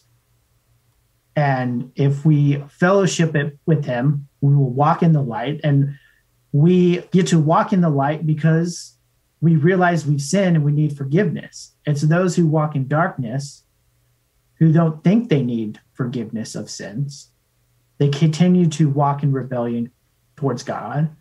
And 1.36 1.92
if 1.96 2.26
we 2.26 2.64
fellowship 2.70 3.36
it 3.36 3.58
with 3.66 3.86
him, 3.86 4.28
we 4.42 4.56
will 4.56 4.72
walk 4.72 5.04
in 5.04 5.14
the 5.14 5.22
light. 5.22 5.62
And 5.64 5.96
we 6.52 7.00
get 7.12 7.28
to 7.28 7.40
walk 7.40 7.74
in 7.74 7.82
the 7.82 7.90
light 7.90 8.26
because 8.26 8.96
we 9.42 9.56
realize 9.56 10.06
we've 10.06 10.22
sinned 10.22 10.56
and 10.56 10.66
we 10.66 10.72
need 10.72 10.98
forgiveness. 10.98 11.74
It's 11.86 12.02
those 12.02 12.36
who 12.36 12.46
walk 12.46 12.76
in 12.76 12.88
darkness 12.88 13.64
who 14.60 14.72
don't 14.72 15.04
think 15.04 15.30
they 15.30 15.42
need 15.42 15.80
forgiveness 15.94 16.56
of 16.56 16.70
sins. 16.70 17.32
They 17.98 18.10
continue 18.10 18.68
to 18.70 18.90
walk 18.90 19.24
in 19.24 19.32
rebellion 19.32 19.92
towards 20.36 20.64
God, 20.64 21.16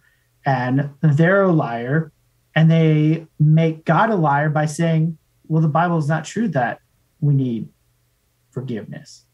and 0.45 0.91
they're 1.01 1.43
a 1.43 1.53
liar, 1.53 2.12
and 2.55 2.70
they 2.70 3.26
make 3.39 3.84
God 3.84 4.11
a 4.11 4.16
liar 4.16 4.51
by 4.51 4.66
saying, 4.66 5.18
Well, 5.47 5.62
the 5.62 5.68
Bible 5.68 5.99
is 5.99 6.09
not 6.09 6.24
true 6.24 6.49
that 6.49 6.80
we 7.20 7.34
need 7.34 7.68
forgiveness. 8.51 9.24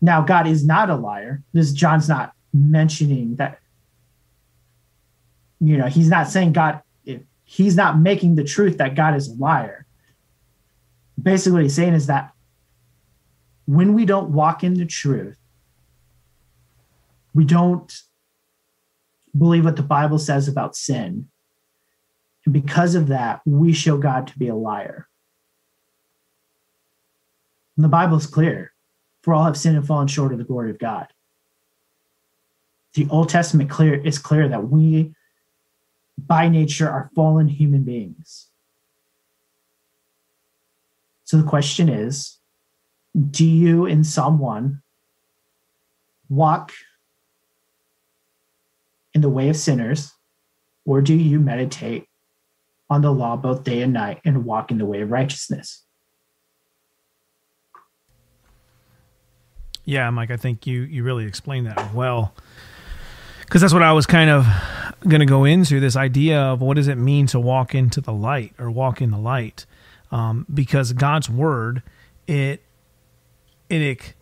Now, 0.00 0.20
God 0.20 0.46
is 0.46 0.64
not 0.64 0.90
a 0.90 0.96
liar. 0.96 1.42
This 1.52 1.72
John's 1.72 2.08
not 2.08 2.32
mentioning 2.52 3.36
that 3.36 3.58
you 5.62 5.76
know, 5.76 5.86
he's 5.86 6.08
not 6.08 6.28
saying 6.28 6.52
God, 6.52 6.80
he's 7.44 7.76
not 7.76 8.00
making 8.00 8.34
the 8.34 8.42
truth 8.42 8.78
that 8.78 8.96
God 8.96 9.14
is 9.14 9.28
a 9.28 9.34
liar. 9.34 9.86
Basically, 11.22 11.52
what 11.52 11.62
he's 11.62 11.76
saying 11.76 11.94
is 11.94 12.08
that 12.08 12.31
when 13.66 13.94
we 13.94 14.04
don't 14.04 14.30
walk 14.30 14.64
in 14.64 14.74
the 14.74 14.86
truth, 14.86 15.38
we 17.34 17.44
don't 17.44 18.02
believe 19.36 19.64
what 19.64 19.76
the 19.76 19.82
Bible 19.82 20.18
says 20.18 20.48
about 20.48 20.76
sin. 20.76 21.28
And 22.44 22.52
because 22.52 22.94
of 22.94 23.08
that, 23.08 23.40
we 23.46 23.72
show 23.72 23.96
God 23.96 24.26
to 24.26 24.38
be 24.38 24.48
a 24.48 24.54
liar. 24.54 25.08
And 27.76 27.84
the 27.84 27.88
Bible 27.88 28.16
is 28.16 28.26
clear 28.26 28.72
for 29.22 29.32
all 29.32 29.44
have 29.44 29.56
sinned 29.56 29.76
and 29.76 29.86
fallen 29.86 30.08
short 30.08 30.32
of 30.32 30.38
the 30.38 30.44
glory 30.44 30.70
of 30.70 30.78
God. 30.78 31.06
The 32.94 33.06
Old 33.08 33.28
Testament 33.28 33.70
clear 33.70 33.94
is 33.94 34.18
clear 34.18 34.48
that 34.48 34.68
we 34.68 35.14
by 36.18 36.48
nature 36.48 36.88
are 36.88 37.10
fallen 37.14 37.48
human 37.48 37.84
beings. 37.84 38.48
So 41.24 41.38
the 41.38 41.48
question 41.48 41.88
is 41.88 42.38
do 43.30 43.44
you, 43.44 43.86
in 43.86 44.04
1, 44.04 44.82
walk 46.28 46.72
in 49.14 49.20
the 49.20 49.28
way 49.28 49.48
of 49.48 49.56
sinners, 49.56 50.12
or 50.84 51.00
do 51.02 51.14
you 51.14 51.38
meditate 51.38 52.06
on 52.88 53.02
the 53.02 53.12
law 53.12 53.36
both 53.36 53.64
day 53.64 53.82
and 53.82 53.92
night 53.92 54.20
and 54.24 54.44
walk 54.44 54.70
in 54.70 54.78
the 54.78 54.86
way 54.86 55.02
of 55.02 55.10
righteousness? 55.10 55.84
Yeah, 59.84 60.08
Mike, 60.10 60.30
I 60.30 60.36
think 60.36 60.66
you 60.66 60.82
you 60.82 61.02
really 61.02 61.26
explained 61.26 61.66
that 61.66 61.92
well. 61.92 62.34
Because 63.40 63.60
that's 63.60 63.74
what 63.74 63.82
I 63.82 63.92
was 63.92 64.06
kind 64.06 64.30
of 64.30 64.46
going 65.06 65.20
to 65.20 65.26
go 65.26 65.44
into 65.44 65.80
this 65.80 65.96
idea 65.96 66.40
of 66.40 66.60
what 66.60 66.74
does 66.74 66.88
it 66.88 66.96
mean 66.96 67.26
to 67.26 67.40
walk 67.40 67.74
into 67.74 68.00
the 68.00 68.12
light 68.12 68.54
or 68.58 68.70
walk 68.70 69.02
in 69.02 69.10
the 69.10 69.18
light 69.18 69.66
um, 70.10 70.46
because 70.52 70.92
god's 70.92 71.28
word 71.28 71.82
it 72.26 72.62
it 73.80 74.14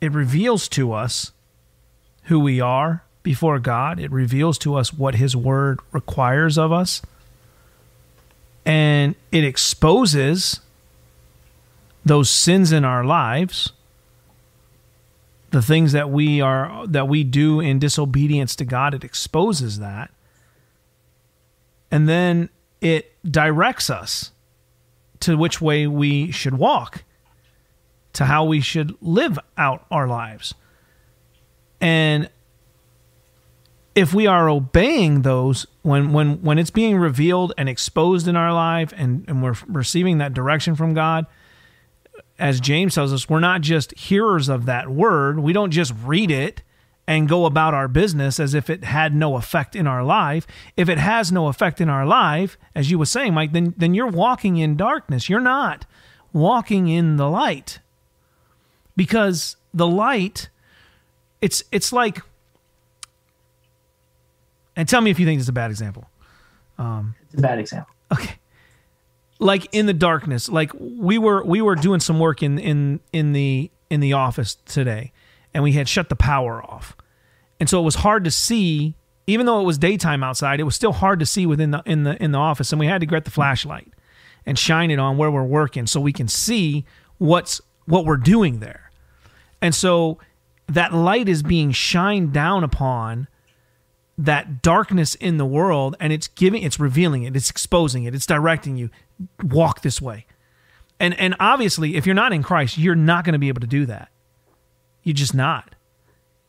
it 0.00 0.12
reveals 0.12 0.68
to 0.68 0.92
us 0.92 1.32
who 2.24 2.38
we 2.38 2.60
are 2.60 3.02
before 3.22 3.58
god. 3.58 3.98
It 3.98 4.12
reveals 4.12 4.58
to 4.58 4.74
us 4.74 4.92
what 4.92 5.16
his 5.16 5.34
word 5.34 5.80
requires 5.90 6.58
of 6.58 6.70
us. 6.70 7.02
And 8.64 9.14
it 9.32 9.44
exposes 9.44 10.60
those 12.04 12.30
sins 12.30 12.72
in 12.72 12.84
our 12.84 13.04
lives 13.04 13.72
the 15.50 15.62
things 15.62 15.92
that 15.92 16.10
we 16.10 16.40
are 16.40 16.86
that 16.86 17.08
we 17.08 17.24
do 17.24 17.60
in 17.60 17.78
disobedience 17.78 18.54
to 18.56 18.64
God 18.64 18.94
it 18.94 19.04
exposes 19.04 19.78
that. 19.78 20.10
And 21.90 22.08
then 22.08 22.50
it 22.80 23.12
directs 23.28 23.88
us 23.88 24.32
to 25.20 25.36
which 25.36 25.60
way 25.60 25.86
we 25.86 26.30
should 26.30 26.58
walk, 26.58 27.04
to 28.16 28.24
how 28.24 28.44
we 28.44 28.60
should 28.60 28.96
live 29.00 29.38
out 29.56 29.86
our 29.90 30.08
lives. 30.08 30.54
And 31.80 32.30
if 33.94 34.12
we 34.12 34.26
are 34.26 34.48
obeying 34.48 35.22
those 35.22 35.66
when 35.82 36.12
when 36.12 36.42
when 36.42 36.58
it's 36.58 36.70
being 36.70 36.98
revealed 36.98 37.52
and 37.56 37.68
exposed 37.68 38.28
in 38.28 38.36
our 38.36 38.52
life 38.52 38.92
and, 38.96 39.24
and 39.28 39.42
we're 39.42 39.56
receiving 39.66 40.18
that 40.18 40.34
direction 40.34 40.74
from 40.74 40.94
God, 40.94 41.26
as 42.38 42.60
James 42.60 42.94
tells 42.94 43.12
us, 43.12 43.28
we're 43.28 43.40
not 43.40 43.60
just 43.60 43.98
hearers 43.98 44.48
of 44.48 44.66
that 44.66 44.88
word. 44.88 45.38
We 45.38 45.52
don't 45.52 45.70
just 45.70 45.94
read 46.04 46.30
it 46.30 46.62
and 47.06 47.28
go 47.28 47.46
about 47.46 47.72
our 47.72 47.88
business 47.88 48.40
as 48.40 48.52
if 48.52 48.68
it 48.68 48.84
had 48.84 49.14
no 49.14 49.36
effect 49.36 49.76
in 49.76 49.86
our 49.86 50.02
life. 50.02 50.46
If 50.76 50.88
it 50.88 50.98
has 50.98 51.30
no 51.30 51.48
effect 51.48 51.80
in 51.80 51.88
our 51.88 52.04
life, 52.04 52.58
as 52.74 52.90
you 52.90 52.98
were 52.98 53.06
saying, 53.06 53.34
Mike, 53.34 53.52
then 53.52 53.74
then 53.76 53.94
you're 53.94 54.06
walking 54.06 54.56
in 54.56 54.76
darkness. 54.76 55.28
You're 55.28 55.40
not 55.40 55.86
walking 56.32 56.88
in 56.88 57.16
the 57.16 57.28
light. 57.30 57.78
Because 58.96 59.56
the 59.74 59.86
light, 59.86 60.48
it's 61.40 61.62
it's 61.70 61.92
like 61.92 62.20
and 64.76 64.88
tell 64.88 65.00
me 65.00 65.10
if 65.10 65.18
you 65.18 65.26
think 65.26 65.40
it's 65.40 65.48
a 65.48 65.52
bad 65.52 65.70
example. 65.70 66.08
Um, 66.78 67.14
it's 67.24 67.38
a 67.38 67.42
bad 67.42 67.58
example. 67.58 67.92
Okay. 68.12 68.34
Like 69.38 69.68
in 69.72 69.86
the 69.86 69.94
darkness, 69.94 70.48
like 70.48 70.70
we 70.78 71.18
were 71.18 71.42
we 71.44 71.60
were 71.60 71.74
doing 71.74 72.00
some 72.00 72.18
work 72.18 72.42
in 72.42 72.58
in 72.58 73.00
in 73.12 73.32
the 73.32 73.70
in 73.90 74.00
the 74.00 74.12
office 74.12 74.56
today 74.66 75.12
and 75.52 75.62
we 75.62 75.72
had 75.72 75.88
shut 75.88 76.08
the 76.08 76.16
power 76.16 76.62
off. 76.62 76.96
And 77.58 77.68
so 77.68 77.80
it 77.80 77.84
was 77.84 77.96
hard 77.96 78.24
to 78.24 78.30
see, 78.30 78.94
even 79.26 79.46
though 79.46 79.60
it 79.60 79.64
was 79.64 79.78
daytime 79.78 80.22
outside, 80.22 80.60
it 80.60 80.64
was 80.64 80.74
still 80.74 80.92
hard 80.92 81.18
to 81.20 81.26
see 81.26 81.46
within 81.46 81.70
the 81.70 81.82
in 81.86 82.04
the 82.04 82.22
in 82.22 82.32
the 82.32 82.38
office. 82.38 82.72
And 82.72 82.80
we 82.80 82.86
had 82.86 83.00
to 83.00 83.06
get 83.06 83.24
the 83.24 83.30
flashlight 83.30 83.92
and 84.44 84.58
shine 84.58 84.90
it 84.90 84.98
on 84.98 85.16
where 85.16 85.30
we're 85.30 85.42
working 85.42 85.86
so 85.86 86.00
we 86.00 86.12
can 86.12 86.28
see 86.28 86.84
what's 87.18 87.60
what 87.86 88.04
we're 88.04 88.18
doing 88.18 88.60
there. 88.60 88.85
And 89.60 89.74
so 89.74 90.18
that 90.68 90.92
light 90.92 91.28
is 91.28 91.42
being 91.42 91.72
shined 91.72 92.32
down 92.32 92.64
upon 92.64 93.28
that 94.18 94.62
darkness 94.62 95.14
in 95.16 95.36
the 95.36 95.44
world 95.44 95.94
and 96.00 96.12
it's 96.12 96.28
giving 96.28 96.62
it's 96.62 96.80
revealing 96.80 97.24
it, 97.24 97.36
it's 97.36 97.50
exposing 97.50 98.04
it, 98.04 98.14
it's 98.14 98.26
directing 98.26 98.76
you. 98.76 98.90
Walk 99.42 99.82
this 99.82 100.00
way. 100.00 100.26
And 100.98 101.18
and 101.18 101.34
obviously 101.38 101.96
if 101.96 102.06
you're 102.06 102.14
not 102.14 102.32
in 102.32 102.42
Christ, 102.42 102.78
you're 102.78 102.94
not 102.94 103.24
going 103.24 103.34
to 103.34 103.38
be 103.38 103.48
able 103.48 103.60
to 103.60 103.66
do 103.66 103.86
that. 103.86 104.10
You're 105.02 105.14
just 105.14 105.34
not. 105.34 105.74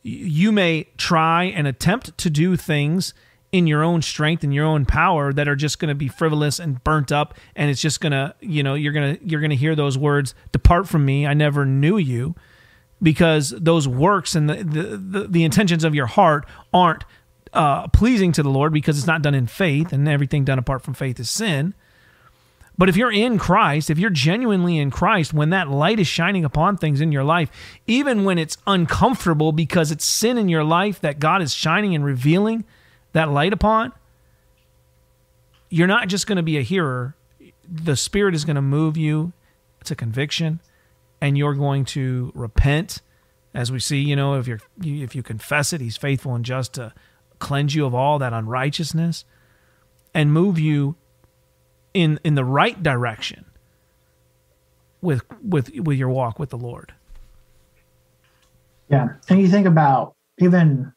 You 0.02 0.52
may 0.52 0.88
try 0.96 1.44
and 1.44 1.66
attempt 1.66 2.16
to 2.18 2.30
do 2.30 2.56
things 2.56 3.12
in 3.52 3.66
your 3.66 3.82
own 3.82 4.02
strength 4.02 4.44
and 4.44 4.52
your 4.52 4.66
own 4.66 4.84
power 4.84 5.32
that 5.32 5.48
are 5.48 5.56
just 5.56 5.78
going 5.78 5.88
to 5.88 5.94
be 5.94 6.08
frivolous 6.08 6.58
and 6.58 6.82
burnt 6.84 7.10
up 7.10 7.34
and 7.56 7.70
it's 7.70 7.80
just 7.80 8.00
going 8.00 8.12
to 8.12 8.34
you 8.40 8.62
know 8.62 8.74
you're 8.74 8.92
going 8.92 9.16
to 9.16 9.26
you're 9.26 9.40
going 9.40 9.50
to 9.50 9.56
hear 9.56 9.74
those 9.74 9.96
words 9.96 10.34
depart 10.52 10.86
from 10.86 11.04
me 11.04 11.26
i 11.26 11.32
never 11.32 11.64
knew 11.64 11.96
you 11.96 12.34
because 13.02 13.50
those 13.50 13.86
works 13.86 14.34
and 14.34 14.48
the 14.48 14.54
the, 14.64 14.82
the, 14.96 15.28
the 15.28 15.44
intentions 15.44 15.84
of 15.84 15.94
your 15.94 16.06
heart 16.06 16.46
aren't 16.72 17.04
uh, 17.52 17.88
pleasing 17.88 18.32
to 18.32 18.42
the 18.42 18.50
lord 18.50 18.72
because 18.72 18.98
it's 18.98 19.06
not 19.06 19.22
done 19.22 19.34
in 19.34 19.46
faith 19.46 19.92
and 19.92 20.08
everything 20.08 20.44
done 20.44 20.58
apart 20.58 20.82
from 20.82 20.94
faith 20.94 21.18
is 21.18 21.30
sin 21.30 21.74
but 22.78 22.88
if 22.88 22.96
you're 22.96 23.12
in 23.12 23.38
Christ, 23.38 23.90
if 23.90 23.98
you're 23.98 24.08
genuinely 24.08 24.78
in 24.78 24.92
Christ, 24.92 25.34
when 25.34 25.50
that 25.50 25.68
light 25.68 25.98
is 25.98 26.06
shining 26.06 26.44
upon 26.44 26.76
things 26.76 27.00
in 27.00 27.10
your 27.10 27.24
life, 27.24 27.50
even 27.88 28.22
when 28.22 28.38
it's 28.38 28.56
uncomfortable 28.68 29.50
because 29.50 29.90
it's 29.90 30.04
sin 30.04 30.38
in 30.38 30.48
your 30.48 30.62
life 30.62 31.00
that 31.00 31.18
God 31.18 31.42
is 31.42 31.52
shining 31.52 31.96
and 31.96 32.04
revealing 32.04 32.64
that 33.12 33.30
light 33.30 33.52
upon, 33.52 33.92
you're 35.70 35.88
not 35.88 36.06
just 36.06 36.28
going 36.28 36.36
to 36.36 36.42
be 36.42 36.56
a 36.56 36.62
hearer. 36.62 37.16
The 37.68 37.96
Spirit 37.96 38.36
is 38.36 38.44
going 38.44 38.54
to 38.54 38.62
move 38.62 38.96
you 38.96 39.32
to 39.82 39.96
conviction, 39.96 40.60
and 41.20 41.36
you're 41.36 41.54
going 41.54 41.84
to 41.86 42.32
repent. 42.34 43.02
As 43.54 43.72
we 43.72 43.80
see, 43.80 43.98
you 43.98 44.14
know, 44.14 44.34
if 44.34 44.46
you're 44.46 44.60
if 44.82 45.14
you 45.14 45.22
confess 45.22 45.72
it, 45.72 45.80
He's 45.80 45.96
faithful 45.96 46.34
and 46.34 46.44
just 46.44 46.74
to 46.74 46.92
cleanse 47.38 47.74
you 47.74 47.86
of 47.86 47.94
all 47.94 48.18
that 48.18 48.32
unrighteousness 48.32 49.24
and 50.14 50.32
move 50.32 50.58
you 50.58 50.96
in 51.94 52.20
in 52.24 52.34
the 52.34 52.44
right 52.44 52.82
direction 52.82 53.44
with 55.00 55.22
with 55.42 55.70
with 55.78 55.98
your 55.98 56.10
walk 56.10 56.38
with 56.38 56.50
the 56.50 56.58
Lord. 56.58 56.92
Yeah, 58.88 59.14
and 59.28 59.40
you 59.40 59.48
think 59.48 59.66
about 59.66 60.14
even 60.38 60.92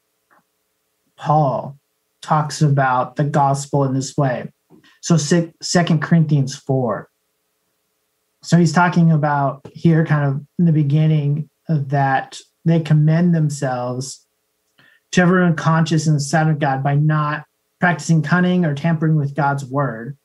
Paul 1.18 1.78
talks 2.22 2.62
about 2.62 3.16
the 3.16 3.24
gospel 3.24 3.84
in 3.84 3.94
this 3.94 4.16
way. 4.16 4.52
So 5.02 5.18
Second 5.18 6.02
Corinthians 6.02 6.56
four. 6.56 7.10
So 8.42 8.58
he's 8.58 8.74
talking 8.74 9.12
about 9.12 9.62
here, 9.74 10.06
kind 10.06 10.28
of 10.28 10.46
in 10.58 10.66
the 10.66 10.72
beginning, 10.72 11.50
that 11.68 12.39
they 12.66 12.80
commend 12.80 13.36
themselves 13.36 14.26
to 15.12 15.22
everyone 15.22 15.56
conscious 15.56 16.08
in 16.08 16.14
the 16.14 16.20
sight 16.20 16.48
of 16.48 16.60
God 16.60 16.84
by 16.84 16.96
not 16.96 17.46
practicing 17.80 18.22
cunning 18.22 18.66
or 18.66 18.74
tampering 18.74 19.16
with 19.16 19.36
God's 19.36 19.66
word, 19.66 20.18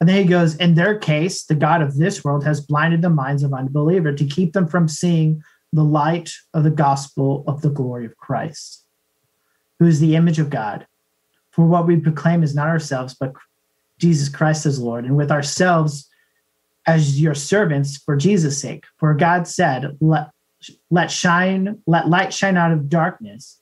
and 0.00 0.08
then 0.08 0.16
he 0.16 0.24
goes, 0.24 0.56
in 0.56 0.74
their 0.74 0.98
case, 0.98 1.44
the 1.44 1.54
God 1.54 1.82
of 1.82 1.98
this 1.98 2.24
world 2.24 2.42
has 2.44 2.62
blinded 2.62 3.02
the 3.02 3.10
minds 3.10 3.42
of 3.42 3.52
unbeliever 3.52 4.12
to 4.14 4.24
keep 4.24 4.54
them 4.54 4.66
from 4.66 4.88
seeing 4.88 5.42
the 5.74 5.84
light 5.84 6.32
of 6.54 6.64
the 6.64 6.70
gospel 6.70 7.44
of 7.46 7.60
the 7.60 7.68
glory 7.68 8.06
of 8.06 8.16
Christ, 8.16 8.86
who 9.78 9.86
is 9.86 10.00
the 10.00 10.16
image 10.16 10.38
of 10.38 10.48
God. 10.48 10.86
For 11.50 11.66
what 11.66 11.86
we 11.86 11.96
proclaim 11.96 12.42
is 12.42 12.54
not 12.54 12.68
ourselves, 12.68 13.14
but 13.14 13.34
Jesus 13.98 14.30
Christ 14.30 14.64
as 14.64 14.80
Lord, 14.80 15.04
and 15.04 15.16
with 15.16 15.30
ourselves 15.30 16.08
as 16.86 17.20
your 17.20 17.34
servants 17.34 17.98
for 17.98 18.16
Jesus' 18.16 18.60
sake. 18.60 18.84
For 18.98 19.14
God 19.14 19.46
said, 19.46 19.96
Let 20.00 20.30
let 20.90 21.10
shine, 21.10 21.78
let 21.86 22.08
light 22.08 22.34
shine 22.34 22.56
out 22.56 22.72
of 22.72 22.88
darkness, 22.88 23.60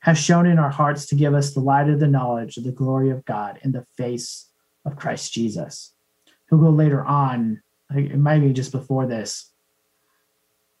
has 0.00 0.18
shown 0.18 0.46
in 0.46 0.58
our 0.58 0.70
hearts 0.70 1.06
to 1.06 1.14
give 1.14 1.34
us 1.34 1.54
the 1.54 1.60
light 1.60 1.88
of 1.88 2.00
the 2.00 2.08
knowledge 2.08 2.56
of 2.56 2.64
the 2.64 2.72
glory 2.72 3.10
of 3.10 3.24
God 3.24 3.58
in 3.62 3.72
the 3.72 3.84
face 3.96 4.48
of 4.84 4.96
Christ 4.96 5.32
Jesus. 5.32 5.92
He'll 6.48 6.58
go 6.58 6.70
later 6.70 7.04
on, 7.04 7.62
it 7.94 8.18
might 8.18 8.40
be 8.40 8.52
just 8.52 8.72
before 8.72 9.06
this, 9.06 9.50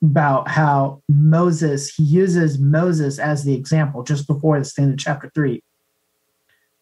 about 0.02 0.48
how 0.48 1.02
Moses, 1.08 1.94
he 1.94 2.02
uses 2.02 2.58
Moses 2.58 3.18
as 3.18 3.44
the 3.44 3.54
example 3.54 4.02
just 4.02 4.26
before 4.26 4.58
this 4.58 4.76
in 4.78 4.96
chapter 4.96 5.30
three, 5.34 5.62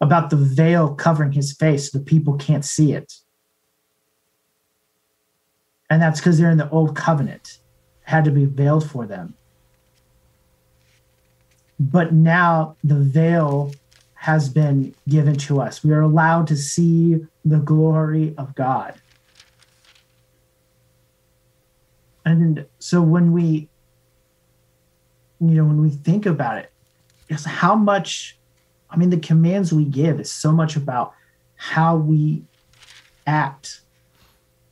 about 0.00 0.30
the 0.30 0.36
veil 0.36 0.94
covering 0.94 1.32
his 1.32 1.52
face 1.52 1.90
so 1.90 1.98
the 1.98 2.04
people 2.04 2.36
can't 2.36 2.64
see 2.64 2.92
it. 2.92 3.12
And 5.90 6.02
that's 6.02 6.20
because 6.20 6.38
they're 6.38 6.50
in 6.50 6.58
the 6.58 6.70
old 6.70 6.94
covenant, 6.94 7.58
had 8.02 8.24
to 8.24 8.30
be 8.30 8.44
veiled 8.44 8.88
for 8.88 9.06
them. 9.06 9.34
But 11.80 12.12
now 12.12 12.76
the 12.82 12.96
veil 12.96 13.72
has 14.14 14.48
been 14.48 14.94
given 15.08 15.36
to 15.36 15.60
us. 15.60 15.84
We 15.84 15.92
are 15.92 16.00
allowed 16.00 16.48
to 16.48 16.56
see 16.56 17.24
the 17.44 17.58
glory 17.58 18.34
of 18.36 18.54
God. 18.54 18.94
And 22.24 22.66
so 22.78 23.00
when 23.00 23.32
we, 23.32 23.68
you 25.40 25.54
know, 25.54 25.64
when 25.64 25.80
we 25.80 25.90
think 25.90 26.26
about 26.26 26.58
it, 26.58 26.70
it's 27.28 27.44
how 27.44 27.74
much, 27.74 28.36
I 28.90 28.96
mean, 28.96 29.10
the 29.10 29.18
commands 29.18 29.72
we 29.72 29.84
give 29.84 30.20
is 30.20 30.30
so 30.30 30.52
much 30.52 30.76
about 30.76 31.14
how 31.56 31.96
we 31.96 32.42
act 33.26 33.80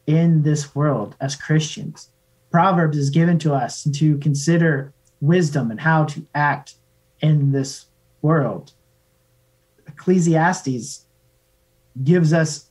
in 0.07 0.43
this 0.43 0.75
world 0.75 1.17
as 1.21 1.37
Christians. 1.37 2.11
Proverbs 2.51 2.97
is 2.97 3.11
given 3.11 3.39
to 3.41 3.53
us 3.53 3.85
to 3.85 4.19
consider 4.19 4.93
wisdom 5.21 5.71
and 5.71 5.81
how 5.81 6.05
to 6.05 6.27
act 6.35 6.75
in 7.21 7.53
this 7.53 7.87
world. 8.23 8.73
Ecclesiastes 9.87 11.07
gives 12.05 12.33
us 12.33 12.69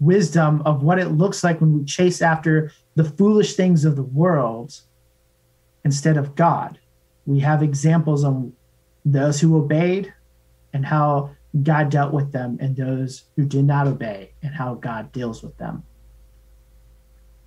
wisdom 0.00 0.62
of 0.64 0.82
what 0.82 0.98
it 0.98 1.08
looks 1.08 1.42
like 1.42 1.60
when 1.60 1.78
we 1.78 1.84
chase 1.84 2.22
after 2.22 2.70
the 2.94 3.04
foolish 3.04 3.54
things 3.54 3.84
of 3.84 3.96
the 3.96 4.02
world 4.02 4.80
instead 5.84 6.16
of 6.16 6.34
God. 6.34 6.78
We 7.26 7.40
have 7.40 7.62
examples 7.62 8.24
of 8.24 8.52
those 9.04 9.40
who 9.40 9.56
obeyed 9.56 10.12
and 10.72 10.84
how 10.84 11.30
God 11.62 11.90
dealt 11.90 12.12
with 12.12 12.30
them, 12.30 12.58
and 12.60 12.76
those 12.76 13.24
who 13.34 13.44
did 13.46 13.64
not 13.64 13.86
obey 13.86 14.32
and 14.42 14.54
how 14.54 14.74
God 14.74 15.10
deals 15.12 15.42
with 15.42 15.56
them. 15.56 15.82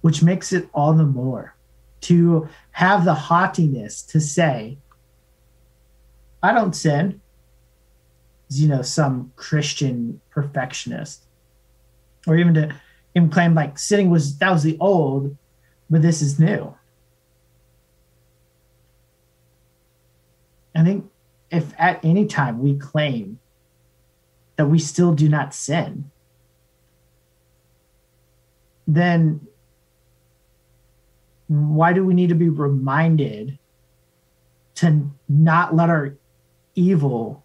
Which 0.02 0.24
makes 0.24 0.52
it 0.52 0.68
all 0.74 0.94
the 0.94 1.06
more 1.06 1.56
to 2.02 2.50
have 2.72 3.06
the 3.06 3.14
haughtiness 3.14 4.02
to 4.04 4.20
say, 4.20 4.78
I 6.42 6.54
don't 6.54 6.76
sin 6.76 7.22
you 8.60 8.68
know 8.68 8.82
some 8.82 9.32
Christian 9.36 10.20
perfectionist, 10.30 11.24
or 12.28 12.38
even 12.38 12.54
to 12.56 12.76
even 13.16 13.30
claim 13.30 13.54
like 13.54 13.78
sinning 13.78 14.10
was 14.10 14.38
that 14.40 14.52
was 14.52 14.64
the 14.64 14.78
old, 14.80 15.36
but 15.90 16.02
this 16.02 16.22
is 16.22 16.40
new. 16.40 16.76
I 20.76 20.84
think 20.84 21.10
if 21.50 21.74
at 21.78 22.04
any 22.04 22.26
time 22.26 22.60
we 22.60 22.76
claim 22.78 23.40
that 24.56 24.68
we 24.68 24.80
still 24.80 25.14
do 25.14 25.28
not 25.30 25.54
sin, 25.54 26.12
then 28.88 29.48
why 31.52 31.92
do 31.92 32.06
we 32.06 32.14
need 32.14 32.30
to 32.30 32.36
be 32.36 32.48
reminded 32.48 33.60
to 34.76 35.12
not 35.28 35.76
let 35.76 35.90
our 35.90 36.16
evil 36.76 37.44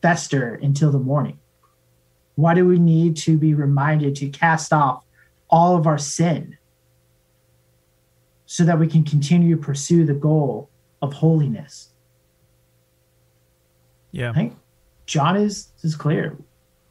fester 0.00 0.54
until 0.62 0.90
the 0.90 0.98
morning? 0.98 1.38
Why 2.36 2.54
do 2.54 2.66
we 2.66 2.78
need 2.78 3.18
to 3.18 3.36
be 3.36 3.52
reminded 3.52 4.16
to 4.16 4.30
cast 4.30 4.72
off 4.72 5.04
all 5.50 5.76
of 5.76 5.86
our 5.86 5.98
sin 5.98 6.56
so 8.46 8.64
that 8.64 8.78
we 8.78 8.86
can 8.86 9.04
continue 9.04 9.56
to 9.56 9.62
pursue 9.62 10.06
the 10.06 10.14
goal 10.14 10.70
of 11.02 11.12
holiness? 11.12 11.90
Yeah. 14.10 14.30
I 14.30 14.32
think 14.32 14.56
John 15.04 15.36
is 15.36 15.68
is 15.82 15.96
clear. 15.96 16.38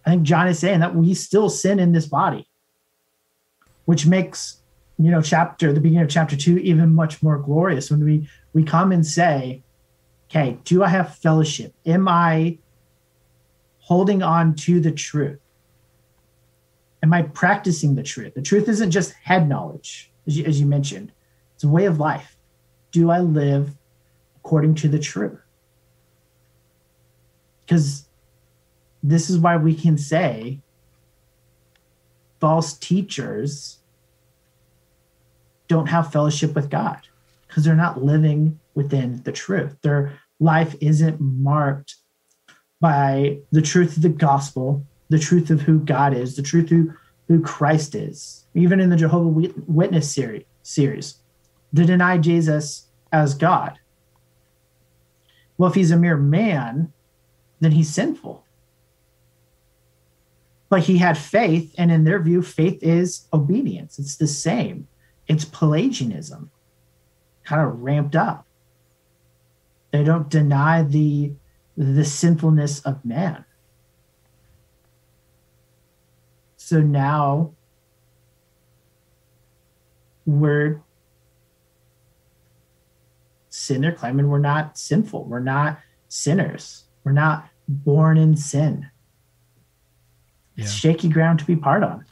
I 0.06 0.12
think 0.12 0.22
John 0.22 0.48
is 0.48 0.60
saying 0.60 0.82
that 0.82 0.94
we 0.94 1.16
still 1.16 1.50
sin 1.50 1.80
in 1.80 1.94
this 1.94 2.06
body, 2.06 2.48
which 3.86 4.06
makes 4.06 4.59
you 5.00 5.10
know 5.10 5.22
chapter 5.22 5.72
the 5.72 5.80
beginning 5.80 6.04
of 6.04 6.10
chapter 6.10 6.36
two 6.36 6.58
even 6.58 6.94
much 6.94 7.24
more 7.24 7.38
glorious 7.38 7.90
when 7.90 8.04
we 8.04 8.28
we 8.54 8.64
come 8.64 8.92
and 8.92 9.06
say, 9.06 9.64
okay, 10.30 10.58
do 10.66 10.84
I 10.84 10.90
have 10.90 11.16
fellowship? 11.16 11.74
Am 11.86 12.08
I 12.08 12.58
holding 13.80 14.22
on 14.22 14.56
to 14.56 14.80
the 14.80 14.92
truth? 14.92 15.40
Am 17.02 17.14
I 17.14 17.24
practicing 17.24 17.96
the 17.96 18.04
truth? 18.04 18.34
The 18.34 18.42
truth 18.42 18.68
isn't 18.68 18.92
just 18.92 19.14
head 19.14 19.48
knowledge, 19.48 20.12
as 20.28 20.38
you, 20.38 20.46
as 20.46 20.60
you 20.60 20.66
mentioned. 20.66 21.12
It's 21.56 21.64
a 21.64 21.70
way 21.70 21.86
of 21.86 22.00
life. 22.00 22.36
Do 22.92 23.10
I 23.10 23.20
live 23.20 23.76
according 24.38 24.76
to 24.76 24.88
the 24.88 25.00
truth? 25.00 25.40
Because 27.62 28.06
this 29.02 29.30
is 29.30 29.38
why 29.38 29.58
we 29.58 29.74
can 29.74 29.98
say 29.98 30.60
false 32.40 32.74
teachers 32.74 33.79
don't 35.70 35.88
have 35.88 36.12
fellowship 36.12 36.54
with 36.54 36.70
God 36.70 37.00
because 37.48 37.64
they're 37.64 37.76
not 37.76 38.04
living 38.04 38.60
within 38.76 39.24
the 39.24 39.32
truth. 39.32 39.78
Their 39.82 40.20
life 40.40 40.76
isn't 40.82 41.22
marked 41.22 41.96
by 42.82 43.40
the 43.52 43.62
truth 43.62 43.96
of 43.96 44.04
the 44.04 44.10
gospel, 44.10 44.86
the 45.08 45.20
truth 45.20 45.50
of 45.50 45.62
who 45.62 45.80
God 45.80 46.14
is, 46.14 46.36
the 46.36 46.42
truth 46.42 46.70
who 46.70 46.94
who 47.30 47.42
Christ 47.42 47.96
is. 47.96 48.46
Even 48.56 48.80
in 48.80 48.90
the 48.90 48.98
Jehovah 48.98 49.52
Witness 49.68 50.12
series, 50.12 50.46
series, 50.64 51.16
to 51.76 51.86
deny 51.86 52.18
Jesus 52.18 52.88
as 53.14 53.36
God. 53.36 53.80
Well, 55.58 55.70
if 55.70 55.76
he's 55.76 55.92
a 55.92 55.98
mere 55.98 56.18
man, 56.18 56.92
then 57.60 57.72
he's 57.72 57.94
sinful. 57.94 58.44
But 60.70 60.84
he 60.84 60.98
had 60.98 61.18
faith, 61.18 61.74
and 61.78 61.92
in 61.92 62.04
their 62.04 62.20
view, 62.20 62.42
faith 62.42 62.80
is 62.82 63.28
obedience. 63.32 64.00
It's 64.00 64.16
the 64.16 64.28
same. 64.28 64.88
It's 65.30 65.46
Pelagianism, 65.46 66.50
kind 67.44 67.62
of 67.62 67.80
ramped 67.80 68.16
up. 68.16 68.46
They 69.92 70.04
don't 70.04 70.30
deny 70.30 70.84
the 70.84 71.34
the 71.78 72.04
sinfulness 72.04 72.82
of 72.82 73.06
man. 73.06 73.46
So 76.58 76.82
now 76.82 77.54
we're 80.26 80.82
sinner 83.50 83.94
claiming 83.94 84.28
we're 84.28 84.40
not 84.40 84.78
sinful. 84.78 85.24
We're 85.24 85.40
not 85.40 85.80
sinners. 86.10 86.84
We're 87.04 87.14
not 87.14 87.48
born 87.68 88.18
in 88.18 88.36
sin. 88.36 88.90
Yeah. 90.56 90.66
It's 90.66 90.74
shaky 90.74 91.08
ground 91.08 91.40
to 91.40 91.46
be 91.46 91.56
part 91.56 91.84
on. 91.84 92.06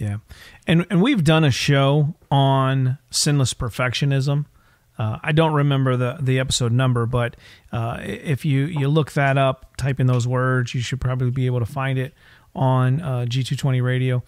Yeah. 0.00 0.16
And 0.66 0.86
and 0.88 1.02
we've 1.02 1.22
done 1.22 1.44
a 1.44 1.50
show 1.50 2.14
on 2.30 2.98
sinless 3.10 3.52
perfectionism. 3.52 4.46
Uh, 4.98 5.18
I 5.22 5.32
don't 5.32 5.52
remember 5.52 5.96
the 5.96 6.16
the 6.20 6.38
episode 6.38 6.72
number, 6.72 7.04
but 7.04 7.36
uh, 7.70 7.98
if 8.00 8.44
you 8.44 8.64
you 8.64 8.88
look 8.88 9.12
that 9.12 9.36
up, 9.36 9.76
type 9.76 10.00
in 10.00 10.06
those 10.06 10.26
words, 10.26 10.74
you 10.74 10.80
should 10.80 11.00
probably 11.00 11.30
be 11.30 11.44
able 11.44 11.60
to 11.60 11.66
find 11.66 11.98
it 11.98 12.14
on 12.54 13.00
uh, 13.02 13.26
G220 13.28 13.82
Radio. 13.82 14.22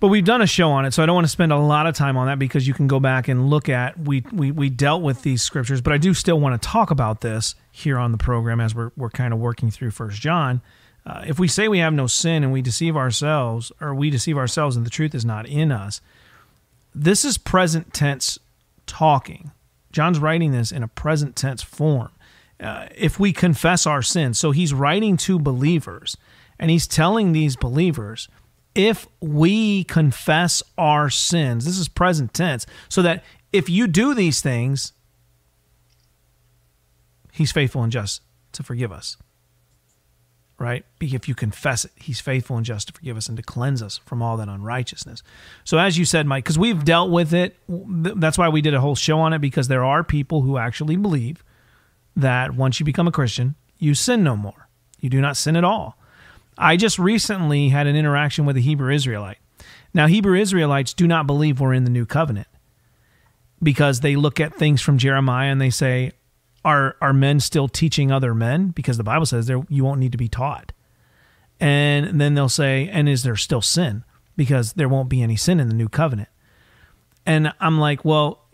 But 0.00 0.08
we've 0.08 0.24
done 0.24 0.42
a 0.42 0.46
show 0.46 0.70
on 0.70 0.84
it, 0.84 0.94
so 0.94 1.02
I 1.02 1.06
don't 1.06 1.14
want 1.14 1.26
to 1.26 1.30
spend 1.30 1.52
a 1.52 1.58
lot 1.58 1.86
of 1.86 1.94
time 1.94 2.16
on 2.16 2.26
that 2.26 2.38
because 2.38 2.66
you 2.66 2.74
can 2.74 2.88
go 2.88 2.98
back 2.98 3.28
and 3.28 3.50
look 3.50 3.68
at 3.68 3.98
we 4.00 4.24
we 4.32 4.50
we 4.50 4.68
dealt 4.68 5.02
with 5.02 5.22
these 5.22 5.42
scriptures, 5.42 5.80
but 5.80 5.92
I 5.92 5.98
do 5.98 6.12
still 6.12 6.40
want 6.40 6.60
to 6.60 6.68
talk 6.68 6.90
about 6.90 7.20
this 7.20 7.54
here 7.70 7.98
on 7.98 8.10
the 8.10 8.18
program 8.18 8.60
as 8.60 8.74
we're 8.74 8.90
we're 8.96 9.10
kind 9.10 9.32
of 9.32 9.38
working 9.38 9.70
through 9.70 9.92
First 9.92 10.20
John. 10.20 10.60
Uh, 11.06 11.24
if 11.26 11.38
we 11.38 11.48
say 11.48 11.68
we 11.68 11.78
have 11.78 11.92
no 11.92 12.06
sin 12.06 12.44
and 12.44 12.52
we 12.52 12.62
deceive 12.62 12.96
ourselves, 12.96 13.72
or 13.80 13.94
we 13.94 14.10
deceive 14.10 14.36
ourselves 14.36 14.76
and 14.76 14.84
the 14.84 14.90
truth 14.90 15.14
is 15.14 15.24
not 15.24 15.46
in 15.46 15.72
us, 15.72 16.00
this 16.94 17.24
is 17.24 17.38
present 17.38 17.92
tense 17.92 18.38
talking. 18.86 19.50
John's 19.92 20.18
writing 20.18 20.52
this 20.52 20.72
in 20.72 20.82
a 20.82 20.88
present 20.88 21.36
tense 21.36 21.62
form. 21.62 22.10
Uh, 22.58 22.86
if 22.94 23.18
we 23.18 23.32
confess 23.32 23.86
our 23.86 24.02
sins, 24.02 24.38
so 24.38 24.50
he's 24.50 24.74
writing 24.74 25.16
to 25.16 25.38
believers 25.38 26.16
and 26.58 26.70
he's 26.70 26.86
telling 26.86 27.32
these 27.32 27.56
believers, 27.56 28.28
if 28.74 29.08
we 29.20 29.84
confess 29.84 30.62
our 30.76 31.08
sins, 31.08 31.64
this 31.64 31.78
is 31.78 31.88
present 31.88 32.34
tense, 32.34 32.66
so 32.88 33.00
that 33.02 33.24
if 33.52 33.68
you 33.68 33.86
do 33.86 34.14
these 34.14 34.42
things, 34.42 34.92
he's 37.32 37.50
faithful 37.50 37.82
and 37.82 37.90
just 37.90 38.20
to 38.52 38.62
forgive 38.62 38.92
us 38.92 39.16
right? 40.60 40.84
If 41.00 41.26
you 41.26 41.34
confess 41.34 41.86
it, 41.86 41.90
he's 41.96 42.20
faithful 42.20 42.56
and 42.56 42.66
just 42.66 42.88
to 42.88 42.92
forgive 42.92 43.16
us 43.16 43.28
and 43.28 43.36
to 43.38 43.42
cleanse 43.42 43.82
us 43.82 43.98
from 44.04 44.22
all 44.22 44.36
that 44.36 44.48
unrighteousness. 44.48 45.22
So, 45.64 45.78
as 45.78 45.98
you 45.98 46.04
said, 46.04 46.26
Mike, 46.26 46.44
because 46.44 46.58
we've 46.58 46.84
dealt 46.84 47.10
with 47.10 47.32
it, 47.32 47.56
that's 47.66 48.36
why 48.36 48.50
we 48.50 48.60
did 48.60 48.74
a 48.74 48.80
whole 48.80 48.94
show 48.94 49.18
on 49.20 49.32
it, 49.32 49.40
because 49.40 49.68
there 49.68 49.84
are 49.84 50.04
people 50.04 50.42
who 50.42 50.58
actually 50.58 50.96
believe 50.96 51.42
that 52.14 52.54
once 52.54 52.78
you 52.78 52.84
become 52.84 53.08
a 53.08 53.12
Christian, 53.12 53.54
you 53.78 53.94
sin 53.94 54.22
no 54.22 54.36
more. 54.36 54.68
You 55.00 55.08
do 55.08 55.22
not 55.22 55.38
sin 55.38 55.56
at 55.56 55.64
all. 55.64 55.96
I 56.58 56.76
just 56.76 56.98
recently 56.98 57.70
had 57.70 57.86
an 57.86 57.96
interaction 57.96 58.44
with 58.44 58.58
a 58.58 58.60
Hebrew 58.60 58.92
Israelite. 58.92 59.38
Now, 59.94 60.08
Hebrew 60.08 60.38
Israelites 60.38 60.92
do 60.92 61.06
not 61.06 61.26
believe 61.26 61.58
we're 61.58 61.72
in 61.72 61.84
the 61.84 61.90
new 61.90 62.04
covenant 62.04 62.48
because 63.62 64.00
they 64.00 64.14
look 64.14 64.38
at 64.38 64.54
things 64.54 64.82
from 64.82 64.98
Jeremiah 64.98 65.50
and 65.50 65.60
they 65.60 65.70
say, 65.70 66.12
are 66.64 66.96
are 67.00 67.12
men 67.12 67.40
still 67.40 67.68
teaching 67.68 68.10
other 68.10 68.34
men? 68.34 68.68
Because 68.68 68.96
the 68.96 69.04
bible 69.04 69.26
says 69.26 69.46
there 69.46 69.62
you 69.68 69.84
won't 69.84 70.00
need 70.00 70.12
to 70.12 70.18
be 70.18 70.28
taught. 70.28 70.72
And 71.58 72.20
then 72.20 72.34
they'll 72.34 72.48
say 72.48 72.88
and 72.92 73.08
is 73.08 73.22
there 73.22 73.36
still 73.36 73.62
sin? 73.62 74.04
Because 74.36 74.74
there 74.74 74.88
won't 74.88 75.08
be 75.08 75.22
any 75.22 75.36
sin 75.36 75.60
in 75.60 75.68
the 75.68 75.74
new 75.74 75.88
covenant. 75.88 76.28
And 77.26 77.52
i'm 77.60 77.78
like 77.78 78.04
well 78.04 78.46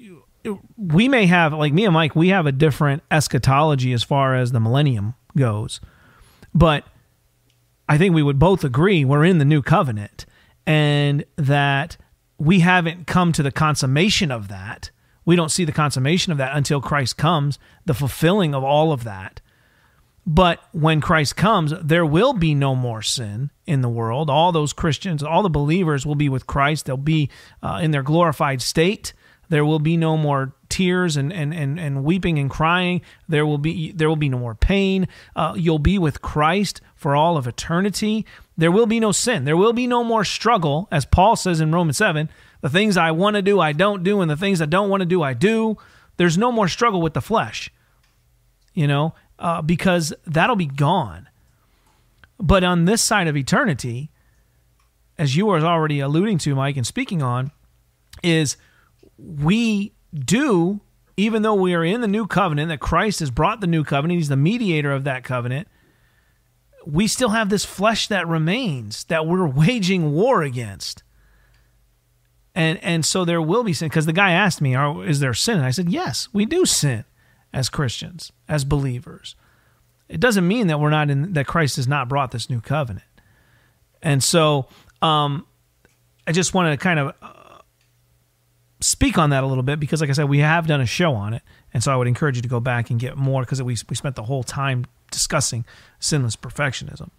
we 0.77 1.09
may 1.09 1.27
have 1.27 1.53
like 1.53 1.73
me 1.73 1.85
and 1.85 1.95
mike 1.95 2.15
we 2.15 2.29
have 2.29 2.47
a 2.47 2.53
different 2.53 3.03
eschatology 3.11 3.93
as 3.93 4.03
far 4.05 4.35
as 4.37 4.53
the 4.53 4.61
millennium 4.61 5.15
goes. 5.37 5.81
But 6.55 6.85
i 7.89 7.99
think 7.99 8.15
we 8.15 8.23
would 8.23 8.39
both 8.39 8.65
agree 8.65 9.05
we're 9.05 9.25
in 9.25 9.39
the 9.39 9.45
new 9.45 9.63
covenant 9.63 10.27
and 10.67 11.25
that 11.37 11.97
we 12.39 12.61
haven't 12.61 13.07
come 13.07 13.33
to 13.33 13.43
the 13.43 13.53
consummation 13.53 14.31
of 14.31 14.49
that 14.49 14.91
we 15.27 15.37
don't 15.37 15.51
see 15.51 15.67
the 15.67 15.73
consummation 15.73 16.33
of 16.33 16.39
that 16.39 16.57
until 16.57 16.81
Christ 16.81 17.19
comes, 17.19 17.59
the 17.85 17.93
fulfilling 17.93 18.55
of 18.55 18.65
all 18.65 18.93
of 18.93 19.05
that. 19.05 19.43
But 20.27 20.61
when 20.73 21.01
Christ 21.01 21.37
comes, 21.37 21.75
there 21.83 22.07
will 22.07 22.33
be 22.33 22.55
no 22.55 22.75
more 22.75 23.03
sin 23.03 23.51
in 23.67 23.81
the 23.81 23.89
world. 23.89 24.31
All 24.31 24.51
those 24.51 24.73
Christians, 24.73 25.23
all 25.23 25.43
the 25.43 25.51
believers 25.51 26.07
will 26.07 26.15
be 26.15 26.29
with 26.29 26.47
Christ. 26.47 26.87
They'll 26.87 26.97
be 26.97 27.31
uh, 27.63 27.81
in 27.83 27.91
their 27.91 28.03
glorified 28.03 28.63
state. 28.63 29.13
There 29.49 29.65
will 29.65 29.79
be 29.79 29.97
no 29.97 30.17
more 30.17 30.53
tears 30.69 31.17
and, 31.17 31.33
and, 31.33 31.55
and, 31.55 31.79
and 31.79 32.03
weeping 32.03 32.39
and 32.39 32.51
crying. 32.51 33.03
There 33.29 33.47
will 33.47 33.59
be 33.59 33.93
there 33.93 34.09
will 34.09 34.17
be 34.17 34.29
no 34.29 34.39
more 34.39 34.57
pain. 34.57 35.07
Uh, 35.37 35.55
you'll 35.57 35.79
be 35.79 35.99
with 35.99 36.23
Christ 36.23 36.81
for 36.97 37.15
all 37.15 37.37
of 37.37 37.47
eternity. 37.47 38.27
There 38.57 38.73
will 38.73 38.87
be 38.87 38.99
no 38.99 39.13
sin. 39.13 39.45
There 39.45 39.57
will 39.57 39.73
be 39.73 39.87
no 39.87 40.03
more 40.03 40.25
struggle, 40.25 40.89
as 40.91 41.05
Paul 41.05 41.37
says 41.37 41.61
in 41.61 41.71
Romans 41.71 41.99
7. 41.99 42.29
The 42.67 42.71
things 42.71 42.97
I 42.97 43.13
want 43.13 43.37
to 43.37 43.43
do, 43.43 43.61
I 43.61 43.71
don't 43.71 44.03
do, 44.03 44.21
and 44.21 44.29
the 44.29 44.37
things 44.37 44.61
I 44.61 44.67
don't 44.67 44.91
want 44.91 45.01
to 45.01 45.07
do, 45.07 45.23
I 45.23 45.35
do. 45.35 45.79
There's 46.17 46.37
no 46.37 46.51
more 46.51 46.67
struggle 46.67 47.01
with 47.01 47.15
the 47.15 47.21
flesh, 47.21 47.71
you 48.75 48.89
know, 48.89 49.15
uh, 49.39 49.63
because 49.63 50.13
that'll 50.27 50.57
be 50.57 50.67
gone. 50.67 51.29
But 52.41 52.65
on 52.65 52.85
this 52.85 53.05
side 53.05 53.29
of 53.29 53.37
eternity, 53.37 54.11
as 55.17 55.37
you 55.37 55.47
were 55.47 55.61
already 55.61 56.01
alluding 56.01 56.39
to, 56.39 56.57
Mike, 56.57 56.77
and 56.77 56.85
speaking 56.85 57.23
on, 57.23 57.53
is 58.25 58.57
we 59.17 59.93
do, 60.13 60.81
even 61.17 61.43
though 61.43 61.55
we 61.55 61.73
are 61.73 61.85
in 61.85 62.01
the 62.01 62.09
new 62.09 62.27
covenant, 62.27 62.71
that 62.71 62.81
Christ 62.81 63.21
has 63.21 63.31
brought 63.31 63.61
the 63.61 63.69
new 63.69 63.85
covenant, 63.85 64.19
He's 64.19 64.29
the 64.29 64.35
mediator 64.35 64.91
of 64.91 65.05
that 65.05 65.23
covenant, 65.23 65.69
we 66.85 67.07
still 67.07 67.29
have 67.29 67.49
this 67.49 67.65
flesh 67.65 68.09
that 68.09 68.27
remains 68.27 69.05
that 69.05 69.25
we're 69.25 69.47
waging 69.47 70.11
war 70.11 70.43
against 70.43 71.05
and 72.57 72.83
and 72.83 73.05
so 73.05 73.25
there 73.25 73.41
will 73.41 73.63
be 73.63 73.73
sin 73.73 73.89
because 73.89 74.07
the 74.07 74.13
guy 74.13 74.33
asked 74.33 74.61
me, 74.61 74.75
"Is 75.07 75.21
there 75.21 75.35
sin?" 75.35 75.59
And 75.59 75.67
I 75.67 75.71
said, 75.71 75.91
"Yes, 75.91 76.29
we 76.33 76.47
do 76.47 76.65
sin 76.65 77.05
as 77.53 77.69
Christians, 77.69 78.33
as 78.49 78.65
believers. 78.65 79.35
it 80.09 80.21
doesn't 80.21 80.47
mean 80.47 80.69
that 80.69 80.79
we're 80.79 80.91
not 80.91 81.11
in 81.11 81.33
that 81.33 81.47
Christ 81.47 81.77
has 81.77 81.89
not 81.89 82.09
brought 82.09 82.31
this 82.31 82.49
new 82.49 82.61
covenant. 82.61 83.07
And 84.03 84.23
so 84.23 84.69
um, 85.03 85.47
I 86.27 86.33
just 86.33 86.55
want 86.55 86.71
to 86.73 86.77
kind 86.77 87.01
of 87.01 87.15
uh, 87.21 87.59
speak 88.81 89.19
on 89.19 89.31
that 89.31 89.43
a 89.43 89.47
little 89.47 89.65
bit 89.65 89.81
because, 89.81 90.01
like 90.01 90.11
I 90.11 90.13
said, 90.13 90.29
we 90.29 90.39
have 90.39 90.67
done 90.67 90.81
a 90.81 90.87
show 90.87 91.15
on 91.15 91.35
it, 91.35 91.43
and 91.75 91.83
so 91.83 91.93
I 91.93 91.97
would 91.97 92.09
encourage 92.09 92.37
you 92.37 92.43
to 92.43 92.49
go 92.49 92.61
back 92.61 92.91
and 92.91 93.01
get 93.01 93.17
more 93.17 93.43
because 93.43 93.63
we 93.63 93.77
we 93.89 93.97
spent 93.97 94.17
the 94.17 94.25
whole 94.25 94.45
time 94.45 94.87
discussing 95.11 95.65
sinless 95.99 96.37
perfectionism. 96.37 97.11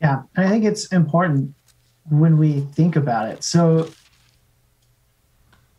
Yeah, 0.00 0.22
I 0.36 0.48
think 0.48 0.64
it's 0.64 0.86
important 0.86 1.54
when 2.10 2.38
we 2.38 2.60
think 2.60 2.96
about 2.96 3.28
it. 3.28 3.44
So 3.44 3.90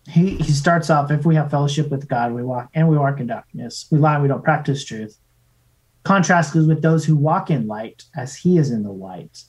he 0.07 0.35
he 0.37 0.51
starts 0.51 0.89
off 0.89 1.11
if 1.11 1.25
we 1.25 1.35
have 1.35 1.51
fellowship 1.51 1.89
with 1.89 2.07
God, 2.07 2.33
we 2.33 2.43
walk 2.43 2.69
and 2.73 2.89
we 2.89 2.97
walk 2.97 3.19
in 3.19 3.27
darkness. 3.27 3.87
We 3.91 3.97
lie, 3.97 4.21
we 4.21 4.27
don't 4.27 4.43
practice 4.43 4.83
truth. 4.83 5.17
Contrast 6.03 6.55
is 6.55 6.67
with 6.67 6.81
those 6.81 7.05
who 7.05 7.15
walk 7.15 7.49
in 7.49 7.67
light 7.67 8.03
as 8.15 8.35
he 8.35 8.57
is 8.57 8.71
in 8.71 8.83
the 8.83 8.91
light. 8.91 9.43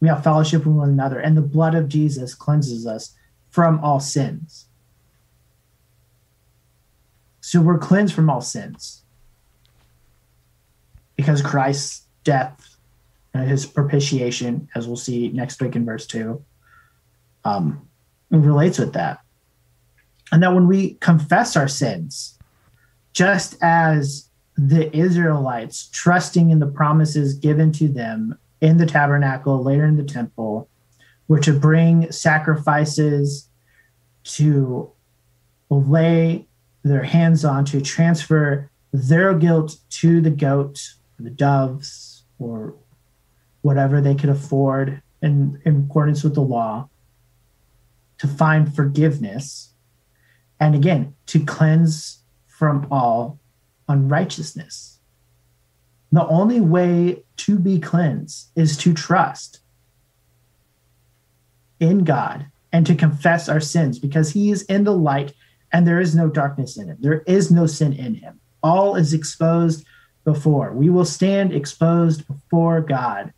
We 0.00 0.08
have 0.08 0.22
fellowship 0.22 0.66
with 0.66 0.76
one 0.76 0.90
another, 0.90 1.18
and 1.18 1.36
the 1.36 1.42
blood 1.42 1.74
of 1.74 1.88
Jesus 1.88 2.34
cleanses 2.34 2.86
us 2.86 3.14
from 3.50 3.82
all 3.82 3.98
sins. 3.98 4.66
So 7.40 7.62
we're 7.62 7.78
cleansed 7.78 8.14
from 8.14 8.28
all 8.28 8.42
sins 8.42 9.02
because 11.16 11.40
Christ's 11.40 12.02
death 12.22 12.76
his 13.44 13.66
propitiation, 13.66 14.68
as 14.74 14.86
we'll 14.86 14.96
see 14.96 15.28
next 15.28 15.60
week 15.60 15.76
in 15.76 15.84
verse 15.84 16.06
2, 16.06 16.42
um, 17.44 17.88
relates 18.30 18.78
with 18.78 18.92
that. 18.94 19.20
And 20.32 20.42
that 20.42 20.54
when 20.54 20.66
we 20.66 20.94
confess 20.94 21.56
our 21.56 21.68
sins, 21.68 22.38
just 23.12 23.56
as 23.62 24.28
the 24.56 24.94
Israelites 24.96 25.88
trusting 25.92 26.50
in 26.50 26.58
the 26.58 26.66
promises 26.66 27.34
given 27.34 27.72
to 27.72 27.88
them 27.88 28.38
in 28.60 28.76
the 28.76 28.86
tabernacle, 28.86 29.62
later 29.62 29.84
in 29.84 29.96
the 29.96 30.04
temple, 30.04 30.68
were 31.28 31.38
to 31.38 31.52
bring 31.52 32.10
sacrifices 32.10 33.48
to 34.24 34.90
lay 35.70 36.46
their 36.82 37.04
hands 37.04 37.44
on 37.44 37.64
to 37.66 37.80
transfer 37.80 38.70
their 38.92 39.34
guilt 39.34 39.76
to 39.90 40.20
the 40.20 40.30
goat, 40.30 40.94
the 41.18 41.30
doves, 41.30 42.24
or 42.38 42.74
whatever 43.62 44.00
they 44.00 44.14
could 44.14 44.30
afford 44.30 45.02
in, 45.22 45.60
in 45.64 45.86
accordance 45.88 46.22
with 46.22 46.34
the 46.34 46.40
law 46.40 46.88
to 48.18 48.26
find 48.26 48.74
forgiveness 48.74 49.72
and 50.60 50.74
again 50.74 51.14
to 51.26 51.44
cleanse 51.44 52.22
from 52.46 52.86
all 52.90 53.38
unrighteousness. 53.88 54.98
The 56.10 56.26
only 56.26 56.60
way 56.60 57.22
to 57.38 57.58
be 57.58 57.78
cleansed 57.78 58.50
is 58.56 58.76
to 58.78 58.94
trust 58.94 59.60
in 61.80 62.04
God 62.04 62.46
and 62.72 62.86
to 62.86 62.94
confess 62.94 63.48
our 63.48 63.60
sins 63.60 63.98
because 63.98 64.32
he 64.32 64.50
is 64.50 64.62
in 64.62 64.84
the 64.84 64.96
light 64.96 65.34
and 65.72 65.86
there 65.86 66.00
is 66.00 66.14
no 66.14 66.28
darkness 66.28 66.76
in 66.76 66.88
him. 66.88 66.96
There 67.00 67.22
is 67.26 67.50
no 67.50 67.66
sin 67.66 67.92
in 67.92 68.14
him. 68.14 68.40
All 68.62 68.96
is 68.96 69.12
exposed 69.12 69.86
before. 70.24 70.72
We 70.72 70.90
will 70.90 71.04
stand 71.04 71.52
exposed 71.52 72.26
before 72.26 72.80
God. 72.80 73.32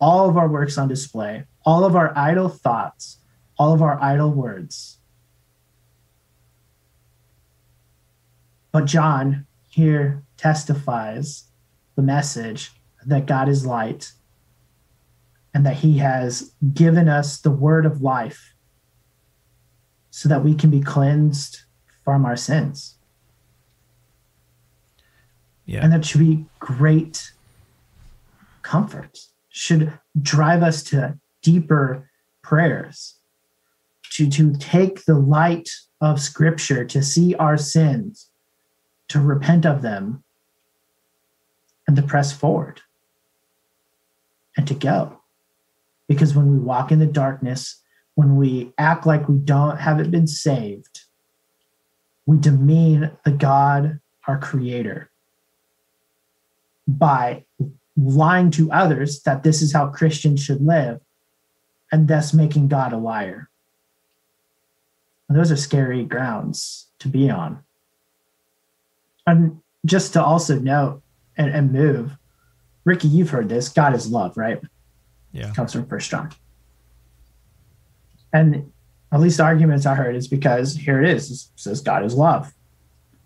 All 0.00 0.28
of 0.28 0.36
our 0.36 0.48
works 0.48 0.78
on 0.78 0.88
display, 0.88 1.44
all 1.64 1.84
of 1.84 1.94
our 1.94 2.16
idle 2.16 2.48
thoughts, 2.48 3.18
all 3.58 3.72
of 3.72 3.82
our 3.82 4.00
idle 4.02 4.30
words. 4.30 4.98
But 8.72 8.86
John 8.86 9.46
here 9.68 10.22
testifies 10.36 11.44
the 11.96 12.02
message 12.02 12.70
that 13.04 13.26
God 13.26 13.48
is 13.48 13.66
light 13.66 14.12
and 15.52 15.66
that 15.66 15.76
he 15.76 15.98
has 15.98 16.54
given 16.72 17.08
us 17.08 17.38
the 17.38 17.50
word 17.50 17.84
of 17.84 18.00
life 18.00 18.54
so 20.10 20.28
that 20.28 20.44
we 20.44 20.54
can 20.54 20.70
be 20.70 20.80
cleansed 20.80 21.62
from 22.04 22.24
our 22.24 22.36
sins. 22.36 22.96
Yeah. 25.66 25.84
And 25.84 25.92
that 25.92 26.04
should 26.04 26.20
be 26.20 26.46
great 26.58 27.32
comfort, 28.62 29.18
should 29.50 29.92
drive 30.20 30.62
us 30.62 30.82
to 30.84 31.18
deeper 31.42 32.08
prayers, 32.42 33.16
to, 34.12 34.28
to 34.30 34.54
take 34.54 35.04
the 35.04 35.14
light 35.14 35.68
of 36.00 36.20
scripture, 36.20 36.84
to 36.84 37.02
see 37.02 37.34
our 37.34 37.56
sins, 37.56 38.30
to 39.08 39.20
repent 39.20 39.66
of 39.66 39.82
them, 39.82 40.22
and 41.86 41.96
to 41.96 42.02
press 42.02 42.32
forward 42.32 42.80
and 44.56 44.66
to 44.66 44.74
go. 44.74 45.20
Because 46.08 46.34
when 46.34 46.50
we 46.50 46.58
walk 46.58 46.92
in 46.92 46.98
the 46.98 47.06
darkness, 47.06 47.80
when 48.14 48.36
we 48.36 48.72
act 48.78 49.06
like 49.06 49.28
we 49.28 49.36
don't 49.38 49.78
haven't 49.78 50.10
been 50.10 50.26
saved, 50.26 51.02
we 52.26 52.38
demean 52.38 53.10
the 53.24 53.32
God, 53.32 54.00
our 54.26 54.38
creator, 54.38 55.10
by 56.86 57.44
lying 58.02 58.50
to 58.52 58.70
others 58.72 59.22
that 59.22 59.42
this 59.42 59.62
is 59.62 59.72
how 59.72 59.88
Christians 59.88 60.42
should 60.42 60.64
live, 60.64 61.00
and 61.92 62.08
thus 62.08 62.32
making 62.32 62.68
God 62.68 62.92
a 62.92 62.96
liar. 62.96 63.48
And 65.28 65.38
those 65.38 65.52
are 65.52 65.56
scary 65.56 66.04
grounds 66.04 66.88
to 67.00 67.08
be 67.08 67.30
on. 67.30 67.62
And 69.26 69.60
just 69.86 70.12
to 70.14 70.22
also 70.22 70.58
note 70.58 71.02
and, 71.36 71.50
and 71.50 71.72
move, 71.72 72.16
Ricky, 72.84 73.08
you've 73.08 73.30
heard 73.30 73.48
this 73.48 73.68
God 73.68 73.94
is 73.94 74.10
love, 74.10 74.36
right? 74.36 74.60
Yeah. 75.32 75.50
It 75.50 75.54
Comes 75.54 75.72
from 75.72 75.86
First 75.86 76.10
John. 76.10 76.30
And 78.32 78.72
at 79.12 79.20
least 79.20 79.38
the 79.38 79.44
arguments 79.44 79.86
I 79.86 79.94
heard 79.94 80.16
is 80.16 80.28
because 80.28 80.76
here 80.76 81.02
it 81.02 81.10
is, 81.10 81.30
it 81.30 81.60
says 81.60 81.80
God 81.80 82.04
is 82.04 82.14
love. 82.14 82.52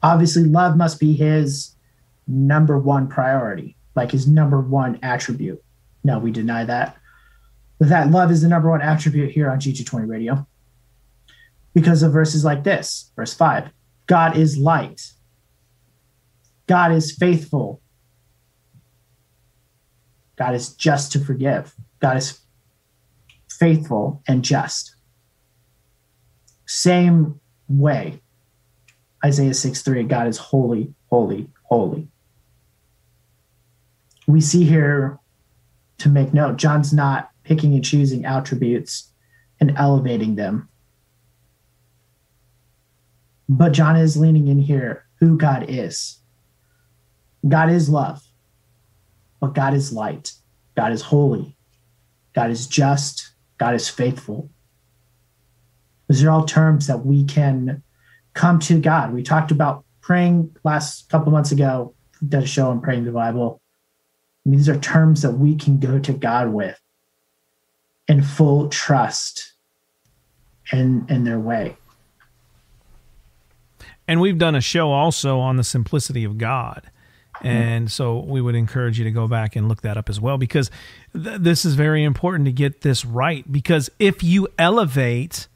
Obviously, 0.02 0.44
love 0.44 0.76
must 0.76 1.00
be 1.00 1.14
his 1.14 1.74
number 2.26 2.78
one 2.78 3.08
priority, 3.08 3.76
like 3.94 4.10
his 4.10 4.26
number 4.26 4.60
one 4.60 4.98
attribute. 5.02 5.62
No, 6.02 6.18
we 6.18 6.30
deny 6.30 6.64
that. 6.64 6.96
That 7.80 8.10
love 8.10 8.30
is 8.30 8.42
the 8.42 8.48
number 8.48 8.70
one 8.70 8.82
attribute 8.82 9.32
here 9.32 9.50
on 9.50 9.58
G220 9.58 10.08
radio. 10.08 10.46
Because 11.74 12.02
of 12.02 12.12
verses 12.12 12.44
like 12.44 12.64
this, 12.64 13.10
verse 13.16 13.34
5 13.34 13.70
God 14.06 14.36
is 14.36 14.56
light, 14.56 15.00
God 16.66 16.92
is 16.92 17.12
faithful, 17.12 17.82
God 20.36 20.54
is 20.54 20.74
just 20.74 21.12
to 21.12 21.18
forgive, 21.18 21.74
God 22.00 22.16
is 22.16 22.40
faithful 23.50 24.22
and 24.28 24.44
just. 24.44 24.94
Same 26.66 27.40
way, 27.68 28.20
Isaiah 29.24 29.54
6 29.54 29.82
3, 29.82 30.04
God 30.04 30.28
is 30.28 30.38
holy, 30.38 30.94
holy, 31.10 31.48
holy. 31.64 32.08
We 34.26 34.40
see 34.40 34.64
here 34.64 35.18
to 35.98 36.08
make 36.08 36.34
note, 36.34 36.56
John's 36.56 36.92
not 36.92 37.30
picking 37.44 37.74
and 37.74 37.84
choosing 37.84 38.24
attributes 38.24 39.12
and 39.60 39.74
elevating 39.76 40.34
them. 40.34 40.68
But 43.48 43.72
John 43.72 43.96
is 43.96 44.16
leaning 44.16 44.48
in 44.48 44.58
here 44.58 45.06
who 45.20 45.36
God 45.36 45.66
is. 45.68 46.20
God 47.46 47.70
is 47.70 47.90
love, 47.90 48.22
but 49.40 49.54
God 49.54 49.74
is 49.74 49.92
light. 49.92 50.32
God 50.76 50.92
is 50.92 51.02
holy. 51.02 51.56
God 52.34 52.50
is 52.50 52.66
just. 52.66 53.32
God 53.58 53.74
is 53.74 53.88
faithful. 53.88 54.50
Those 56.08 56.24
are 56.24 56.30
all 56.30 56.44
terms 56.44 56.86
that 56.86 57.06
we 57.06 57.24
can 57.24 57.82
come 58.32 58.58
to 58.60 58.80
God. 58.80 59.12
We 59.14 59.22
talked 59.22 59.50
about 59.50 59.84
praying 60.00 60.56
last 60.64 61.08
couple 61.08 61.32
months 61.32 61.52
ago, 61.52 61.94
did 62.26 62.42
a 62.42 62.46
show 62.46 62.70
on 62.70 62.80
praying 62.80 63.04
the 63.04 63.12
Bible. 63.12 63.60
These 64.46 64.68
are 64.68 64.78
terms 64.78 65.22
that 65.22 65.32
we 65.32 65.56
can 65.56 65.78
go 65.78 65.98
to 65.98 66.12
God 66.12 66.52
with 66.52 66.78
in 68.08 68.22
full 68.22 68.68
trust 68.68 69.54
in 70.72 71.06
in 71.08 71.24
their 71.24 71.40
way. 71.40 71.76
And 74.06 74.20
we've 74.20 74.38
done 74.38 74.54
a 74.54 74.60
show 74.60 74.92
also 74.92 75.38
on 75.38 75.56
the 75.56 75.64
simplicity 75.64 76.24
of 76.24 76.36
God. 76.36 76.90
Mm-hmm. 77.36 77.46
And 77.46 77.90
so 77.90 78.18
we 78.18 78.40
would 78.40 78.54
encourage 78.54 78.98
you 78.98 79.04
to 79.04 79.10
go 79.10 79.26
back 79.26 79.56
and 79.56 79.68
look 79.68 79.82
that 79.82 79.96
up 79.96 80.08
as 80.08 80.20
well 80.20 80.38
because 80.38 80.70
th- 81.12 81.40
this 81.40 81.64
is 81.64 81.74
very 81.74 82.04
important 82.04 82.44
to 82.44 82.52
get 82.52 82.82
this 82.82 83.04
right. 83.04 83.50
Because 83.50 83.90
if 83.98 84.22
you 84.22 84.48
elevate, 84.58 85.48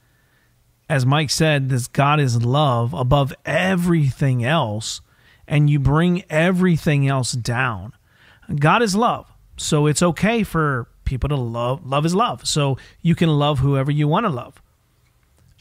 as 0.88 1.06
Mike 1.06 1.30
said, 1.30 1.68
this 1.68 1.86
God 1.86 2.20
is 2.20 2.42
love 2.42 2.94
above 2.94 3.32
everything 3.44 4.44
else, 4.44 5.00
and 5.46 5.70
you 5.70 5.78
bring 5.78 6.24
everything 6.28 7.06
else 7.06 7.32
down, 7.32 7.92
God 8.54 8.82
is 8.82 8.94
love. 8.94 9.30
So 9.56 9.86
it's 9.86 10.02
okay 10.02 10.42
for 10.42 10.88
people 11.04 11.28
to 11.28 11.36
love. 11.36 11.84
Love 11.86 12.06
is 12.06 12.14
love. 12.14 12.46
So 12.46 12.78
you 13.02 13.14
can 13.14 13.28
love 13.28 13.58
whoever 13.58 13.90
you 13.90 14.06
want 14.06 14.26
to 14.26 14.30
love. 14.30 14.62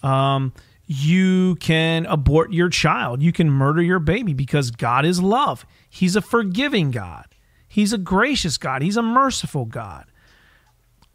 Um, 0.04 0.54
you 0.88 1.56
can 1.56 2.06
abort 2.06 2.54
your 2.54 2.70
child, 2.70 3.22
you 3.22 3.34
can 3.34 3.50
murder 3.50 3.82
your 3.82 4.00
baby 4.00 4.34
because 4.34 4.72
God 4.72 5.06
is 5.06 5.22
love. 5.22 5.66
He's 5.90 6.16
a 6.16 6.22
forgiving 6.22 6.92
God, 6.92 7.26
He's 7.68 7.92
a 7.92 7.98
gracious 7.98 8.58
God, 8.58 8.82
He's 8.82 8.98
a 8.98 9.02
merciful 9.02 9.66
God. 9.66 10.06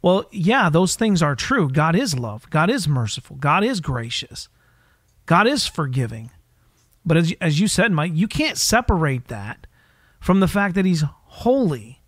Well, 0.01 0.25
yeah, 0.31 0.69
those 0.69 0.95
things 0.95 1.23
are 1.23 1.35
true. 1.35 1.69
God 1.69 1.95
is 1.95 2.17
love, 2.17 2.47
God 2.51 2.69
is 2.69 2.87
merciful, 2.87 3.35
God 3.37 3.63
is 3.63 3.79
gracious, 3.79 4.47
God 5.25 5.47
is 5.47 5.65
forgiving. 5.65 6.29
But 7.05 7.17
as, 7.17 7.33
as 7.41 7.59
you 7.59 7.67
said, 7.67 7.91
Mike, 7.91 8.11
you 8.13 8.27
can't 8.27 8.57
separate 8.57 9.27
that 9.27 9.65
from 10.19 10.39
the 10.39 10.47
fact 10.47 10.75
that 10.75 10.85
He's 10.85 11.03
holy. 11.33 11.99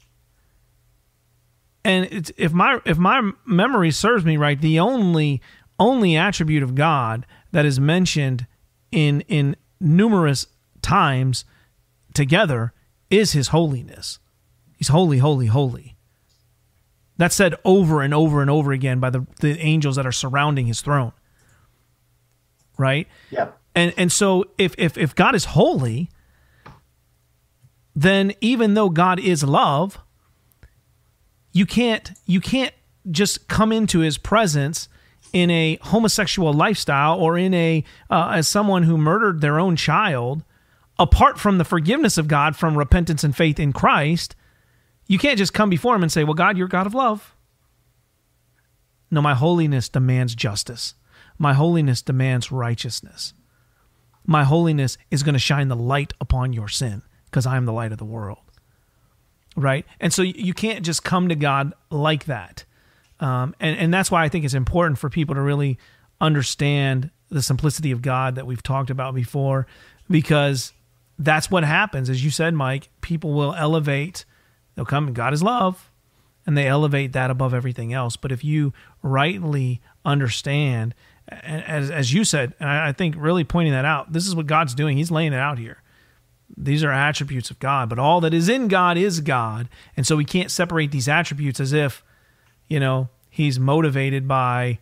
And 1.84 2.32
if 2.38 2.53
my 2.53 2.80
if 2.86 2.97
my 2.97 3.32
memory 3.45 3.91
serves 3.91 4.23
me 4.23 4.38
right, 4.38 4.59
the 4.59 4.80
only 4.80 5.41
only 5.80 6.15
attribute 6.15 6.63
of 6.63 6.76
God 6.76 7.26
that 7.51 7.65
is 7.65 7.80
mentioned 7.80 8.45
in 8.91 9.21
in 9.21 9.55
numerous 9.80 10.47
times 10.82 11.43
together 12.13 12.73
is 13.09 13.34
his 13.34 13.49
holiness. 13.49 14.19
He's 14.78 14.89
holy, 14.89 15.17
holy, 15.17 15.47
holy. 15.47 15.95
That's 17.17 17.36
said 17.36 17.55
over 17.63 18.01
and 18.01 18.13
over 18.13 18.41
and 18.41 18.49
over 18.49 18.71
again 18.71 18.99
by 18.99 19.09
the, 19.09 19.26
the 19.39 19.57
angels 19.59 19.95
that 19.95 20.05
are 20.05 20.11
surrounding 20.11 20.65
his 20.67 20.82
throne. 20.82 21.13
Right? 22.78 23.07
Yeah. 23.32 23.49
And 23.73 23.93
and 23.97 24.11
so 24.11 24.45
if 24.57 24.76
if 24.78 24.97
if 24.97 25.15
God 25.15 25.34
is 25.34 25.45
holy, 25.45 26.09
then 27.96 28.34
even 28.41 28.74
though 28.74 28.89
God 28.89 29.20
is 29.20 29.43
love, 29.43 30.00
you 31.54 31.66
can't 31.66 32.12
you 32.26 32.41
can't 32.41 32.74
just 33.10 33.48
come 33.48 33.72
into 33.72 34.00
his 34.00 34.18
presence 34.18 34.89
in 35.32 35.50
a 35.50 35.78
homosexual 35.82 36.54
lifestyle 36.54 37.18
or 37.18 37.38
in 37.38 37.54
a 37.54 37.84
uh, 38.10 38.32
as 38.36 38.48
someone 38.48 38.84
who 38.84 38.98
murdered 38.98 39.41
their 39.41 39.60
own 39.60 39.76
child 39.76 40.43
apart 41.00 41.39
from 41.39 41.58
the 41.58 41.64
forgiveness 41.64 42.18
of 42.18 42.28
God 42.28 42.56
from 42.56 42.78
repentance 42.78 43.24
and 43.24 43.36
faith 43.36 43.60
in 43.60 43.72
Christ 43.72 44.36
you 45.08 45.18
can't 45.18 45.38
just 45.38 45.54
come 45.54 45.70
before 45.70 45.96
him 45.96 46.04
and 46.04 46.12
say 46.12 46.24
well 46.24 46.34
God 46.34 46.58
you're 46.58 46.68
God 46.68 46.88
of 46.88 46.93
love. 46.93 47.36
No 49.10 49.22
my 49.22 49.34
holiness 49.34 49.88
demands 49.88 50.36
justice. 50.36 50.96
My 51.38 51.54
holiness 51.54 52.02
demands 52.02 52.52
righteousness. 52.52 53.34
My 54.26 54.43
holiness 54.43 54.98
is 55.12 55.24
going 55.24 55.34
to 55.34 55.39
shine 55.39 55.68
the 55.68 55.76
light 55.76 56.14
upon 56.20 56.52
your 56.52 56.68
sin 56.68 57.04
because 57.36 57.46
I 57.46 57.58
am 57.58 57.66
the 57.66 57.74
light 57.74 57.92
of 57.92 57.98
the 57.98 58.06
world 58.06 58.40
right? 59.56 59.86
And 60.00 60.14
so 60.14 60.22
you 60.22 60.54
can't 60.54 60.86
just 60.86 61.04
come 61.04 61.30
to 61.30 61.36
God 61.36 61.74
like 61.90 62.26
that. 62.26 62.66
Um, 63.20 63.56
and, 63.60 63.78
and 63.78 63.94
that's 63.94 64.12
why 64.12 64.24
I 64.24 64.30
think 64.30 64.44
it's 64.44 64.54
important 64.54 65.00
for 65.00 65.10
people 65.10 65.36
to 65.36 65.42
really 65.42 65.78
understand 66.20 67.10
the 67.30 67.42
simplicity 67.42 67.92
of 67.92 68.02
God 68.02 68.36
that 68.36 68.46
we've 68.46 68.62
talked 68.62 68.90
about 68.90 69.16
before, 69.16 69.66
because 70.10 70.74
that's 71.18 71.50
what 71.50 71.64
happens. 71.64 72.10
As 72.10 72.24
you 72.24 72.30
said, 72.30 72.54
Mike, 72.54 72.90
people 73.02 73.34
will 73.34 73.54
elevate, 73.54 74.26
they'll 74.76 74.86
come, 74.86 75.14
God 75.14 75.34
is 75.34 75.42
love, 75.42 75.90
and 76.46 76.58
they 76.58 76.68
elevate 76.68 77.14
that 77.14 77.32
above 77.32 77.54
everything 77.54 77.94
else. 77.94 78.18
But 78.18 78.32
if 78.32 78.44
you 78.44 78.74
rightly 79.02 79.82
understand, 80.04 80.94
as, 81.30 81.90
as 81.90 82.14
you 82.14 82.26
said, 82.26 82.54
and 82.60 82.70
I 82.70 82.92
think 82.92 83.16
really 83.18 83.46
pointing 83.46 83.74
that 83.74 83.86
out, 83.86 84.12
this 84.12 84.28
is 84.28 84.36
what 84.36 84.46
God's 84.46 84.76
doing. 84.76 84.98
He's 84.98 85.10
laying 85.10 85.34
it 85.34 85.40
out 85.40 85.58
here. 85.58 85.82
These 86.58 86.84
are 86.84 86.91
attributes 86.91 87.50
of 87.52 87.60
God, 87.60 87.89
but 87.89 88.00
all 88.00 88.22
that 88.22 88.34
is 88.34 88.50
in 88.50 88.68
God 88.68 88.98
is 88.98 89.20
God. 89.20 89.68
And 89.98 90.06
so 90.06 90.16
we 90.16 90.26
can't 90.26 90.52
separate 90.52 90.91
these 90.91 91.08
attributes 91.08 91.60
as 91.60 91.74
if, 91.74 92.04
you 92.68 92.80
know, 92.80 93.10
he's 93.30 93.60
motivated 93.60 94.28
by 94.28 94.80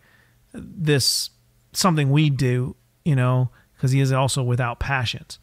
this 0.52 1.30
something 1.72 2.10
we 2.10 2.30
do, 2.30 2.76
you 3.04 3.16
know, 3.16 3.50
because 3.74 3.92
he 3.92 4.00
is 4.00 4.12
also 4.12 4.42
without 4.42 4.78
passions. 4.78 5.38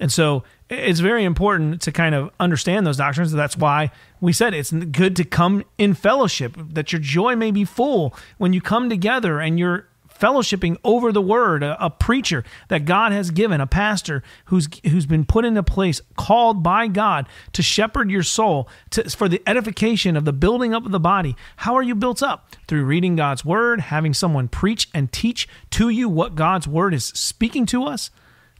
And 0.00 0.12
so 0.12 0.44
it's 0.70 1.00
very 1.00 1.24
important 1.24 1.82
to 1.82 1.92
kind 1.92 2.14
of 2.14 2.30
understand 2.38 2.86
those 2.86 2.98
doctrines. 2.98 3.32
That's 3.32 3.56
why 3.56 3.90
we 4.20 4.32
said 4.32 4.54
it's 4.54 4.70
good 4.70 5.16
to 5.16 5.24
come 5.24 5.64
in 5.76 5.94
fellowship, 5.94 6.56
that 6.56 6.92
your 6.92 7.00
joy 7.00 7.34
may 7.34 7.50
be 7.50 7.64
full 7.64 8.14
when 8.38 8.52
you 8.52 8.60
come 8.60 8.88
together 8.88 9.40
and 9.40 9.58
you're 9.58 9.87
fellowshipping 10.18 10.76
over 10.84 11.12
the 11.12 11.22
word, 11.22 11.62
a, 11.62 11.84
a, 11.84 11.90
preacher 11.90 12.44
that 12.68 12.84
God 12.84 13.12
has 13.12 13.30
given, 13.30 13.60
a 13.60 13.66
pastor 13.66 14.22
who's 14.46 14.68
who's 14.84 15.06
been 15.06 15.24
put 15.24 15.44
into 15.44 15.62
place, 15.62 16.00
called 16.16 16.62
by 16.62 16.86
God 16.86 17.26
to 17.52 17.62
shepherd 17.62 18.10
your 18.10 18.22
soul 18.22 18.68
to, 18.90 19.08
for 19.10 19.28
the 19.28 19.42
edification 19.46 20.16
of 20.16 20.24
the 20.24 20.32
building 20.32 20.74
up 20.74 20.86
of 20.86 20.92
the 20.92 21.00
body. 21.00 21.36
How 21.56 21.74
are 21.74 21.82
you 21.82 21.94
built 21.94 22.22
up? 22.22 22.54
Through 22.66 22.84
reading 22.84 23.16
God's 23.16 23.44
word, 23.44 23.80
having 23.80 24.14
someone 24.14 24.48
preach 24.48 24.88
and 24.92 25.10
teach 25.12 25.48
to 25.70 25.88
you 25.88 26.08
what 26.08 26.34
God's 26.34 26.68
word 26.68 26.94
is 26.94 27.04
speaking 27.04 27.66
to 27.66 27.84
us 27.84 28.10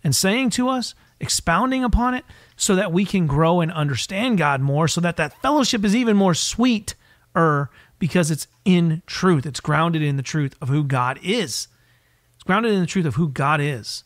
and 0.03 0.15
saying 0.15 0.51
to 0.51 0.69
us, 0.69 0.95
expounding 1.21 1.83
upon 1.83 2.15
it 2.15 2.25
so 2.57 2.77
that 2.77 2.93
we 2.93 3.05
can 3.05 3.27
grow 3.27 3.61
and 3.61 3.73
understand 3.73 4.39
God 4.39 4.61
more 4.61 4.89
so 4.89 5.01
that 5.01 5.17
that 5.17 5.41
fellowship 5.43 5.85
is 5.85 5.95
even 5.95 6.17
more 6.17 6.35
sweet 6.35 6.95
er 7.37 7.71
because 7.99 8.31
it's 8.31 8.47
in 8.65 9.03
truth. 9.07 9.47
It's 9.47 9.61
grounded 9.61 10.03
in 10.03 10.17
the 10.17 10.23
truth 10.23 10.55
of 10.61 10.69
who 10.69 10.85
God 10.85 11.19
is. 11.23 11.69
It's 12.35 12.45
grounded 12.45 12.73
in 12.73 12.81
the 12.81 12.87
truth 12.87 13.07
of 13.07 13.17
who 13.17 13.29
God 13.29 13.61
is. 13.61 14.05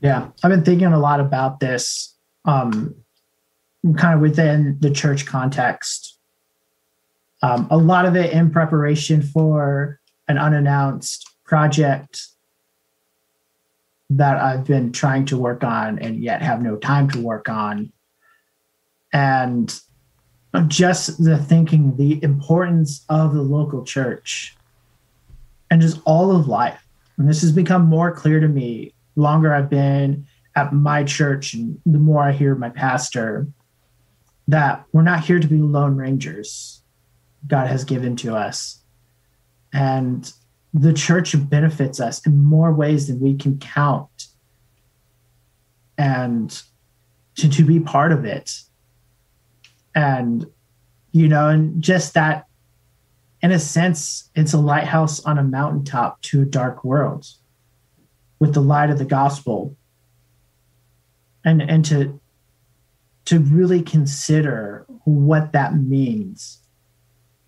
Yeah, 0.00 0.28
I've 0.42 0.50
been 0.50 0.64
thinking 0.64 0.88
a 0.88 0.98
lot 0.98 1.20
about 1.20 1.60
this, 1.60 2.16
um, 2.44 2.94
kind 3.96 4.14
of 4.14 4.20
within 4.20 4.76
the 4.80 4.90
church 4.90 5.26
context. 5.26 6.18
Um, 7.42 7.66
a 7.70 7.76
lot 7.76 8.04
of 8.04 8.16
it 8.16 8.32
in 8.32 8.50
preparation 8.50 9.22
for 9.22 10.00
an 10.28 10.38
unannounced 10.38 11.28
project 11.44 12.26
that 14.10 14.38
I've 14.38 14.64
been 14.64 14.92
trying 14.92 15.24
to 15.26 15.38
work 15.38 15.64
on 15.64 15.98
and 15.98 16.22
yet 16.22 16.42
have 16.42 16.62
no 16.62 16.76
time 16.76 17.08
to 17.10 17.20
work 17.20 17.48
on. 17.48 17.92
And 19.12 19.74
just 20.68 21.22
the 21.24 21.38
thinking, 21.38 21.96
the 21.96 22.22
importance 22.22 23.04
of 23.08 23.34
the 23.34 23.42
local 23.42 23.84
church 23.84 24.56
and 25.70 25.80
just 25.80 26.00
all 26.04 26.34
of 26.34 26.48
life. 26.48 26.86
And 27.16 27.28
this 27.28 27.40
has 27.40 27.52
become 27.52 27.86
more 27.86 28.12
clear 28.12 28.40
to 28.40 28.48
me 28.48 28.94
longer 29.16 29.54
I've 29.54 29.70
been 29.70 30.26
at 30.54 30.72
my 30.72 31.04
church 31.04 31.54
and 31.54 31.80
the 31.86 31.98
more 31.98 32.22
I 32.22 32.32
hear 32.32 32.54
my 32.54 32.68
pastor 32.68 33.46
that 34.48 34.84
we're 34.92 35.02
not 35.02 35.24
here 35.24 35.40
to 35.40 35.46
be 35.46 35.58
lone 35.58 35.96
rangers. 35.96 36.82
God 37.46 37.68
has 37.68 37.84
given 37.84 38.16
to 38.16 38.36
us. 38.36 38.82
And 39.72 40.30
the 40.74 40.92
church 40.92 41.34
benefits 41.48 42.00
us 42.00 42.24
in 42.26 42.44
more 42.44 42.72
ways 42.72 43.08
than 43.08 43.20
we 43.20 43.34
can 43.34 43.58
count. 43.58 44.26
And 45.96 46.62
to, 47.36 47.48
to 47.48 47.64
be 47.64 47.80
part 47.80 48.12
of 48.12 48.24
it 48.24 48.60
and 49.94 50.46
you 51.12 51.28
know 51.28 51.48
and 51.48 51.82
just 51.82 52.14
that 52.14 52.46
in 53.42 53.50
a 53.50 53.58
sense 53.58 54.30
it's 54.34 54.52
a 54.52 54.58
lighthouse 54.58 55.20
on 55.24 55.38
a 55.38 55.42
mountaintop 55.42 56.20
to 56.22 56.42
a 56.42 56.46
dark 56.46 56.84
world 56.84 57.26
with 58.42 58.54
the 58.54 58.60
light 58.60 58.90
of 58.90 58.98
the 58.98 59.04
gospel. 59.04 59.76
And 61.44 61.62
and 61.62 61.84
to 61.84 62.20
to 63.26 63.38
really 63.38 63.82
consider 63.82 64.84
what 65.04 65.52
that 65.52 65.76
means. 65.76 66.58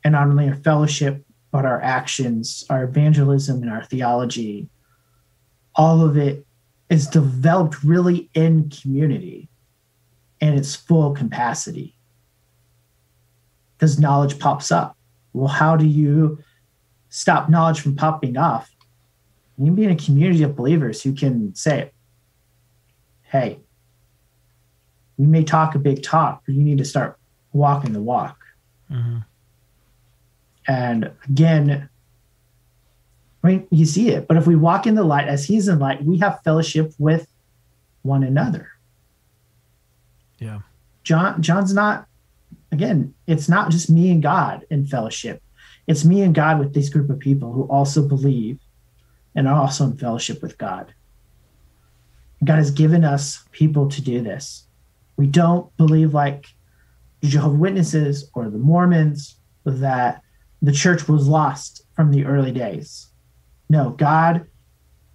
And 0.04 0.12
not 0.12 0.28
only 0.28 0.48
our 0.48 0.54
fellowship 0.54 1.24
but 1.50 1.64
our 1.64 1.80
actions 1.82 2.64
our 2.70 2.84
evangelism 2.84 3.62
and 3.62 3.70
our 3.72 3.82
theology. 3.84 4.68
All 5.74 6.04
of 6.04 6.16
it 6.16 6.46
is 6.90 7.08
developed 7.08 7.82
really 7.82 8.30
in 8.34 8.70
community 8.70 9.48
in 10.40 10.54
its 10.54 10.76
full 10.76 11.12
capacity 11.12 11.93
because 13.84 14.00
knowledge 14.00 14.38
pops 14.38 14.72
up. 14.72 14.96
Well, 15.34 15.48
how 15.48 15.76
do 15.76 15.84
you 15.84 16.38
stop 17.10 17.50
knowledge 17.50 17.80
from 17.80 17.94
popping 17.94 18.38
off? 18.38 18.74
You 19.58 19.66
can 19.66 19.74
be 19.74 19.84
in 19.84 19.90
a 19.90 19.96
community 19.96 20.42
of 20.42 20.56
believers 20.56 21.02
who 21.02 21.12
can 21.12 21.54
say, 21.54 21.90
hey, 23.24 23.58
you 25.18 25.26
may 25.26 25.44
talk 25.44 25.74
a 25.74 25.78
big 25.78 26.02
talk, 26.02 26.44
but 26.46 26.54
you 26.54 26.62
need 26.62 26.78
to 26.78 26.84
start 26.86 27.18
walking 27.52 27.92
the 27.92 28.00
walk. 28.00 28.38
Mm-hmm. 28.90 29.18
And 30.66 31.10
again, 31.28 31.90
I 33.42 33.46
mean, 33.46 33.66
you 33.70 33.84
see 33.84 34.08
it, 34.12 34.26
but 34.26 34.38
if 34.38 34.46
we 34.46 34.56
walk 34.56 34.86
in 34.86 34.94
the 34.94 35.04
light 35.04 35.28
as 35.28 35.44
he's 35.44 35.68
in 35.68 35.78
light, 35.78 36.02
we 36.02 36.16
have 36.18 36.40
fellowship 36.42 36.94
with 36.98 37.28
one 38.00 38.22
another. 38.24 38.70
Yeah. 40.38 40.60
John 41.02 41.42
John's 41.42 41.74
not 41.74 42.06
again, 42.74 43.14
it's 43.26 43.48
not 43.48 43.70
just 43.70 43.88
me 43.88 44.10
and 44.10 44.22
God 44.22 44.66
in 44.68 44.84
fellowship. 44.84 45.42
It's 45.86 46.04
me 46.04 46.22
and 46.22 46.34
God 46.34 46.58
with 46.58 46.74
this 46.74 46.88
group 46.88 47.08
of 47.08 47.20
people 47.20 47.52
who 47.52 47.62
also 47.64 48.06
believe 48.06 48.58
and 49.34 49.46
are 49.46 49.60
also 49.60 49.84
in 49.84 49.96
fellowship 49.96 50.42
with 50.42 50.58
God. 50.58 50.92
God 52.42 52.56
has 52.56 52.70
given 52.70 53.04
us 53.04 53.44
people 53.52 53.88
to 53.90 54.02
do 54.02 54.20
this. 54.22 54.66
We 55.16 55.26
don't 55.26 55.74
believe 55.76 56.12
like 56.12 56.46
the 57.20 57.28
Jehovah 57.28 57.56
Witnesses 57.56 58.28
or 58.34 58.50
the 58.50 58.58
Mormons 58.58 59.36
that 59.64 60.22
the 60.60 60.72
church 60.72 61.08
was 61.08 61.28
lost 61.28 61.86
from 61.94 62.10
the 62.10 62.24
early 62.24 62.52
days. 62.52 63.06
No, 63.68 63.90
God, 63.90 64.46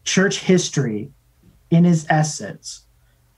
church 0.05 0.39
history 0.39 1.11
in 1.69 1.83
his 1.83 2.05
essence 2.09 2.85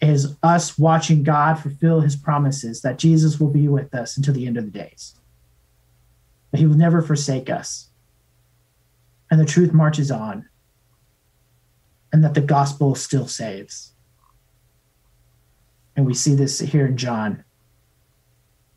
is 0.02 0.36
us 0.42 0.78
watching 0.78 1.24
God 1.24 1.60
fulfill 1.60 2.02
his 2.02 2.16
promises 2.16 2.82
that 2.82 2.98
Jesus 2.98 3.40
will 3.40 3.50
be 3.50 3.68
with 3.68 3.94
us 3.94 4.18
until 4.18 4.34
the 4.34 4.48
end 4.48 4.58
of 4.58 4.66
the 4.66 4.72
days. 4.72 5.16
That 6.52 6.60
he 6.60 6.66
will 6.66 6.76
never 6.76 7.02
forsake 7.02 7.50
us. 7.50 7.90
And 9.30 9.40
the 9.40 9.46
truth 9.46 9.74
marches 9.74 10.12
on. 10.12 10.50
And 12.12 12.24
that 12.24 12.34
the 12.34 12.42
gospel 12.42 12.96
still 12.96 13.28
saves. 13.28 13.94
And 15.96 16.06
we 16.06 16.14
see 16.14 16.36
this 16.36 16.60
here 16.60 16.88
in 16.88 16.98
John 16.98 17.44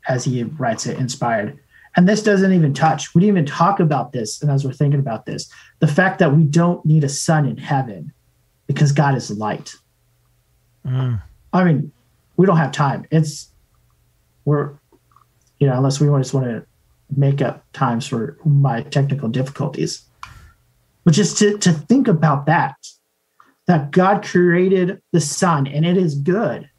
as 0.07 0.25
he 0.25 0.43
writes 0.43 0.85
it 0.85 0.99
inspired. 0.99 1.59
And 1.95 2.07
this 2.07 2.21
doesn't 2.21 2.53
even 2.53 2.73
touch, 2.73 3.15
we 3.15 3.21
didn't 3.21 3.37
even 3.37 3.45
talk 3.45 3.79
about 3.79 4.11
this. 4.11 4.41
And 4.41 4.51
as 4.51 4.65
we're 4.65 4.73
thinking 4.73 4.99
about 4.99 5.25
this, 5.25 5.49
the 5.79 5.87
fact 5.87 6.19
that 6.19 6.35
we 6.35 6.43
don't 6.43 6.85
need 6.85 7.03
a 7.03 7.09
sun 7.09 7.45
in 7.45 7.57
heaven 7.57 8.13
because 8.67 8.91
God 8.91 9.15
is 9.15 9.31
light. 9.31 9.75
Mm. 10.85 11.21
I 11.53 11.63
mean, 11.63 11.91
we 12.37 12.45
don't 12.45 12.57
have 12.57 12.71
time. 12.71 13.05
It's 13.11 13.49
we're 14.43 14.75
you 15.59 15.67
know, 15.67 15.77
unless 15.77 15.99
we 15.99 16.07
just 16.19 16.33
want 16.33 16.47
to 16.47 16.65
make 17.15 17.41
up 17.41 17.63
times 17.73 18.07
for 18.07 18.37
my 18.45 18.81
technical 18.81 19.29
difficulties. 19.29 20.03
But 21.03 21.13
just 21.13 21.37
to, 21.39 21.57
to 21.59 21.71
think 21.71 22.07
about 22.07 22.45
that, 22.47 22.75
that 23.67 23.91
God 23.91 24.23
created 24.23 25.01
the 25.11 25.21
sun 25.21 25.67
and 25.67 25.85
it 25.85 25.97
is 25.97 26.15
good. 26.15 26.69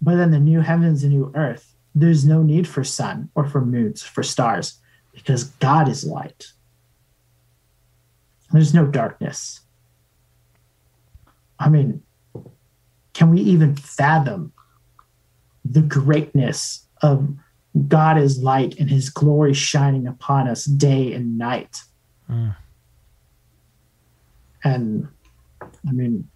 But 0.00 0.16
then 0.16 0.30
the 0.30 0.40
new 0.40 0.60
heavens 0.60 1.02
and 1.02 1.12
new 1.12 1.32
earth, 1.34 1.74
there's 1.94 2.24
no 2.24 2.42
need 2.42 2.68
for 2.68 2.84
sun 2.84 3.30
or 3.34 3.46
for 3.46 3.64
moons, 3.64 4.02
for 4.02 4.22
stars, 4.22 4.78
because 5.12 5.44
God 5.44 5.88
is 5.88 6.04
light. 6.04 6.48
There's 8.52 8.74
no 8.74 8.86
darkness. 8.86 9.60
I 11.58 11.68
mean, 11.68 12.02
can 13.14 13.30
we 13.30 13.40
even 13.40 13.74
fathom 13.76 14.52
the 15.64 15.82
greatness 15.82 16.86
of 17.02 17.34
God 17.88 18.18
is 18.18 18.42
light 18.42 18.78
and 18.78 18.90
his 18.90 19.08
glory 19.08 19.54
shining 19.54 20.06
upon 20.06 20.48
us 20.48 20.64
day 20.64 21.12
and 21.12 21.38
night? 21.38 21.80
Mm. 22.30 22.56
And 24.64 25.08
I 25.88 25.92
mean, 25.92 26.28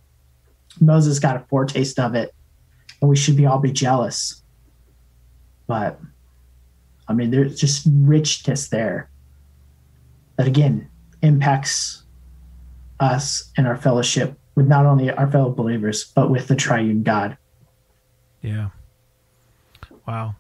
Moses 0.81 1.19
got 1.19 1.37
a 1.37 1.45
foretaste 1.51 1.99
of 1.99 2.15
it, 2.15 2.35
and 3.01 3.11
we 3.11 3.17
should 3.17 3.37
be 3.37 3.47
all 3.47 3.59
be 3.59 3.73
jealous. 3.73 4.43
But 5.67 6.01
I 7.09 7.13
mean, 7.13 7.31
there's 7.31 7.61
just 7.61 7.87
richness 7.93 8.69
there 8.69 9.11
that 10.37 10.47
again 10.47 10.89
impacts 11.23 12.05
us 13.01 13.51
and 13.57 13.67
our 13.67 13.77
fellowship 13.77 14.40
with 14.61 14.69
not 14.69 14.85
only 14.85 15.11
our 15.11 15.27
fellow 15.31 15.49
believers, 15.49 16.05
but 16.15 16.29
with 16.29 16.47
the 16.47 16.55
triune 16.55 17.03
God. 17.03 17.39
Yeah. 18.43 18.69
Wow. 20.07 20.35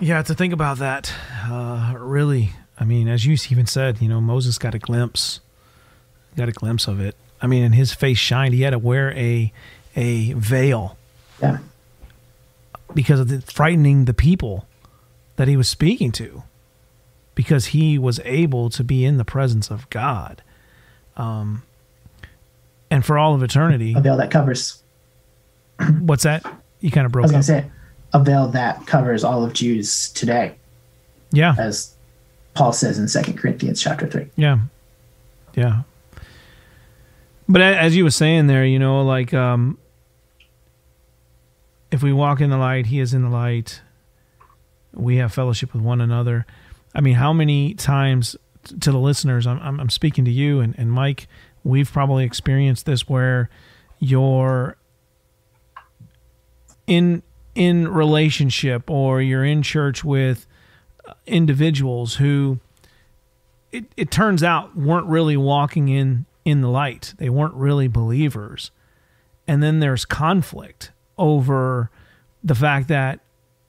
Yeah, 0.00 0.22
to 0.22 0.32
think 0.32 0.52
about 0.52 0.78
that, 0.78 1.12
uh, 1.50 1.94
really, 1.98 2.52
I 2.78 2.84
mean, 2.84 3.08
as 3.08 3.26
you 3.26 3.36
even 3.50 3.66
said, 3.66 4.00
you 4.00 4.08
know, 4.08 4.20
Moses 4.20 4.58
got 4.58 4.76
a 4.76 4.78
glimpse, 4.78 5.40
got 6.36 6.48
a 6.48 6.52
glimpse 6.52 6.86
of 6.86 7.00
it. 7.00 7.16
I 7.42 7.48
mean, 7.48 7.64
and 7.64 7.74
his 7.74 7.92
face 7.92 8.18
shined. 8.18 8.54
He 8.54 8.62
had 8.62 8.70
to 8.70 8.78
wear 8.78 9.10
a 9.16 9.52
a 9.96 10.32
veil. 10.34 10.96
Yeah. 11.42 11.58
Because 12.94 13.18
of 13.18 13.26
the 13.26 13.40
frightening 13.40 14.04
the 14.04 14.14
people 14.14 14.68
that 15.34 15.48
he 15.48 15.56
was 15.56 15.68
speaking 15.68 16.12
to, 16.12 16.44
because 17.34 17.66
he 17.66 17.98
was 17.98 18.20
able 18.24 18.70
to 18.70 18.84
be 18.84 19.04
in 19.04 19.16
the 19.16 19.24
presence 19.24 19.68
of 19.68 19.90
God. 19.90 20.42
Um, 21.16 21.64
and 22.90 23.04
for 23.04 23.18
all 23.18 23.34
of 23.34 23.42
eternity. 23.42 23.94
A 23.96 24.00
veil 24.00 24.16
that 24.16 24.30
covers. 24.30 24.82
What's 26.00 26.24
that? 26.24 26.44
You 26.80 26.90
kind 26.90 27.06
of 27.06 27.12
broke. 27.12 27.24
I 27.24 27.26
was 27.26 27.32
going 27.32 27.42
to 27.42 27.46
say 27.66 27.70
a 28.12 28.22
veil 28.22 28.48
that 28.48 28.86
covers 28.86 29.24
all 29.24 29.44
of 29.44 29.52
Jews 29.52 30.10
today. 30.10 30.56
Yeah, 31.32 31.54
as 31.58 31.94
Paul 32.54 32.72
says 32.72 32.98
in 32.98 33.08
Second 33.08 33.38
Corinthians 33.38 33.82
chapter 33.82 34.06
three. 34.06 34.28
Yeah, 34.36 34.60
yeah. 35.54 35.82
But 37.48 37.60
as 37.60 37.96
you 37.96 38.04
were 38.04 38.10
saying 38.10 38.46
there, 38.46 38.64
you 38.64 38.78
know, 38.78 39.02
like 39.02 39.34
um, 39.34 39.78
if 41.90 42.02
we 42.02 42.12
walk 42.12 42.40
in 42.40 42.50
the 42.50 42.56
light, 42.56 42.86
He 42.86 43.00
is 43.00 43.12
in 43.12 43.22
the 43.22 43.28
light. 43.28 43.82
We 44.92 45.16
have 45.16 45.32
fellowship 45.32 45.74
with 45.74 45.82
one 45.82 46.00
another. 46.00 46.46
I 46.94 47.00
mean, 47.00 47.14
how 47.14 47.32
many 47.32 47.74
times 47.74 48.36
to 48.80 48.92
the 48.92 48.98
listeners? 48.98 49.46
I'm 49.46 49.80
I'm, 49.80 49.90
speaking 49.90 50.24
to 50.24 50.30
you 50.30 50.60
and, 50.60 50.74
and 50.78 50.90
Mike 50.92 51.26
we've 51.64 51.90
probably 51.90 52.24
experienced 52.24 52.86
this 52.86 53.08
where 53.08 53.48
you're 53.98 54.76
in 56.86 57.22
in 57.54 57.88
relationship 57.88 58.90
or 58.90 59.22
you're 59.22 59.44
in 59.44 59.62
church 59.62 60.04
with 60.04 60.46
individuals 61.26 62.16
who 62.16 62.58
it, 63.72 63.86
it 63.96 64.10
turns 64.10 64.42
out 64.42 64.76
weren't 64.76 65.06
really 65.06 65.36
walking 65.36 65.88
in 65.88 66.26
in 66.44 66.60
the 66.60 66.68
light. 66.68 67.14
They 67.18 67.30
weren't 67.30 67.54
really 67.54 67.88
believers. 67.88 68.70
And 69.46 69.62
then 69.62 69.80
there's 69.80 70.04
conflict 70.04 70.92
over 71.16 71.90
the 72.42 72.54
fact 72.54 72.88
that 72.88 73.20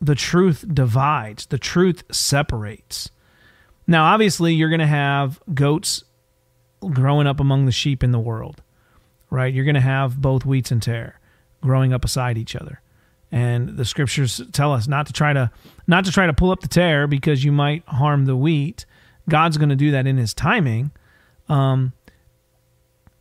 the 0.01 0.15
truth 0.15 0.65
divides 0.73 1.45
the 1.47 1.57
truth 1.57 2.03
separates. 2.11 3.09
Now 3.87 4.05
obviously 4.05 4.53
you're 4.53 4.69
going 4.69 4.79
to 4.79 4.87
have 4.87 5.39
goats 5.53 6.03
growing 6.81 7.27
up 7.27 7.39
among 7.39 7.65
the 7.65 7.71
sheep 7.71 8.03
in 8.03 8.11
the 8.11 8.19
world, 8.19 8.61
right? 9.29 9.53
You're 9.53 9.65
going 9.65 9.75
to 9.75 9.81
have 9.81 10.21
both 10.21 10.45
wheats 10.45 10.71
and 10.71 10.81
tare 10.81 11.19
growing 11.61 11.93
up 11.93 12.01
beside 12.01 12.37
each 12.37 12.55
other. 12.55 12.81
And 13.31 13.75
the 13.77 13.85
scriptures 13.85 14.41
tell 14.51 14.71
us 14.71 14.87
not 14.87 15.07
to 15.07 15.13
try 15.13 15.33
to 15.33 15.51
not 15.87 16.05
to 16.05 16.11
try 16.11 16.27
to 16.27 16.33
pull 16.33 16.51
up 16.51 16.61
the 16.61 16.67
tare 16.67 17.07
because 17.07 17.43
you 17.43 17.51
might 17.51 17.83
harm 17.87 18.25
the 18.25 18.35
wheat. 18.35 18.85
God's 19.27 19.57
going 19.57 19.69
to 19.69 19.75
do 19.75 19.91
that 19.91 20.05
in 20.05 20.17
His 20.17 20.33
timing. 20.33 20.91
Um, 21.49 21.93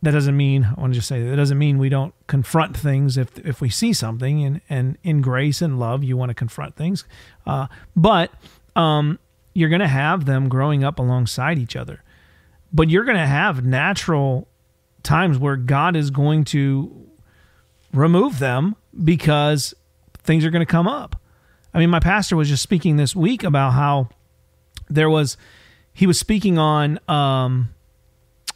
that 0.03 0.11
doesn't 0.11 0.37
mean 0.37 0.63
I 0.63 0.79
want 0.79 0.93
to 0.93 0.99
just 0.99 1.07
say 1.07 1.27
that 1.27 1.35
doesn't 1.35 1.57
mean 1.57 1.79
we 1.79 1.89
don't 1.89 2.13
confront 2.27 2.77
things 2.77 3.17
if 3.17 3.39
if 3.39 3.59
we 3.59 3.69
see 3.69 3.91
something 3.91 4.43
and 4.43 4.61
and 4.69 4.97
in 5.03 5.21
grace 5.21 5.61
and 5.61 5.79
love 5.79 6.03
you 6.03 6.15
want 6.15 6.29
to 6.29 6.35
confront 6.35 6.75
things, 6.75 7.03
uh, 7.47 7.67
but 7.95 8.31
um, 8.75 9.17
you're 9.53 9.69
going 9.69 9.81
to 9.81 9.87
have 9.87 10.25
them 10.25 10.47
growing 10.47 10.83
up 10.83 10.99
alongside 10.99 11.57
each 11.57 11.75
other 11.75 12.03
but 12.75 12.89
you're 12.89 13.05
going 13.05 13.17
to 13.17 13.25
have 13.25 13.63
natural 13.63 14.49
times 15.01 15.37
where 15.37 15.55
God 15.55 15.95
is 15.95 16.09
going 16.09 16.43
to 16.45 17.07
remove 17.93 18.39
them 18.39 18.75
because 19.01 19.73
things 20.23 20.43
are 20.43 20.49
going 20.49 20.65
to 20.65 20.69
come 20.69 20.85
up. 20.85 21.15
I 21.73 21.79
mean, 21.79 21.89
my 21.89 22.01
pastor 22.01 22.35
was 22.35 22.49
just 22.49 22.61
speaking 22.61 22.97
this 22.97 23.15
week 23.15 23.45
about 23.45 23.71
how 23.71 24.09
there 24.89 25.09
was, 25.09 25.37
he 25.93 26.05
was 26.05 26.19
speaking 26.19 26.57
on 26.57 26.99
um, 27.07 27.73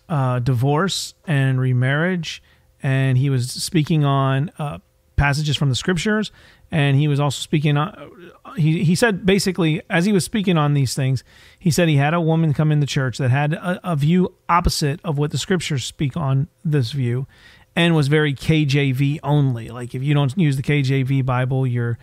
uh, 0.09 0.39
divorce 0.39 1.13
and 1.25 1.57
remarriage, 1.57 2.43
and 2.83 3.17
he 3.17 3.29
was 3.29 3.49
speaking 3.49 4.03
on 4.03 4.51
uh, 4.59 4.79
passages 5.15 5.55
from 5.55 5.69
the 5.69 5.75
scriptures, 5.75 6.29
and 6.71 6.97
he 6.97 7.07
was 7.07 7.19
also 7.19 7.39
speaking 7.41 7.77
on 7.77 8.11
he, 8.55 8.83
he 8.83 8.95
said 8.95 9.25
basically 9.25 9.81
as 9.89 10.05
he 10.05 10.11
was 10.11 10.23
speaking 10.23 10.57
on 10.57 10.73
these 10.73 10.93
things 10.93 11.23
he 11.57 11.71
said 11.71 11.87
he 11.87 11.97
had 11.97 12.13
a 12.13 12.21
woman 12.21 12.53
come 12.53 12.71
in 12.71 12.79
the 12.79 12.85
church 12.85 13.17
that 13.17 13.29
had 13.29 13.53
a, 13.53 13.79
a 13.91 13.95
view 13.95 14.33
opposite 14.47 14.99
of 15.03 15.17
what 15.17 15.31
the 15.31 15.37
scriptures 15.37 15.83
speak 15.83 16.15
on 16.15 16.47
this 16.63 16.91
view 16.91 17.27
and 17.75 17.95
was 17.95 18.07
very 18.07 18.33
kjv 18.33 19.19
only. 19.23 19.69
Like 19.69 19.95
if 19.95 20.03
you 20.03 20.13
don't 20.13 20.37
use 20.37 20.57
the 20.57 20.63
kjv 20.63 21.25
bible 21.25 21.65
you're 21.65 21.97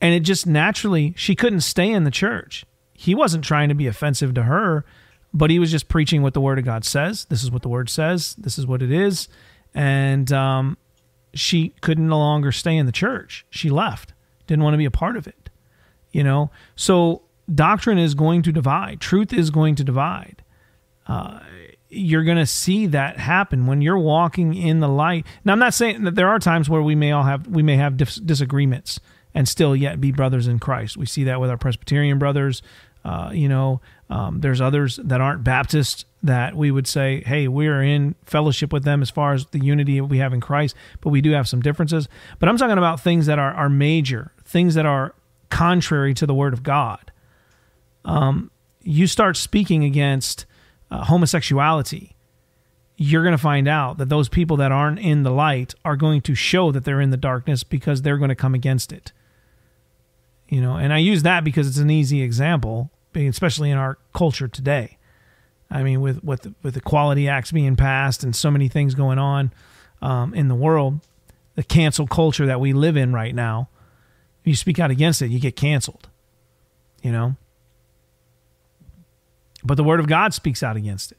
and 0.00 0.14
it 0.14 0.20
just 0.20 0.46
naturally 0.46 1.14
she 1.16 1.34
couldn't 1.34 1.60
stay 1.60 1.90
in 1.90 2.04
the 2.04 2.10
church. 2.10 2.64
He 2.94 3.14
wasn't 3.14 3.44
trying 3.44 3.68
to 3.68 3.74
be 3.74 3.86
offensive 3.86 4.34
to 4.34 4.44
her 4.44 4.84
but 5.34 5.50
he 5.50 5.58
was 5.58 5.70
just 5.70 5.88
preaching 5.88 6.22
what 6.22 6.34
the 6.34 6.40
word 6.40 6.58
of 6.58 6.64
god 6.64 6.84
says. 6.84 7.26
This 7.26 7.42
is 7.44 7.50
what 7.50 7.62
the 7.62 7.68
word 7.68 7.90
says. 7.90 8.34
This 8.36 8.58
is 8.58 8.66
what 8.66 8.82
it 8.82 8.90
is. 8.90 9.28
And 9.74 10.32
um, 10.32 10.78
she 11.38 11.74
couldn't 11.80 12.08
no 12.08 12.18
longer 12.18 12.52
stay 12.52 12.76
in 12.76 12.86
the 12.86 12.92
church. 12.92 13.46
She 13.50 13.70
left 13.70 14.12
didn't 14.46 14.64
want 14.64 14.74
to 14.74 14.78
be 14.78 14.86
a 14.86 14.90
part 14.90 15.16
of 15.16 15.26
it 15.26 15.48
you 16.12 16.24
know? 16.24 16.50
So 16.76 17.22
doctrine 17.52 17.98
is 17.98 18.14
going 18.14 18.42
to 18.42 18.52
divide 18.52 19.00
truth 19.00 19.32
is 19.32 19.50
going 19.50 19.74
to 19.76 19.84
divide. 19.84 20.42
Uh, 21.06 21.40
you're 21.88 22.24
going 22.24 22.38
to 22.38 22.46
see 22.46 22.86
that 22.86 23.18
happen 23.18 23.66
when 23.66 23.80
you're 23.80 23.98
walking 23.98 24.54
in 24.54 24.80
the 24.80 24.88
light. 24.88 25.24
Now 25.44 25.54
i'm 25.54 25.58
not 25.58 25.72
saying 25.72 26.04
that 26.04 26.14
there 26.14 26.28
are 26.28 26.38
times 26.38 26.68
where 26.68 26.82
we 26.82 26.94
may 26.94 27.12
all 27.12 27.22
have 27.22 27.46
we 27.46 27.62
may 27.62 27.76
have 27.76 27.96
dis- 27.96 28.16
disagreements 28.16 29.00
and 29.34 29.48
still 29.48 29.74
yet 29.74 30.00
be 30.00 30.12
brothers 30.12 30.46
in 30.46 30.58
christ. 30.58 30.96
We 30.96 31.06
see 31.06 31.24
that 31.24 31.40
with 31.40 31.50
our 31.50 31.56
presbyterian 31.56 32.18
brothers 32.18 32.62
uh, 33.04 33.30
you 33.32 33.48
know 33.48 33.80
um, 34.10 34.40
there's 34.40 34.60
others 34.60 34.98
that 35.02 35.20
aren't 35.20 35.44
baptist 35.44 36.06
that 36.22 36.56
we 36.56 36.70
would 36.70 36.86
say 36.86 37.22
hey 37.26 37.46
we're 37.46 37.82
in 37.82 38.14
fellowship 38.24 38.72
with 38.72 38.84
them 38.84 39.02
as 39.02 39.10
far 39.10 39.34
as 39.34 39.46
the 39.46 39.60
unity 39.60 40.00
we 40.00 40.18
have 40.18 40.32
in 40.32 40.40
christ 40.40 40.74
but 41.00 41.10
we 41.10 41.20
do 41.20 41.30
have 41.32 41.48
some 41.48 41.60
differences 41.60 42.08
but 42.38 42.48
i'm 42.48 42.56
talking 42.56 42.78
about 42.78 43.00
things 43.00 43.26
that 43.26 43.38
are, 43.38 43.52
are 43.52 43.68
major 43.68 44.32
things 44.44 44.74
that 44.74 44.86
are 44.86 45.14
contrary 45.50 46.14
to 46.14 46.26
the 46.26 46.34
word 46.34 46.52
of 46.52 46.62
God. 46.62 47.12
Um, 48.04 48.50
you 48.82 49.06
start 49.06 49.36
speaking 49.36 49.84
against 49.84 50.46
uh, 50.90 51.04
homosexuality, 51.04 52.14
you're 52.96 53.22
going 53.22 53.32
to 53.32 53.38
find 53.38 53.68
out 53.68 53.98
that 53.98 54.08
those 54.08 54.28
people 54.28 54.56
that 54.56 54.72
aren't 54.72 54.98
in 54.98 55.22
the 55.22 55.30
light 55.30 55.74
are 55.84 55.96
going 55.96 56.20
to 56.22 56.34
show 56.34 56.72
that 56.72 56.84
they're 56.84 57.00
in 57.00 57.10
the 57.10 57.16
darkness 57.16 57.62
because 57.62 58.02
they're 58.02 58.18
going 58.18 58.30
to 58.30 58.34
come 58.34 58.54
against 58.54 58.92
it. 58.92 59.12
You 60.48 60.60
know, 60.62 60.76
and 60.76 60.92
I 60.92 60.98
use 60.98 61.22
that 61.24 61.44
because 61.44 61.68
it's 61.68 61.78
an 61.78 61.90
easy 61.90 62.22
example, 62.22 62.90
especially 63.14 63.70
in 63.70 63.78
our 63.78 63.98
culture 64.12 64.48
today. 64.48 64.98
I 65.70 65.82
mean, 65.82 66.00
with 66.00 66.24
with 66.24 66.54
with 66.62 66.74
the 66.74 66.80
equality 66.80 67.28
acts 67.28 67.52
being 67.52 67.76
passed 67.76 68.24
and 68.24 68.34
so 68.34 68.50
many 68.50 68.68
things 68.68 68.94
going 68.94 69.18
on 69.18 69.52
um, 70.00 70.34
in 70.34 70.48
the 70.48 70.54
world, 70.54 71.00
the 71.56 71.62
cancel 71.62 72.06
culture 72.06 72.46
that 72.46 72.60
we 72.60 72.72
live 72.72 72.96
in 72.96 73.12
right 73.12 73.34
now, 73.34 73.68
if 74.40 74.46
you 74.46 74.54
speak 74.54 74.78
out 74.78 74.90
against 74.90 75.20
it, 75.20 75.30
you 75.30 75.38
get 75.38 75.56
canceled. 75.56 76.08
You 77.02 77.12
know, 77.12 77.36
but 79.62 79.76
the 79.76 79.84
Word 79.84 80.00
of 80.00 80.06
God 80.06 80.34
speaks 80.34 80.62
out 80.62 80.76
against 80.76 81.12
it. 81.12 81.18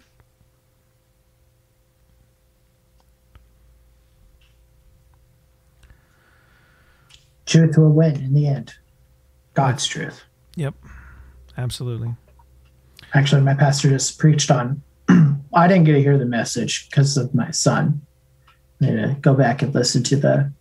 Truth 7.45 7.77
will 7.77 7.91
win 7.91 8.15
in 8.17 8.33
the 8.33 8.47
end. 8.47 8.75
God's 9.55 9.85
truth. 9.87 10.23
Yep, 10.55 10.75
absolutely. 11.59 12.15
Actually, 13.13 13.41
my 13.41 13.53
pastor 13.53 13.89
just 13.89 14.19
preached 14.19 14.51
on. 14.51 14.81
I 15.53 15.67
didn't 15.67 15.85
get 15.85 15.93
to 15.93 16.01
hear 16.01 16.17
the 16.17 16.25
message 16.25 16.89
because 16.89 17.17
of 17.17 17.33
my 17.33 17.51
son. 17.51 18.01
I 18.81 18.85
need 18.85 18.95
to 18.95 19.17
go 19.21 19.33
back 19.33 19.61
and 19.61 19.73
listen 19.73 20.03
to 20.03 20.15
the 20.15 20.51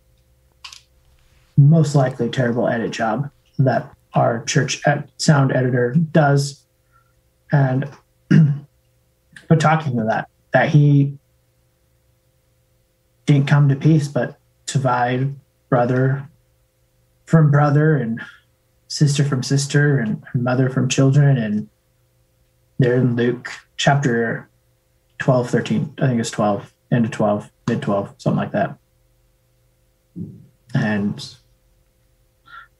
most 1.57 1.95
likely 1.95 2.29
terrible 2.29 2.67
edit 2.67 2.91
job 2.91 3.29
that 3.57 3.93
our 4.13 4.43
church 4.45 4.81
sound 5.17 5.51
editor 5.51 5.93
does 6.11 6.63
and 7.51 7.89
but 8.29 9.59
talking 9.59 9.97
to 9.97 10.03
that 10.03 10.29
that 10.51 10.69
he 10.69 11.17
didn't 13.25 13.47
come 13.47 13.69
to 13.69 13.75
peace 13.75 14.07
but 14.07 14.39
to 14.65 14.77
divide 14.77 15.35
brother 15.69 16.27
from 17.25 17.51
brother 17.51 17.95
and 17.97 18.19
sister 18.89 19.23
from 19.23 19.41
sister 19.41 19.97
and 19.99 20.21
mother 20.33 20.69
from 20.69 20.89
children 20.89 21.37
and 21.37 21.69
they're 22.77 22.97
in 22.97 23.15
luke 23.15 23.49
chapter 23.77 24.49
12 25.19 25.49
13 25.49 25.93
i 26.01 26.07
think 26.07 26.19
it's 26.19 26.31
12 26.31 26.73
end 26.91 27.05
of 27.05 27.11
12 27.11 27.49
mid 27.67 27.81
12 27.81 28.13
something 28.17 28.37
like 28.37 28.51
that 28.51 28.77
and 30.73 31.35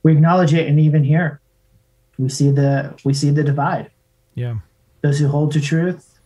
we 0.03 0.12
acknowledge 0.12 0.53
it 0.53 0.68
and 0.68 0.80
even 0.80 1.03
here 1.03 1.39
we 2.18 2.28
see 2.28 2.51
the 2.51 2.93
we 3.05 3.14
see 3.14 3.30
the 3.30 3.43
divide 3.43 3.89
yeah. 4.39 4.55
Those 5.01 5.20
who 5.20 5.28
hold 5.28 5.51
to 5.51 5.62
truth 5.62 6.20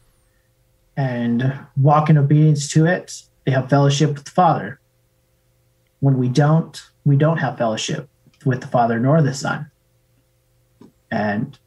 and 0.96 1.60
walk 1.76 2.10
in 2.12 2.18
obedience 2.18 2.72
to 2.74 2.86
it, 2.86 3.24
they 3.44 3.52
have 3.52 3.70
fellowship 3.70 4.14
with 4.14 4.26
the 4.26 4.32
Father. 4.32 4.80
When 6.00 6.20
we 6.20 6.30
don't, 6.30 6.80
we 7.06 7.16
don't 7.16 7.38
have 7.38 7.58
fellowship 7.58 8.08
with 8.46 8.62
the 8.62 8.68
Father 8.68 9.00
nor 9.00 9.22
the 9.24 9.34
Son. 9.34 9.72
And 11.14 11.60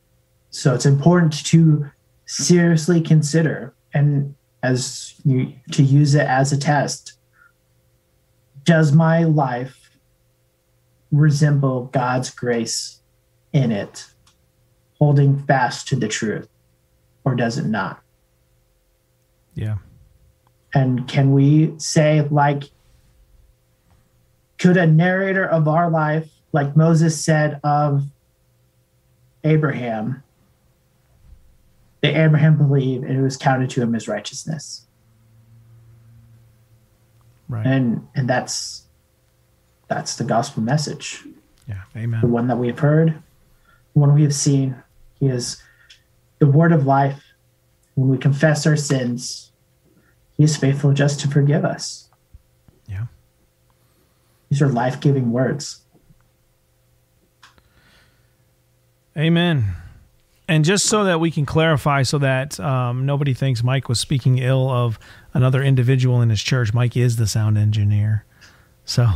so 0.50 0.74
it's 0.74 0.86
important 0.86 1.44
to 1.46 1.90
seriously 2.24 3.00
consider 3.00 3.72
and 3.94 4.34
as 4.62 5.14
you 5.24 5.52
to 5.72 5.82
use 5.82 6.14
it 6.14 6.26
as 6.26 6.52
a 6.52 6.58
test. 6.58 7.12
Does 8.64 8.90
my 8.90 9.22
life 9.22 9.90
resemble 11.12 11.84
God's 11.86 12.30
grace 12.30 13.00
in 13.52 13.70
it? 13.70 14.06
holding 14.98 15.38
fast 15.44 15.88
to 15.88 15.96
the 15.96 16.08
truth 16.08 16.48
or 17.24 17.34
does 17.34 17.58
it 17.58 17.66
not? 17.66 18.00
Yeah. 19.54 19.76
And 20.74 21.06
can 21.08 21.32
we 21.32 21.74
say, 21.78 22.26
like, 22.30 22.64
could 24.58 24.76
a 24.76 24.86
narrator 24.86 25.46
of 25.46 25.68
our 25.68 25.90
life, 25.90 26.28
like 26.52 26.76
Moses 26.76 27.22
said 27.22 27.60
of 27.62 28.04
Abraham, 29.44 30.22
that 32.02 32.14
Abraham 32.14 32.56
believed 32.56 33.04
and 33.04 33.18
it 33.18 33.22
was 33.22 33.36
counted 33.36 33.70
to 33.70 33.82
him 33.82 33.94
as 33.94 34.08
righteousness? 34.08 34.86
Right. 37.48 37.66
And 37.66 38.08
and 38.14 38.28
that's 38.28 38.82
that's 39.88 40.16
the 40.16 40.24
gospel 40.24 40.62
message. 40.62 41.24
Yeah. 41.68 41.82
Amen. 41.96 42.20
The 42.20 42.26
one 42.26 42.48
that 42.48 42.56
we 42.56 42.66
have 42.68 42.80
heard, 42.80 43.10
the 43.94 44.00
one 44.00 44.14
we 44.14 44.22
have 44.22 44.34
seen, 44.34 44.76
he 45.20 45.26
is 45.26 45.62
the 46.38 46.46
word 46.46 46.72
of 46.72 46.86
life. 46.86 47.22
When 47.94 48.08
we 48.08 48.18
confess 48.18 48.66
our 48.66 48.76
sins, 48.76 49.52
He 50.36 50.44
is 50.44 50.56
faithful 50.56 50.92
just 50.92 51.18
to 51.20 51.28
forgive 51.28 51.64
us. 51.64 52.10
Yeah. 52.86 53.06
These 54.50 54.60
are 54.60 54.68
life 54.68 55.00
giving 55.00 55.32
words. 55.32 55.80
Amen. 59.16 59.64
And 60.48 60.64
just 60.64 60.86
so 60.86 61.04
that 61.04 61.18
we 61.18 61.30
can 61.30 61.44
clarify, 61.46 62.02
so 62.02 62.18
that 62.18 62.60
um, 62.60 63.04
nobody 63.06 63.34
thinks 63.34 63.64
Mike 63.64 63.88
was 63.88 63.98
speaking 63.98 64.38
ill 64.38 64.70
of 64.70 64.98
another 65.34 65.62
individual 65.62 66.22
in 66.22 66.30
his 66.30 66.40
church, 66.42 66.72
Mike 66.72 66.96
is 66.96 67.16
the 67.16 67.26
sound 67.26 67.58
engineer. 67.58 68.24
So 68.84 69.08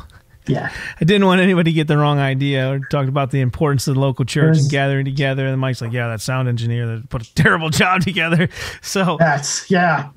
yeah. 0.48 0.72
I 1.00 1.04
didn't 1.04 1.26
want 1.26 1.40
anybody 1.40 1.70
to 1.70 1.74
get 1.74 1.86
the 1.86 1.96
wrong 1.96 2.18
idea. 2.18 2.72
We 2.72 2.84
talked 2.90 3.08
about 3.08 3.30
the 3.30 3.40
importance 3.40 3.86
of 3.86 3.94
the 3.94 4.00
local 4.00 4.24
church 4.24 4.58
and 4.58 4.68
gathering 4.70 5.04
together. 5.04 5.46
And 5.46 5.60
Mike's 5.60 5.80
like, 5.80 5.92
yeah, 5.92 6.08
that 6.08 6.20
sound 6.20 6.48
engineer 6.48 6.86
that 6.88 7.08
put 7.10 7.22
a 7.22 7.34
terrible 7.36 7.70
job 7.70 8.00
together. 8.02 8.48
So 8.82 9.16
that's, 9.20 9.70
yeah, 9.70 10.08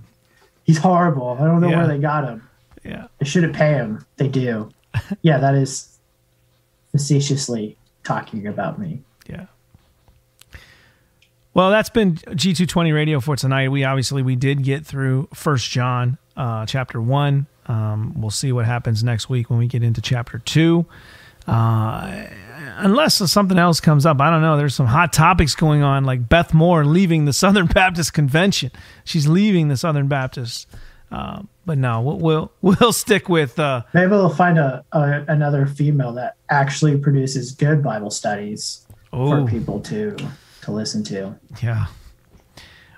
he's 0.63 0.79
horrible. 0.79 1.37
I 1.39 1.43
don't 1.45 1.61
know 1.61 1.69
Yeah. 1.69 1.77
where 1.77 1.87
they 1.87 1.99
got 1.99 2.23
him. 2.23 2.49
yeah, 2.83 3.05
They 3.19 3.25
shouldn't 3.25 3.53
pay 3.55 3.73
him. 3.73 4.03
They 4.17 4.29
do. 4.29 4.71
yeah, 5.21 5.37
that 5.37 5.53
is 5.53 5.95
facetiously 6.91 7.77
talking 8.03 8.47
about 8.47 8.79
me. 8.79 9.01
yeah. 9.27 9.45
Well, 11.53 11.69
that's 11.69 11.89
been 11.89 12.15
G220 12.15 12.93
radio 12.93 13.19
for 13.19 13.35
tonight. 13.35 13.69
We 13.69 13.83
obviously 13.83 14.23
we 14.23 14.35
did 14.35 14.63
get 14.63 14.85
through 14.85 15.29
First 15.33 15.69
John 15.69 16.17
uh, 16.35 16.65
chapter 16.65 16.99
one. 16.99 17.45
Um, 17.67 18.19
we'll 18.19 18.31
see 18.31 18.51
what 18.51 18.65
happens 18.65 19.03
next 19.03 19.29
week 19.29 19.49
when 19.49 19.59
we 19.59 19.67
get 19.67 19.83
into 19.83 20.01
chapter 20.01 20.39
two. 20.39 20.85
Uh, 21.47 22.25
unless 22.77 23.15
something 23.31 23.59
else 23.59 23.79
comes 23.79 24.05
up, 24.05 24.19
I 24.19 24.31
don't 24.31 24.41
know. 24.41 24.57
There's 24.57 24.73
some 24.73 24.87
hot 24.87 25.13
topics 25.13 25.53
going 25.53 25.83
on, 25.83 26.05
like 26.05 26.27
Beth 26.27 26.53
Moore 26.53 26.85
leaving 26.85 27.25
the 27.25 27.33
Southern 27.33 27.67
Baptist 27.67 28.13
Convention. 28.13 28.71
She's 29.03 29.27
leaving 29.27 29.67
the 29.67 29.77
Southern 29.77 30.07
Baptist. 30.07 30.67
Uh, 31.11 31.43
but 31.67 31.77
no, 31.77 32.01
we'll 32.01 32.17
we'll, 32.17 32.51
we'll 32.79 32.93
stick 32.93 33.29
with 33.29 33.59
uh, 33.59 33.83
Maybe 33.93 34.09
we'll 34.09 34.29
find 34.29 34.57
a, 34.57 34.83
a 34.91 35.23
another 35.27 35.67
female 35.67 36.13
that 36.13 36.37
actually 36.49 36.97
produces 36.97 37.51
good 37.51 37.83
Bible 37.83 38.09
studies 38.09 38.87
for 39.11 39.45
people 39.45 39.79
to 39.81 40.17
to 40.63 40.71
listen 40.71 41.03
to. 41.05 41.35
yeah. 41.61 41.87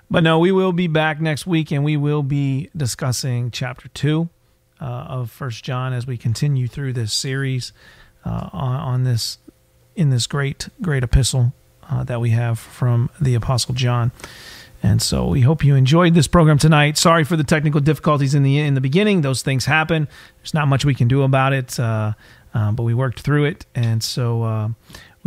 But 0.08 0.22
no, 0.22 0.38
we 0.38 0.52
will 0.52 0.72
be 0.72 0.86
back 0.86 1.20
next 1.20 1.46
week, 1.46 1.72
and 1.72 1.84
we 1.84 1.96
will 1.96 2.22
be 2.22 2.70
discussing 2.76 3.50
chapter 3.50 3.88
two 3.88 4.28
uh, 4.80 4.84
of 4.84 5.30
First 5.30 5.64
John 5.64 5.92
as 5.92 6.06
we 6.06 6.16
continue 6.16 6.68
through 6.68 6.92
this 6.92 7.12
series 7.12 7.72
uh, 8.24 8.50
on, 8.52 8.76
on 8.76 9.04
this 9.04 9.38
in 9.96 10.10
this 10.10 10.26
great 10.26 10.68
great 10.80 11.02
epistle 11.02 11.52
uh, 11.90 12.04
that 12.04 12.20
we 12.20 12.30
have 12.30 12.58
from 12.58 13.10
the 13.20 13.34
Apostle 13.34 13.74
John. 13.74 14.12
And 14.82 15.02
so 15.02 15.26
we 15.26 15.40
hope 15.40 15.64
you 15.64 15.74
enjoyed 15.74 16.14
this 16.14 16.28
program 16.28 16.58
tonight. 16.58 16.98
Sorry 16.98 17.24
for 17.24 17.36
the 17.36 17.44
technical 17.44 17.80
difficulties 17.80 18.34
in 18.34 18.44
the 18.44 18.58
in 18.58 18.74
the 18.74 18.80
beginning; 18.80 19.22
those 19.22 19.42
things 19.42 19.64
happen. 19.64 20.06
There's 20.38 20.54
not 20.54 20.68
much 20.68 20.84
we 20.84 20.94
can 20.94 21.08
do 21.08 21.22
about 21.22 21.52
it, 21.52 21.80
uh, 21.80 22.12
uh, 22.54 22.70
but 22.70 22.84
we 22.84 22.94
worked 22.94 23.20
through 23.20 23.46
it. 23.46 23.66
And 23.74 24.04
so 24.04 24.44
uh, 24.44 24.68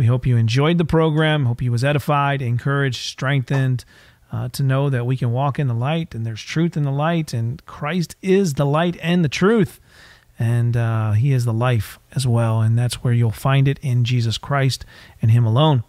we 0.00 0.06
hope 0.06 0.26
you 0.26 0.38
enjoyed 0.38 0.78
the 0.78 0.84
program. 0.86 1.44
Hope 1.44 1.60
you 1.60 1.70
was 1.70 1.84
edified, 1.84 2.40
encouraged, 2.40 3.02
strengthened 3.02 3.84
uh, 4.32 4.48
to 4.48 4.62
know 4.62 4.88
that 4.88 5.04
we 5.04 5.14
can 5.14 5.30
walk 5.30 5.58
in 5.58 5.68
the 5.68 5.74
light, 5.74 6.14
and 6.14 6.24
there's 6.24 6.40
truth 6.40 6.74
in 6.74 6.84
the 6.84 6.90
light, 6.90 7.34
and 7.34 7.62
Christ 7.66 8.16
is 8.22 8.54
the 8.54 8.64
light 8.64 8.96
and 9.02 9.22
the 9.22 9.28
truth, 9.28 9.78
and 10.38 10.74
uh, 10.74 11.12
He 11.12 11.34
is 11.34 11.44
the 11.44 11.52
life 11.52 11.98
as 12.12 12.26
well. 12.26 12.62
And 12.62 12.78
that's 12.78 13.04
where 13.04 13.12
you'll 13.12 13.30
find 13.30 13.68
it 13.68 13.78
in 13.80 14.04
Jesus 14.04 14.38
Christ 14.38 14.86
and 15.20 15.32
Him 15.32 15.44
alone. 15.44 15.84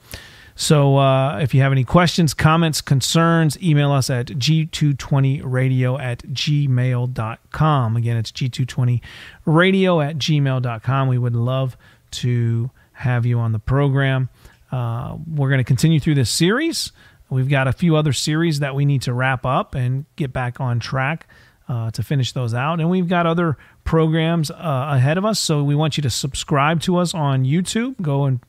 So 0.56 0.98
uh, 0.98 1.38
if 1.40 1.54
you 1.54 1.62
have 1.62 1.72
any 1.72 1.86
questions, 1.86 2.34
comments, 2.34 2.82
concerns, 2.82 3.58
email 3.64 3.94
us 3.94 4.10
at 4.10 4.26
g220radio 4.26 5.98
at 6.02 6.20
gmail.com. 6.24 7.96
Again, 7.96 8.18
it's 8.18 8.32
g220radio 8.34 10.06
at 10.06 10.18
gmail.com. 10.18 11.08
We 11.08 11.18
would 11.18 11.36
love 11.38 11.78
to 12.12 12.72
have 13.02 13.26
you 13.26 13.40
on 13.40 13.52
the 13.52 13.60
program. 13.60 14.30
Uh, 14.72 15.18
we're 15.28 15.50
going 15.50 15.60
to 15.60 15.66
continue 15.66 16.00
through 16.00 16.16
this 16.16 16.30
series. 16.30 16.92
We've 17.30 17.50
got 17.50 17.68
a 17.68 17.74
few 17.74 17.96
other 17.96 18.14
series 18.14 18.60
that 18.60 18.76
we 18.76 18.86
need 18.86 19.04
to 19.04 19.14
wrap 19.14 19.46
up 19.46 19.76
and 19.76 20.06
get 20.16 20.34
back 20.34 20.60
on 20.60 20.80
track 20.80 21.28
uh, 21.70 21.92
to 21.92 22.04
finish 22.04 22.34
those 22.34 22.54
out. 22.54 22.80
And 22.80 22.90
we've 22.90 23.08
got 23.08 23.26
other 23.26 23.58
programs 23.84 24.52
uh, 24.52 24.56
ahead 24.94 25.18
of 25.18 25.26
us. 25.26 25.40
So 25.40 25.64
we 25.64 25.76
want 25.76 25.98
you 25.98 26.04
to 26.04 26.10
subscribe 26.10 26.82
to 26.82 26.98
us 26.98 27.14
on 27.14 27.46
YouTube. 27.46 28.02
Go 28.02 28.26
and 28.26 28.42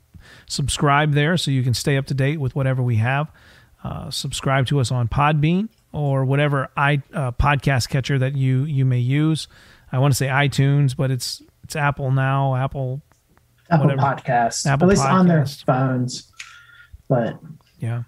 subscribe 0.47 1.12
there 1.12 1.37
so 1.37 1.51
you 1.51 1.62
can 1.62 1.74
stay 1.74 1.97
up 1.97 2.07
to 2.07 2.15
date 2.15 2.41
with 2.41 2.55
whatever 2.55 2.83
we 2.83 2.97
have. 2.97 3.31
Uh, 3.85 4.11
subscribe 4.11 4.66
to 4.66 4.81
us 4.81 4.93
on 4.93 5.09
Podbean, 5.09 5.69
or 5.93 6.24
whatever 6.24 6.69
i 6.77 7.03
uh, 7.12 7.33
podcast 7.33 7.89
catcher 7.89 8.19
that 8.19 8.37
you 8.37 8.65
you 8.65 8.85
may 8.85 8.99
use. 8.99 9.49
I 9.91 9.99
want 9.99 10.12
to 10.12 10.16
say 10.16 10.29
iTunes, 10.29 10.97
but 10.97 11.11
it's 11.11 11.43
it's 11.65 11.77
Apple 11.77 12.11
now. 12.11 12.55
Apple 12.55 13.03
Apple 13.73 13.86
whatever. 13.86 14.03
Podcasts, 14.03 14.66
Apple 14.66 14.86
at 14.86 14.90
least 14.90 15.05
on 15.05 15.27
their 15.27 15.44
phones. 15.47 16.31
But 17.09 17.39
yeah. 17.78 18.03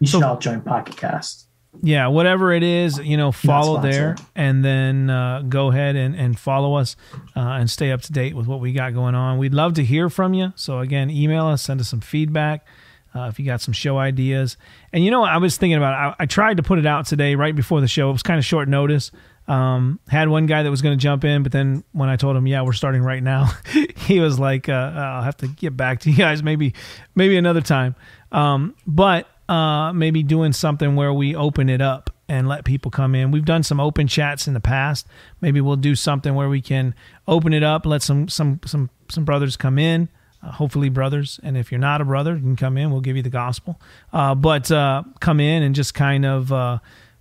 you 0.00 0.06
should 0.06 0.20
So- 0.20 0.26
all 0.26 0.38
join 0.38 0.60
Pocket 0.62 0.96
Cast. 0.96 1.46
yeah 1.82 2.06
whatever 2.08 2.52
it 2.52 2.62
is 2.62 2.98
you 2.98 3.16
know 3.16 3.32
follow 3.32 3.80
there 3.80 4.14
and 4.36 4.62
then 4.62 5.08
uh, 5.08 5.40
go 5.48 5.70
ahead 5.70 5.96
and, 5.96 6.14
and 6.14 6.38
follow 6.38 6.74
us 6.74 6.96
uh, 7.34 7.40
and 7.40 7.70
stay 7.70 7.90
up 7.90 8.02
to 8.02 8.12
date 8.12 8.36
with 8.36 8.46
what 8.46 8.60
we 8.60 8.72
got 8.74 8.92
going 8.92 9.14
on 9.14 9.38
we'd 9.38 9.54
love 9.54 9.72
to 9.72 9.82
hear 9.82 10.10
from 10.10 10.34
you 10.34 10.52
so 10.54 10.80
again 10.80 11.08
email 11.08 11.46
us 11.46 11.62
send 11.62 11.80
us 11.80 11.88
some 11.88 12.00
feedback 12.02 12.66
uh, 13.14 13.22
if 13.30 13.38
you 13.38 13.46
got 13.46 13.62
some 13.62 13.72
show 13.72 13.96
ideas 13.96 14.58
and 14.92 15.02
you 15.02 15.10
know 15.10 15.20
what 15.20 15.30
i 15.30 15.38
was 15.38 15.56
thinking 15.56 15.78
about 15.78 15.94
I, 15.94 16.22
I 16.24 16.26
tried 16.26 16.58
to 16.58 16.62
put 16.62 16.78
it 16.78 16.84
out 16.84 17.06
today 17.06 17.34
right 17.36 17.56
before 17.56 17.80
the 17.80 17.88
show 17.88 18.10
it 18.10 18.12
was 18.12 18.22
kind 18.22 18.38
of 18.38 18.44
short 18.44 18.68
notice 18.68 19.10
um, 19.48 19.98
had 20.08 20.28
one 20.28 20.46
guy 20.46 20.62
that 20.62 20.70
was 20.70 20.82
going 20.82 20.96
to 20.96 21.02
jump 21.02 21.24
in 21.24 21.42
but 21.42 21.52
then 21.52 21.82
when 21.92 22.08
i 22.08 22.16
told 22.16 22.36
him 22.36 22.46
yeah 22.46 22.62
we're 22.62 22.72
starting 22.72 23.02
right 23.02 23.22
now 23.22 23.50
he 23.96 24.20
was 24.20 24.38
like 24.38 24.68
uh, 24.68 24.92
i'll 24.94 25.22
have 25.22 25.36
to 25.36 25.48
get 25.48 25.76
back 25.76 26.00
to 26.00 26.10
you 26.10 26.16
guys 26.16 26.42
maybe 26.42 26.74
maybe 27.14 27.36
another 27.36 27.60
time 27.60 27.94
um, 28.30 28.74
but 28.86 29.26
uh, 29.48 29.92
maybe 29.92 30.22
doing 30.22 30.52
something 30.52 30.96
where 30.96 31.12
we 31.12 31.34
open 31.36 31.68
it 31.68 31.80
up 31.80 32.10
and 32.28 32.48
let 32.48 32.64
people 32.64 32.90
come 32.90 33.14
in. 33.14 33.30
We've 33.30 33.44
done 33.44 33.62
some 33.62 33.78
open 33.78 34.06
chats 34.06 34.48
in 34.48 34.54
the 34.54 34.60
past. 34.60 35.06
Maybe 35.42 35.60
we'll 35.60 35.76
do 35.76 35.94
something 35.94 36.34
where 36.34 36.48
we 36.48 36.62
can 36.62 36.94
open 37.28 37.52
it 37.52 37.62
up, 37.62 37.84
let 37.84 38.02
some 38.02 38.28
some 38.28 38.60
some 38.64 38.88
some 39.10 39.26
brothers 39.26 39.58
come 39.58 39.78
in. 39.78 40.08
Uh, 40.42 40.52
hopefully, 40.52 40.88
brothers. 40.88 41.38
And 41.42 41.58
if 41.58 41.70
you're 41.70 41.78
not 41.78 42.00
a 42.00 42.04
brother, 42.06 42.34
you 42.34 42.40
can 42.40 42.56
come 42.56 42.78
in. 42.78 42.90
We'll 42.90 43.02
give 43.02 43.16
you 43.16 43.22
the 43.22 43.30
gospel. 43.30 43.78
Uh, 44.12 44.34
but 44.34 44.70
uh, 44.70 45.02
come 45.20 45.40
in 45.40 45.62
and 45.62 45.74
just 45.74 45.92
kind 45.92 46.24
of 46.24 46.50
uh, 46.52 46.78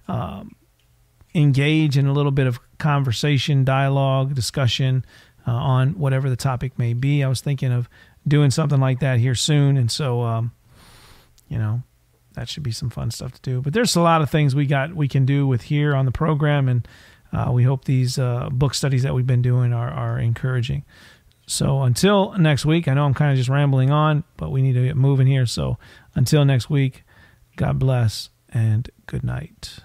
um, 0.07 0.56
engage 1.34 1.98
in 1.98 2.08
a 2.08 2.14
little 2.14 2.32
bit 2.32 2.48
of 2.48 2.60
conversation, 2.78 3.64
dialogue, 3.64 4.34
discussion 4.34 5.06
uh, 5.48 5.52
on 5.52 5.98
whatever 5.98 6.30
the 6.30 6.36
topic 6.36 6.78
may 6.78 6.94
be. 6.94 7.24
I 7.24 7.28
was 7.28 7.41
thinking 7.41 7.72
of 7.72 7.90
doing 8.28 8.52
something 8.52 8.80
like 8.80 8.99
that 8.99 9.20
here 9.20 9.36
soon, 9.36 9.78
and 9.78 9.90
so 9.91 10.22
um, 10.22 10.52
you 11.48 11.58
know 11.58 11.84
that 12.34 12.49
should 12.49 12.64
be 12.64 12.72
some 12.72 12.90
fun 12.90 13.12
stuff 13.12 13.34
to 13.34 13.41
do. 13.41 13.62
But 13.62 13.74
there's 13.74 13.95
a 13.95 14.02
lot 14.02 14.22
of 14.22 14.30
things 14.30 14.56
we 14.56 14.66
got 14.66 14.95
we 14.95 15.08
can 15.08 15.26
do 15.26 15.48
with 15.48 15.64
here 15.64 15.95
on 15.95 16.06
the 16.06 16.12
program, 16.12 16.68
and 16.68 16.88
uh, 17.34 17.52
we 17.52 17.64
hope 17.64 17.86
these 17.86 18.20
uh, 18.20 18.49
book 18.52 18.74
studies 18.74 19.03
that 19.03 19.14
we've 19.14 19.28
been 19.28 19.41
doing 19.41 19.74
are 19.74 19.90
are 19.90 20.20
encouraging. 20.20 20.84
So 21.48 21.82
until 21.82 22.32
next 22.38 22.66
week, 22.66 22.88
I 22.88 22.94
know 22.94 23.06
I'm 23.06 23.14
kind 23.14 23.32
of 23.32 23.38
just 23.38 23.49
rambling 23.49 23.91
on, 23.91 24.24
but 24.38 24.52
we 24.52 24.62
need 24.62 24.74
to 24.74 24.86
get 24.86 24.95
moving 24.95 25.28
here. 25.28 25.45
So 25.45 25.78
until 26.16 26.45
next 26.45 26.70
week, 26.70 27.03
God 27.58 27.78
bless 27.78 28.30
and 28.53 28.90
good 29.06 29.24
night. 29.24 29.80